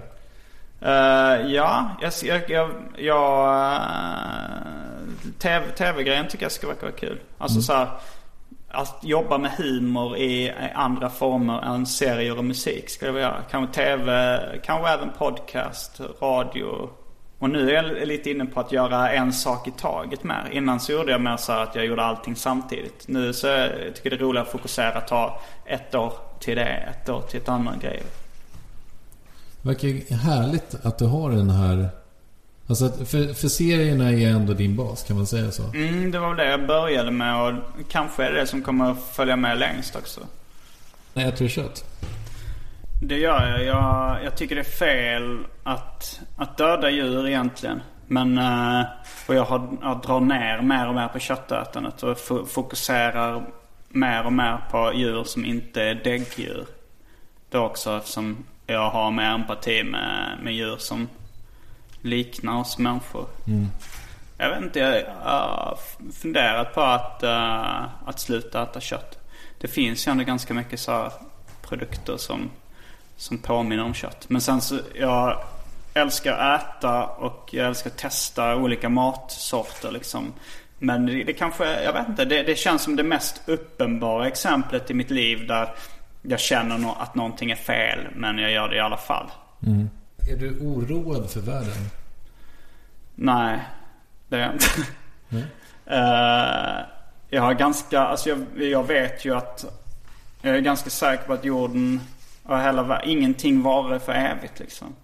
Eh, 0.81 0.91
ja, 1.53 1.91
jag, 2.01 2.13
jag, 2.23 2.51
jag, 2.51 2.71
jag 2.99 3.75
eh, 3.75 3.81
TV, 5.39 5.67
TV-grejen 5.77 6.29
tycker 6.29 6.45
jag 6.45 6.53
ska 6.53 6.67
vara 6.67 6.93
kul. 6.93 7.21
Alltså 7.39 7.61
så 7.61 7.73
här, 7.73 7.89
att 8.71 8.99
jobba 9.03 9.39
med 9.39 9.51
humor 9.51 10.17
i, 10.17 10.47
i 10.47 10.53
andra 10.75 11.11
former 11.11 11.63
än 11.63 11.87
serier 11.87 12.39
och 12.39 12.45
musik 12.45 12.91
skulle 12.91 13.09
jag 13.09 13.15
vilja 13.15 13.29
göra. 13.29 13.43
Kanske 13.51 13.75
TV, 13.75 14.39
kanske 14.65 14.89
även 14.89 15.11
podcast, 15.19 16.01
radio. 16.21 16.89
Och 17.39 17.51
nu 17.51 17.71
är 17.71 17.75
jag 17.75 18.09
lite 18.09 18.31
inne 18.31 18.47
på 18.47 18.61
att 18.61 18.73
göra 18.73 19.11
en 19.11 19.33
sak 19.33 19.69
i 19.69 19.71
taget 19.71 20.25
mer. 20.25 20.49
Innan 20.53 20.81
så 20.81 20.93
gjorde 20.93 21.13
jag 21.13 21.21
mer 21.21 21.37
så 21.37 21.53
att 21.53 21.75
jag 21.75 21.87
gjorde 21.87 22.03
allting 22.03 22.37
samtidigt. 22.37 23.09
Nu 23.09 23.33
så 23.33 23.47
jag 23.47 23.71
tycker 23.95 24.11
jag 24.11 24.19
det 24.19 24.23
är 24.23 24.27
roligare 24.27 24.47
att 24.47 24.53
fokusera, 24.53 25.01
ta 25.01 25.41
ett 25.67 25.95
år 25.95 26.13
till 26.41 26.57
det, 26.57 26.65
ett 26.65 27.09
år 27.09 27.23
till 27.23 27.41
ett 27.41 27.49
annat 27.49 27.83
grej. 27.83 28.03
Det 29.63 29.69
verkar 29.69 30.15
härligt 30.15 30.75
att 30.83 30.99
du 30.99 31.07
har 31.07 31.31
den 31.31 31.51
här... 31.51 31.89
Alltså, 32.67 32.89
för, 32.89 33.35
för 33.35 33.49
serierna 33.49 34.13
är 34.13 34.29
ändå 34.29 34.53
din 34.53 34.77
bas, 34.77 35.05
kan 35.05 35.17
man 35.17 35.27
säga 35.27 35.51
så? 35.51 35.63
Mm, 35.63 36.11
det 36.11 36.19
var 36.19 36.29
väl 36.29 36.37
det 36.37 36.51
jag 36.51 36.67
började 36.67 37.11
med 37.11 37.43
och 37.43 37.53
kanske 37.89 38.25
är 38.25 38.33
det 38.33 38.41
det 38.41 38.47
som 38.47 38.63
kommer 38.63 38.97
följa 39.13 39.37
med 39.37 39.59
längst 39.59 39.97
också. 39.97 40.21
Nej, 41.15 41.29
äter 41.29 41.45
du 41.45 41.49
kött? 41.49 41.85
Det 43.01 43.19
gör 43.19 43.47
jag. 43.49 43.65
Jag, 43.65 44.25
jag 44.25 44.37
tycker 44.37 44.55
det 44.55 44.61
är 44.61 44.65
fel 44.65 45.45
att, 45.63 46.21
att 46.37 46.57
döda 46.57 46.91
djur 46.91 47.29
egentligen. 47.29 47.83
Men, 48.07 48.39
eh, 48.39 48.85
och 49.29 49.35
jag, 49.35 49.45
har, 49.45 49.69
jag 49.83 50.01
drar 50.03 50.21
ner 50.21 50.61
mer 50.63 50.89
och 50.89 50.95
mer 50.95 51.09
på 51.09 51.19
köttätandet 51.19 52.03
och 52.03 52.17
fo- 52.17 52.47
fokuserar 52.47 53.45
mer 53.89 54.27
och 54.27 54.33
mer 54.33 54.59
på 54.71 54.93
djur 54.95 55.25
som 55.25 55.45
inte 55.45 55.83
är 55.83 55.95
däggdjur. 55.95 56.67
Då 57.51 57.59
också 57.65 57.97
eftersom 57.97 58.45
jag 58.67 58.91
har 58.91 59.11
mer 59.11 59.31
empati 59.31 59.83
med, 59.85 60.39
med 60.43 60.55
djur 60.55 60.77
som 60.79 61.09
liknar 62.03 62.61
oss 62.61 62.79
människor. 62.79 63.27
Jag 64.39 64.51
vet 64.51 64.63
inte, 64.63 64.79
jag 64.79 65.31
har 65.31 65.79
funderat 66.23 66.75
på 66.75 66.81
att, 66.81 67.23
eh, 67.23 67.83
att 68.07 68.21
sluta 68.21 68.63
äta 68.63 68.81
kött. 68.81 69.19
Det 69.61 69.69
finns 69.69 70.07
ju 70.07 70.11
ändå 70.13 70.25
ganska 70.25 70.55
mycket 70.55 70.81
så 70.81 71.13
produkter 71.69 72.17
som, 72.17 72.51
som 73.19 73.39
påminner 73.39 73.85
om 73.85 73.95
kött. 73.95 74.25
Men 74.29 74.41
sen 74.41 74.61
så, 74.61 74.79
jag 74.95 75.41
älskar 75.95 76.33
att 76.33 76.63
äta 76.63 77.07
och 77.07 77.49
jag 77.53 77.67
älskar 77.67 77.91
att 77.91 77.97
testa 77.97 78.57
olika 78.57 78.89
matsorter 78.89 79.91
liksom. 79.91 80.33
Men 80.79 81.07
det, 81.07 81.25
det 81.25 81.33
kanske, 81.33 81.83
jag 81.83 81.93
vet 81.93 82.09
inte, 82.09 82.25
det, 82.25 82.43
det 82.43 82.59
känns 82.59 82.83
som 82.83 82.97
det 82.97 83.03
mest 83.03 83.43
uppenbara 83.47 84.29
exemplet 84.29 84.91
i 84.91 84.95
mitt 84.95 85.11
liv 85.11 85.47
där 85.47 85.75
jag 86.23 86.41
känner 86.41 87.03
att 87.03 87.15
någonting 87.15 87.51
är 87.51 87.57
fel 87.57 87.99
men 88.15 88.39
jag 88.39 88.53
gör 88.53 88.69
det 88.69 88.77
i 88.77 88.81
alla 88.81 88.97
fall. 88.97 89.31
Är 90.31 90.37
du 90.37 90.59
oroad 90.61 91.31
för 91.31 91.41
världen? 91.41 91.91
Nej, 93.15 93.61
det 94.29 94.37
är 94.37 94.41
jag 94.41 94.53
inte. 94.53 95.47
Eh, 95.91 96.85
jag 97.31 97.43
har 97.43 97.55
ganska, 97.55 98.01
alltså 98.01 98.29
jag, 98.29 98.47
jag 98.57 98.87
vet 98.87 99.25
ju 99.25 99.37
att 99.37 99.65
jag 100.43 100.57
är 100.57 100.61
ganska 100.61 100.91
säker 100.91 101.25
på 101.25 101.33
att 101.33 101.45
jorden 101.45 102.01
och 102.49 102.61
hela 102.61 103.03
ingenting 103.03 103.63
varar 103.63 103.99
för 103.99 104.13
evigt 104.13 104.59
liksom. 104.59 104.95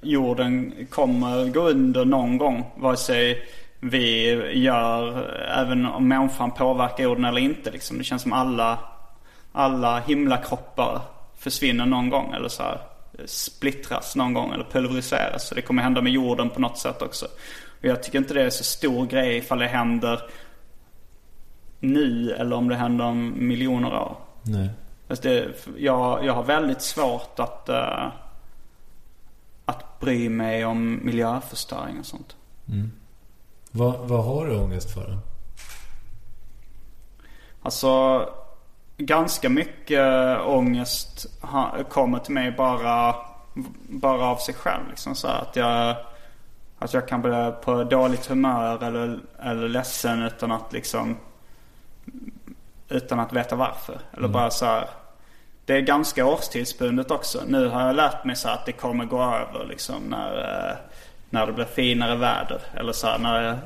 Jorden 0.00 0.86
kommer 0.90 1.48
gå 1.48 1.60
under 1.60 2.04
någon 2.04 2.38
gång 2.38 2.64
vare 2.76 2.96
sig 2.96 3.48
vi 3.80 4.30
gör, 4.52 5.30
även 5.58 5.86
om 5.86 6.08
människan 6.08 6.50
påverkar 6.50 7.04
jorden 7.04 7.24
eller 7.24 7.40
inte 7.40 7.70
liksom. 7.70 7.98
Det 7.98 8.04
känns 8.04 8.22
som 8.22 8.32
alla, 8.32 8.78
alla 9.52 10.00
himlakroppar 10.00 11.02
försvinner 11.38 11.86
någon 11.86 12.10
gång 12.10 12.32
eller 12.32 12.48
så 12.48 12.62
här 12.62 12.80
eh, 13.18 13.24
splittras 13.26 14.16
någon 14.16 14.34
gång 14.34 14.52
eller 14.52 14.64
pulveriseras. 14.64 15.48
Så 15.48 15.54
det 15.54 15.62
kommer 15.62 15.82
hända 15.82 16.02
med 16.02 16.12
jorden 16.12 16.50
på 16.50 16.60
något 16.60 16.78
sätt 16.78 17.02
också. 17.02 17.26
Och 17.80 17.84
jag 17.84 18.02
tycker 18.02 18.18
inte 18.18 18.34
det 18.34 18.42
är 18.42 18.50
så 18.50 18.64
stor 18.64 19.06
grej 19.06 19.36
ifall 19.36 19.58
det 19.58 19.66
händer 19.66 20.20
nu 21.80 22.32
eller 22.32 22.56
om 22.56 22.68
det 22.68 22.76
händer 22.76 23.04
om 23.04 23.34
miljoner 23.36 23.94
år. 23.94 24.16
Nej. 24.42 24.70
Det, 25.06 25.66
jag, 25.76 26.24
jag 26.24 26.32
har 26.32 26.42
väldigt 26.42 26.82
svårt 26.82 27.38
att, 27.38 27.68
eh, 27.68 28.08
att 29.64 30.00
bry 30.00 30.28
mig 30.28 30.64
om 30.64 31.00
miljöförstöring 31.02 31.98
och 31.98 32.06
sånt. 32.06 32.36
Vad, 33.70 34.08
vad 34.08 34.24
har 34.24 34.46
du 34.46 34.56
ångest 34.56 34.94
för? 34.94 35.10
då? 35.10 35.18
Alltså 37.62 38.22
ganska 38.96 39.48
mycket 39.48 40.38
ångest 40.40 41.26
kommer 41.88 42.18
till 42.18 42.34
mig 42.34 42.52
bara, 42.52 43.14
bara 43.88 44.24
av 44.26 44.36
sig 44.36 44.54
själv. 44.54 44.88
Liksom 44.90 45.14
så 45.14 45.28
att 45.28 45.56
jag, 45.56 45.96
att 46.78 46.94
jag 46.94 47.08
kan 47.08 47.22
bli 47.22 47.52
på 47.64 47.84
dåligt 47.84 48.26
humör 48.26 48.84
eller, 48.84 49.20
eller 49.42 49.68
ledsen 49.68 50.22
utan 50.22 50.52
att 50.52 50.72
liksom 50.72 51.16
utan 52.88 53.20
att 53.20 53.32
veta 53.32 53.56
varför. 53.56 54.00
Eller 54.16 54.28
bara 54.28 54.50
så 54.50 54.66
här. 54.66 54.88
Det 55.64 55.76
är 55.76 55.80
ganska 55.80 56.26
årstidsbundet 56.26 57.10
också. 57.10 57.42
Nu 57.46 57.68
har 57.68 57.86
jag 57.86 57.96
lärt 57.96 58.24
mig 58.24 58.36
så 58.36 58.48
att 58.48 58.66
det 58.66 58.72
kommer 58.72 59.04
gå 59.04 59.22
över 59.22 59.66
liksom 59.68 60.02
när, 60.02 60.38
eh, 60.38 60.76
när 61.30 61.46
det 61.46 61.52
blir 61.52 61.64
finare 61.64 62.16
väder. 62.16 62.60
Eller 62.74 62.92
så 62.92 63.06
här, 63.06 63.18
när 63.18 63.42
jag, 63.42 63.56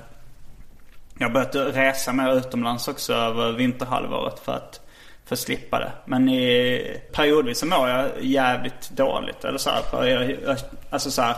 jag 1.19 1.29
har 1.29 1.35
börjat 1.35 1.77
resa 1.77 2.13
mer 2.13 2.33
utomlands 2.37 2.89
också 2.89 3.13
över 3.13 3.53
vinterhalvåret 3.53 4.39
för 4.39 4.53
att, 4.53 4.81
för 5.25 5.35
att 5.35 5.39
slippa 5.39 5.79
det. 5.79 5.93
Men 6.05 6.29
i, 6.29 7.01
periodvis 7.13 7.59
så 7.59 7.67
mår 7.67 7.89
jag 7.89 8.09
jävligt 8.21 8.91
dåligt. 8.91 9.45
Eller 9.45 9.59
så 9.59 9.71
här, 9.71 9.83
för 9.83 10.07
jag, 10.07 10.31
jag, 10.31 10.57
alltså 10.91 11.11
så 11.11 11.23
här, 11.23 11.37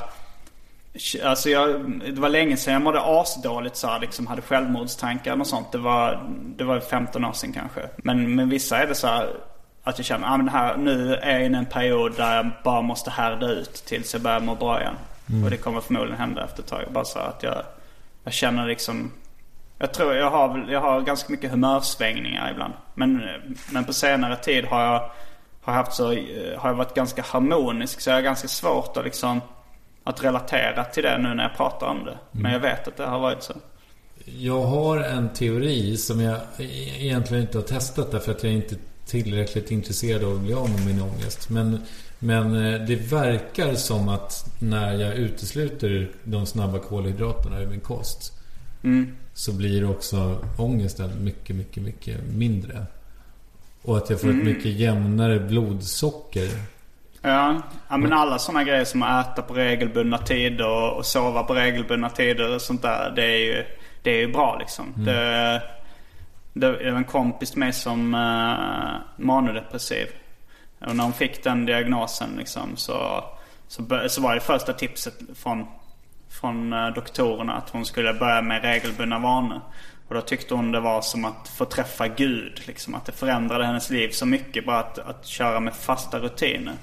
Alltså 1.24 1.51
jag, 1.51 1.90
det 2.14 2.20
var 2.20 2.28
länge 2.28 2.56
sedan 2.56 2.74
jag 2.74 2.82
mådde 2.82 3.01
asdåligt 3.02 3.77
så 3.77 3.86
här, 3.86 4.01
liksom 4.01 4.27
hade 4.27 4.43
självmordstankar 4.43 5.40
och 5.40 5.47
sånt. 5.47 5.73
Det 5.73 5.78
var, 5.78 6.31
det 6.56 6.64
var 6.64 6.81
15 6.81 7.24
år 7.24 7.32
sedan 7.32 7.52
kanske. 7.52 7.81
Men 7.97 8.35
med 8.35 8.48
vissa 8.48 8.78
är 8.78 8.86
det 8.86 8.94
så 8.94 9.06
här 9.06 9.36
att 9.82 9.98
jag 9.98 10.06
känner, 10.06 10.28
ah, 10.28 10.36
men 10.36 10.48
här, 10.48 10.77
nu 10.77 11.14
är 11.14 11.32
jag 11.32 11.43
i 11.43 11.47
en 11.47 11.66
period 11.66 12.16
där 12.16 12.36
jag 12.36 12.51
bara 12.64 12.82
måste 12.82 13.10
härda 13.10 13.47
ut 13.47 13.74
tills 13.86 14.12
jag 14.12 14.23
börjar 14.23 14.40
må 14.40 14.55
bra 14.55 14.81
igen. 14.81 14.97
Och 15.44 15.51
det 15.51 15.56
kommer 15.56 15.81
förmodligen 15.81 16.19
hända 16.19 16.44
efter 16.44 16.62
ett 16.62 16.69
tag. 16.69 16.85
Bara 16.90 17.05
så 17.05 17.19
att 17.19 17.43
jag, 17.43 17.62
jag 18.24 18.32
känner 18.32 18.66
liksom 18.66 19.10
jag 19.82 19.94
tror 19.94 20.14
jag 20.14 20.31
har, 20.31 20.66
jag 20.69 20.81
har 20.81 21.01
ganska 21.01 21.32
mycket 21.32 21.51
humörsvängningar 21.51 22.51
ibland. 22.51 22.73
Men, 22.94 23.23
men 23.70 23.85
på 23.85 23.93
senare 23.93 24.36
tid 24.36 24.64
har 24.64 24.82
jag, 24.85 25.10
har 25.62 25.73
haft 25.73 25.93
så, 25.93 26.12
eh, 26.12 26.59
har 26.59 26.69
jag 26.69 26.77
varit 26.77 26.94
ganska 26.94 27.23
harmonisk. 27.23 28.01
Så 28.01 28.10
jag 28.10 28.14
har 28.14 28.23
ganska 28.23 28.48
svårt 28.48 28.97
att 28.97 29.05
liksom 29.05 29.40
att 30.04 30.24
relatera 30.24 30.84
till 30.84 31.02
det 31.02 31.18
nu 31.18 31.34
när 31.34 31.42
jag 31.42 31.56
pratar 31.56 31.86
om 31.86 32.04
det. 32.04 32.18
Men 32.30 32.52
jag 32.52 32.60
vet 32.60 32.88
att 32.88 32.96
det 32.96 33.06
har 33.06 33.20
varit 33.20 33.42
så. 33.42 33.52
Jag 34.24 34.62
har 34.62 34.98
en 34.98 35.32
teori 35.32 35.96
som 35.96 36.20
jag 36.20 36.40
egentligen 36.58 37.42
inte 37.42 37.58
har 37.58 37.62
testat 37.62 38.10
därför 38.10 38.32
att 38.32 38.42
jag 38.42 38.52
inte 38.52 38.74
är 38.74 38.78
tillräckligt 39.06 39.70
intresserad 39.70 40.24
av 40.24 40.32
att 40.32 40.40
bli 40.40 40.54
av 40.54 40.70
med 40.70 40.86
min 40.86 41.02
ångest. 41.02 41.50
Men, 41.50 41.78
men 42.18 42.66
eh, 42.66 42.80
det 42.86 42.96
verkar 42.96 43.74
som 43.74 44.08
att 44.08 44.54
när 44.58 44.94
jag 44.94 45.14
utesluter 45.14 46.10
de 46.24 46.46
snabba 46.46 46.78
kolhydraterna 46.78 47.60
ur 47.60 47.66
min 47.66 47.80
kost 47.80 48.32
så 49.34 49.52
blir 49.52 49.90
också 49.90 50.44
ångesten 50.58 51.24
mycket, 51.24 51.56
mycket, 51.56 51.82
mycket 51.82 52.20
mindre. 52.34 52.86
Och 53.82 53.96
att 53.96 54.10
jag 54.10 54.20
får 54.20 54.28
ett 54.28 54.44
mycket 54.44 54.72
jämnare 54.72 55.40
blodsocker. 55.40 56.48
Ja, 57.22 57.62
ja 57.88 57.96
men 57.96 58.12
alla 58.12 58.38
sådana 58.38 58.64
grejer 58.64 58.84
som 58.84 59.02
att 59.02 59.32
äta 59.32 59.42
på 59.42 59.54
regelbundna 59.54 60.18
tider 60.18 60.68
och, 60.68 60.96
och 60.96 61.06
sova 61.06 61.42
på 61.42 61.54
regelbundna 61.54 62.10
tider 62.10 62.54
och 62.54 62.62
sånt 62.62 62.82
där. 62.82 63.12
Det 63.16 63.24
är 63.24 63.38
ju, 63.38 63.64
det 64.02 64.10
är 64.10 64.18
ju 64.18 64.32
bra 64.32 64.56
liksom. 64.58 64.94
Det, 64.96 65.62
det 66.52 66.66
är 66.66 66.84
en 66.84 67.04
kompis 67.04 67.50
till 67.50 67.58
mig 67.58 67.72
som 67.72 68.14
uh, 68.14 69.24
manodepressiv. 69.24 70.06
Och 70.86 70.96
när 70.96 71.04
hon 71.04 71.12
fick 71.12 71.44
den 71.44 71.66
diagnosen 71.66 72.30
liksom 72.38 72.76
så, 72.76 73.24
så, 73.68 73.82
så 74.08 74.22
var 74.22 74.34
det 74.34 74.40
första 74.40 74.72
tipset 74.72 75.14
från, 75.34 75.66
från 76.30 76.72
eh, 76.72 76.88
doktorerna 76.88 77.54
att 77.54 77.70
hon 77.70 77.84
skulle 77.84 78.14
börja 78.14 78.42
med 78.42 78.62
regelbundna 78.62 79.18
vanor. 79.18 79.60
Och 80.08 80.14
då 80.14 80.20
tyckte 80.20 80.54
hon 80.54 80.72
det 80.72 80.80
var 80.80 81.00
som 81.00 81.24
att 81.24 81.48
få 81.48 81.64
träffa 81.64 82.08
Gud. 82.08 82.62
Liksom, 82.66 82.94
att 82.94 83.04
det 83.04 83.12
förändrade 83.12 83.64
hennes 83.64 83.90
liv 83.90 84.10
så 84.10 84.26
mycket 84.26 84.66
bara 84.66 84.78
att, 84.78 84.98
att 84.98 85.26
köra 85.26 85.60
med 85.60 85.74
fasta 85.74 86.18
rutiner. 86.18 86.74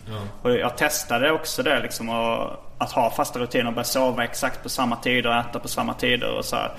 Och 0.42 0.52
jag 0.52 0.78
testade 0.78 1.32
också 1.32 1.64
det 1.64 1.80
liksom. 1.82 2.10
Och 2.10 2.66
att 2.78 2.92
ha 2.92 3.10
fasta 3.12 3.40
rutiner 3.40 3.68
och 3.68 3.74
börja 3.74 3.84
sova 3.84 4.24
exakt 4.24 4.64
på 4.64 4.70
samma 4.70 4.96
tider 4.96 5.30
och 5.30 5.36
äta 5.36 5.60
på 5.60 5.68
samma 5.68 5.94
tider 5.94 6.38
och 6.38 6.46
så 6.46 6.56
här. 6.56 6.72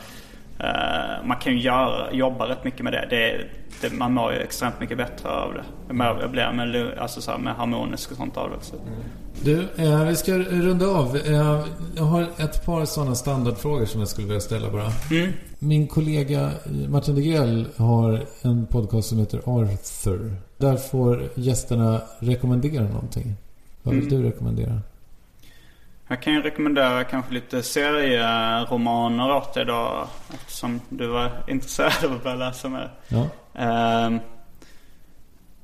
Eh, 0.58 1.26
man 1.26 1.36
kan 1.36 1.52
ju 1.52 1.60
göra, 1.60 2.12
jobba 2.12 2.48
rätt 2.48 2.64
mycket 2.64 2.80
med 2.80 2.92
det. 2.92 3.06
det, 3.10 3.46
det 3.80 3.96
man 3.96 4.12
mår 4.12 4.32
ju 4.32 4.38
extremt 4.38 4.80
mycket 4.80 4.96
bättre 4.96 5.28
av 5.28 5.54
det. 5.54 5.64
Jag 5.88 6.30
blir 6.30 6.52
med, 6.52 6.98
alltså 6.98 7.20
så 7.20 7.30
här, 7.30 7.38
med 7.38 7.54
harmonisk 7.54 8.10
och 8.10 8.16
sånt 8.16 8.36
av 8.36 8.50
det 8.50 8.56
också. 8.56 8.74
Du, 9.44 9.68
eh, 9.76 10.04
vi 10.04 10.16
ska 10.16 10.32
runda 10.38 10.86
av. 10.86 11.16
Eh, 11.16 11.64
jag 11.96 12.02
har 12.02 12.22
ett 12.22 12.66
par 12.66 12.84
sådana 12.84 13.14
standardfrågor 13.14 13.86
som 13.86 14.00
jag 14.00 14.08
skulle 14.08 14.26
vilja 14.26 14.40
ställa 14.40 14.70
bara. 14.70 14.90
Min 15.62 15.88
kollega 15.88 16.50
Martin 16.88 17.14
Degrell 17.14 17.68
har 17.76 18.24
en 18.42 18.66
podcast 18.66 19.08
som 19.08 19.18
heter 19.18 19.38
Arthur. 19.44 20.36
Där 20.56 20.76
får 20.76 21.28
gästerna 21.34 22.02
rekommendera 22.18 22.82
någonting. 22.82 23.34
Vad 23.82 23.94
vill 23.94 24.08
du 24.08 24.22
rekommendera? 24.22 24.80
Jag 26.08 26.22
kan 26.22 26.32
ju 26.32 26.42
rekommendera 26.42 27.04
kanske 27.04 27.34
lite 27.34 27.62
serieromaner 27.62 29.36
åt 29.36 29.54
dig 29.54 29.64
då. 29.64 30.08
Eftersom 30.34 30.80
du 30.88 31.06
var 31.06 31.30
intresserad 31.48 32.04
av 32.04 32.12
att 32.12 32.24
börja 32.24 32.36
läsa 32.36 32.68
mer. 32.68 32.90
Ja. 33.08 33.26
Ehm, 33.54 34.18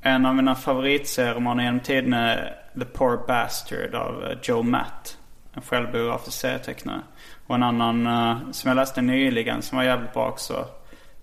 en 0.00 0.26
av 0.26 0.34
mina 0.34 0.54
favoritserier 0.54 1.62
genom 1.62 1.80
tiden 1.80 2.12
är 2.12 2.56
The 2.78 2.84
Poor 2.84 3.26
Bastard 3.26 3.94
av 3.94 4.34
Joe 4.42 4.62
Matt. 4.62 5.18
En 5.52 5.62
självbiografisk 5.62 6.38
serietecknare. 6.38 7.00
Och 7.46 7.54
en 7.54 7.62
annan 7.62 8.06
eh, 8.06 8.50
som 8.52 8.68
jag 8.68 8.76
läste 8.76 9.02
nyligen 9.02 9.62
som 9.62 9.78
var 9.78 9.84
jävligt 9.84 10.12
bra 10.12 10.28
också. 10.28 10.66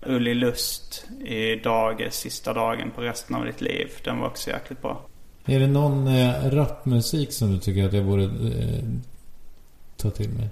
Ulli 0.06 0.34
Lust 0.34 1.06
i 1.24 1.56
dag, 1.56 2.08
sista 2.10 2.52
dagen 2.52 2.90
på 2.94 3.00
resten 3.00 3.36
av 3.36 3.44
ditt 3.44 3.60
liv. 3.60 3.88
Den 4.04 4.20
var 4.20 4.26
också 4.26 4.50
jäkligt 4.50 4.82
bra. 4.82 5.00
Är 5.46 5.60
det 5.60 5.66
någon 5.66 6.06
eh, 6.06 6.50
rapmusik 6.50 7.32
som 7.32 7.52
du 7.52 7.58
tycker 7.58 7.86
att 7.86 7.92
jag 7.92 8.04
borde 8.04 8.24
eh, 8.24 8.84
ta 9.96 10.10
till 10.10 10.30
mig? 10.30 10.48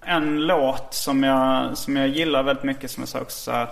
En 0.00 0.40
låt 0.40 0.94
som 0.94 1.22
jag, 1.22 1.78
som 1.78 1.96
jag 1.96 2.08
gillar 2.08 2.42
väldigt 2.42 2.64
mycket 2.64 2.90
som 2.90 3.00
jag 3.00 3.08
sa 3.08 3.20
också 3.20 3.38
så 3.38 3.50
här, 3.50 3.68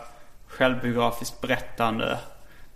självbiografiskt 0.47 1.41
berättande. 1.41 2.19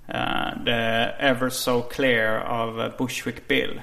Eh, 0.08 0.64
det 0.64 0.74
är 0.74 1.16
Ever 1.18 1.50
So 1.50 1.80
Clear 1.80 2.40
av 2.40 2.92
Bushwick 2.98 3.48
Bill. 3.48 3.80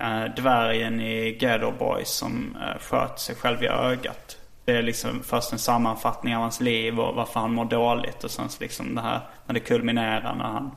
Eh, 0.00 0.34
dvärgen 0.36 1.00
i 1.00 1.32
Ghetto 1.32 1.72
Boys 1.78 2.08
som 2.08 2.56
uh, 2.56 2.80
sköt 2.80 3.18
sig 3.18 3.34
själv 3.34 3.62
i 3.62 3.66
ögat. 3.66 4.36
Det 4.64 4.72
är 4.76 4.82
liksom 4.82 5.22
först 5.22 5.52
en 5.52 5.58
sammanfattning 5.58 6.36
av 6.36 6.42
hans 6.42 6.60
liv 6.60 7.00
och 7.00 7.14
varför 7.14 7.40
han 7.40 7.52
mår 7.52 7.64
dåligt. 7.64 8.24
Och 8.24 8.30
sen 8.30 8.48
så 8.48 8.62
liksom 8.62 8.94
det 8.94 9.00
här 9.00 9.20
när 9.46 9.54
det 9.54 9.60
kulminerar 9.60 10.34
när 10.34 10.44
han, 10.44 10.70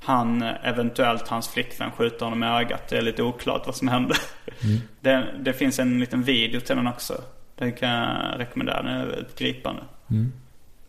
han 0.00 0.42
eh, 0.42 0.52
eventuellt 0.62 1.28
hans 1.28 1.48
flickvän 1.48 1.90
skjuter 1.90 2.24
honom 2.24 2.42
i 2.42 2.46
ögat. 2.46 2.88
Det 2.88 2.98
är 2.98 3.02
lite 3.02 3.22
oklart 3.22 3.66
vad 3.66 3.76
som 3.76 3.88
hände. 3.88 4.14
Det, 5.00 5.26
det 5.38 5.52
finns 5.52 5.78
en 5.78 6.00
liten 6.00 6.22
video 6.22 6.60
till 6.60 6.76
den 6.76 6.86
också. 6.86 7.20
Den 7.56 7.72
kan 7.72 7.88
jag 7.88 8.40
rekommendera. 8.40 8.82
Den 8.82 8.92
är 9.00 9.06
väldigt 9.06 9.38
gripande. 9.38 9.82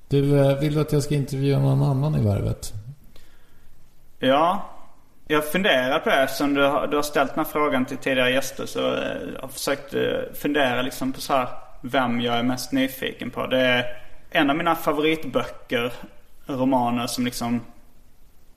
Du, 0.08 0.40
eh, 0.40 0.60
vill 0.60 0.74
du 0.74 0.82
att 0.82 0.92
jag 0.92 1.04
ska 1.04 1.16
intervjua 1.16 1.60
någon 1.60 1.84
annan 1.84 2.16
i 2.16 2.24
Värvet? 2.24 2.74
Ja, 4.20 4.75
jag 5.28 5.52
funderar 5.52 6.00
på 6.00 6.10
det 6.10 6.24
eftersom 6.24 6.54
du 6.54 6.62
har, 6.62 6.88
du 6.88 6.96
har 6.96 7.04
ställt 7.04 7.36
den 7.36 7.46
här 7.46 7.52
frågan 7.52 7.86
till 7.86 7.98
tidigare 7.98 8.32
gäster. 8.32 8.66
Så 8.66 8.80
eh, 8.80 9.18
jag 9.36 9.42
har 9.42 9.48
försökt 9.48 9.94
eh, 9.94 10.02
fundera 10.34 10.82
liksom 10.82 11.14
på 11.14 11.22
så 11.22 11.34
här 11.34 11.48
vem 11.82 12.22
jag 12.22 12.36
är 12.36 12.44
mest 12.44 12.72
nyfiken 12.72 13.32
på. 13.32 13.48
Det 13.48 13.62
är 13.62 13.86
en 14.30 14.50
av 14.50 14.56
mina 14.56 14.76
favoritböcker, 14.76 15.94
romaner 16.46 17.08
som 17.08 17.26
liksom 17.26 17.62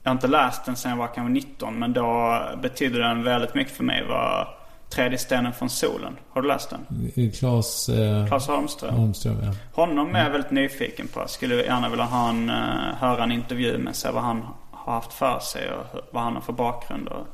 jag 0.03 0.11
har 0.11 0.15
inte 0.15 0.29
läst 0.29 0.65
den 0.65 0.77
sen 0.77 0.91
jag 0.91 0.99
var 0.99 1.07
kanske 1.07 1.33
19 1.33 1.79
men 1.79 1.93
då 1.93 2.41
betydde 2.63 2.99
den 2.99 3.23
väldigt 3.23 3.55
mycket 3.55 3.77
för 3.77 3.85
mig 3.85 4.05
var 4.09 4.59
Tredje 4.91 5.19
stenen 5.19 5.53
från 5.53 5.71
solen. 5.71 6.17
Har 6.31 6.43
du 6.43 6.49
läst 6.49 6.71
den? 6.71 7.31
Klas 7.31 7.89
eh, 7.89 8.27
Claes 8.27 8.47
Holmström. 8.49 8.95
Holmström, 8.95 9.37
ja. 9.43 9.83
Honom 9.83 10.15
är 10.15 10.25
jag 10.25 10.31
väldigt 10.31 10.51
nyfiken 10.51 11.09
på. 11.09 11.29
Skulle 11.29 11.65
gärna 11.65 11.89
vilja 11.89 12.05
ha 12.05 12.29
en, 12.29 12.51
eh, 12.51 12.95
höra 12.99 13.23
en 13.23 13.33
intervju 13.33 13.79
med 13.79 13.97
sig 13.97 14.13
vad 14.13 14.23
han 14.23 14.47
har 14.89 14.95
haft 14.95 15.13
för 15.13 15.39
sig 15.39 15.73
och 15.73 16.01
vad 16.11 16.23
han 16.23 16.35
har 16.35 16.41
för 16.41 16.53
bakgrund. 16.53 17.09
Och... 17.09 17.27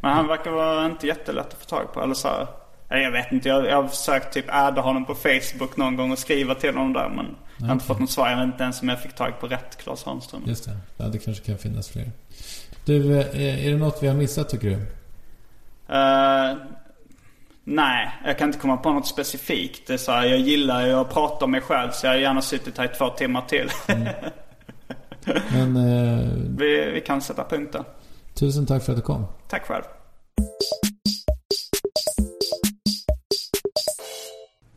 Men 0.00 0.12
han 0.12 0.28
verkar 0.28 0.50
vara 0.50 0.86
inte 0.86 1.06
jättelätt 1.06 1.46
att 1.46 1.58
få 1.58 1.64
tag 1.64 1.92
på. 1.92 2.02
Eller 2.02 2.14
så 2.14 2.28
här, 2.28 2.46
jag 2.88 3.10
vet 3.10 3.32
inte. 3.32 3.48
Jag, 3.48 3.66
jag 3.66 3.82
har 3.82 3.88
försökt 3.88 4.34
typ 4.34 4.44
adda 4.48 4.80
honom 4.80 5.04
på 5.04 5.14
Facebook 5.14 5.76
någon 5.76 5.96
gång 5.96 6.12
och 6.12 6.18
skriva 6.18 6.54
till 6.54 6.74
honom 6.74 6.92
där. 6.92 7.08
Men 7.08 7.36
jag 7.56 7.66
har 7.66 7.72
inte 7.72 7.84
fått 7.84 7.98
något 7.98 8.10
svar. 8.10 8.30
Jag 8.30 8.36
vet 8.36 8.46
inte 8.46 8.62
ens 8.62 8.82
om 8.82 8.88
jag 8.88 9.02
fick 9.02 9.14
tag 9.14 9.40
på 9.40 9.46
rätt 9.46 9.78
Claes 9.82 10.02
Holmström. 10.02 10.42
Just 10.46 10.64
det. 10.64 10.76
Ja, 10.96 11.04
det 11.04 11.18
kanske 11.18 11.44
kan 11.44 11.58
finnas 11.58 11.88
fler. 11.88 12.10
Du, 12.84 13.20
eh, 13.20 13.66
är 13.66 13.70
det 13.70 13.76
något 13.76 14.02
vi 14.02 14.08
har 14.08 14.14
missat 14.14 14.48
tycker 14.48 14.68
du? 14.68 14.74
Eh, 15.94 16.56
nej, 17.64 18.10
jag 18.24 18.38
kan 18.38 18.48
inte 18.48 18.58
komma 18.58 18.76
på 18.76 18.92
något 18.92 19.06
specifikt. 19.06 19.86
Det 19.86 19.92
är 19.92 19.98
så 19.98 20.12
här, 20.12 20.24
jag 20.24 20.38
gillar 20.38 20.86
ju 20.86 20.92
att 20.92 21.10
prata 21.10 21.44
om 21.44 21.50
mig 21.50 21.60
själv 21.60 21.90
så 21.90 22.06
jag 22.06 22.12
har 22.12 22.18
gärna 22.18 22.42
suttit 22.42 22.78
här 22.78 22.84
i 22.84 22.88
två 22.88 23.08
timmar 23.08 23.42
till. 23.48 23.70
Men 25.52 25.76
eh, 25.76 26.28
vi, 26.58 26.90
vi 26.94 27.00
kan 27.00 27.20
sätta 27.20 27.44
punkten. 27.44 27.84
tusen 28.34 28.66
tack 28.66 28.82
för 28.82 28.92
att 28.92 28.98
du 28.98 29.02
kom. 29.02 29.24
Tack 29.48 29.66
själv. 29.66 29.82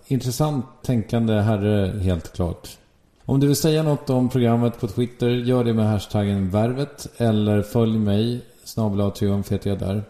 Intressant 0.08 0.66
tänkande 0.84 1.34
herre, 1.34 2.00
helt 2.00 2.34
klart. 2.34 2.78
Om 3.26 3.40
du 3.40 3.48
vill 3.48 3.56
säga 3.56 3.84
något 3.84 4.10
om 4.10 4.30
programmet 4.30 4.80
på 4.80 4.88
Twitter, 4.88 5.30
gör 5.30 5.64
det 5.64 5.74
med 5.74 5.86
hashtaggen 5.86 6.50
värvet 6.50 7.08
eller 7.18 7.62
följ 7.62 7.98
mig, 7.98 8.42
snabel 8.64 9.12
Triumf 9.12 9.52
heter 9.52 9.70
jag 9.70 9.80
där. 9.80 10.04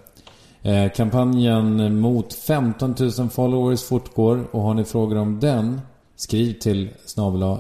Eh, 0.62 0.92
kampanjen 0.92 2.00
mot 2.00 2.34
15 2.34 2.96
000 3.20 3.30
followers 3.30 3.84
fortgår 3.84 4.48
och 4.52 4.62
har 4.62 4.74
ni 4.74 4.84
frågor 4.84 5.18
om 5.18 5.40
den, 5.40 5.82
skriv 6.16 6.54
till 6.54 6.90
snabel 7.06 7.60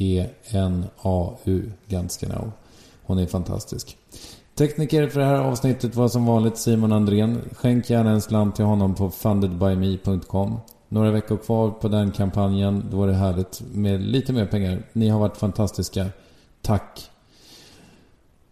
E-N-A-U. 0.00 1.72
ganska 1.88 2.28
now. 2.28 2.52
Hon 3.02 3.18
är 3.18 3.26
fantastisk. 3.26 3.96
Tekniker 4.54 5.08
för 5.08 5.20
det 5.20 5.26
här 5.26 5.34
avsnittet 5.34 5.94
var 5.94 6.08
som 6.08 6.26
vanligt 6.26 6.56
Simon 6.56 6.92
Andrén. 6.92 7.40
Skänk 7.52 7.90
gärna 7.90 8.10
en 8.10 8.20
slant 8.20 8.56
till 8.56 8.64
honom 8.64 8.94
på 8.94 9.10
fundedbyme.com. 9.10 10.60
Några 10.88 11.10
veckor 11.10 11.36
kvar 11.36 11.70
på 11.70 11.88
den 11.88 12.10
kampanjen. 12.10 12.84
Då 12.90 13.02
är 13.02 13.06
det 13.06 13.14
härligt 13.14 13.62
med 13.72 14.00
lite 14.00 14.32
mer 14.32 14.46
pengar. 14.46 14.82
Ni 14.92 15.08
har 15.08 15.20
varit 15.20 15.36
fantastiska. 15.36 16.06
Tack. 16.62 17.10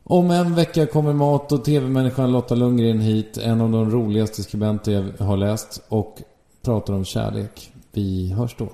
Om 0.05 0.31
en 0.31 0.55
vecka 0.55 0.87
kommer 0.87 1.13
mat 1.13 1.53
och 1.53 1.65
TV-människan 1.65 2.33
Lotta 2.33 2.55
Lundgren 2.55 3.01
hit. 3.01 3.39
En 3.39 3.61
av 3.61 3.71
de 3.71 3.91
roligaste 3.91 4.43
skribenter 4.43 5.13
jag 5.19 5.27
har 5.27 5.37
läst. 5.37 5.83
Och 5.89 6.23
pratar 6.63 6.95
om 6.95 7.05
kärlek. 7.05 7.73
Vi 7.93 8.33
hörs 8.33 8.57
då. 8.59 8.69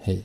Hej. 0.00 0.24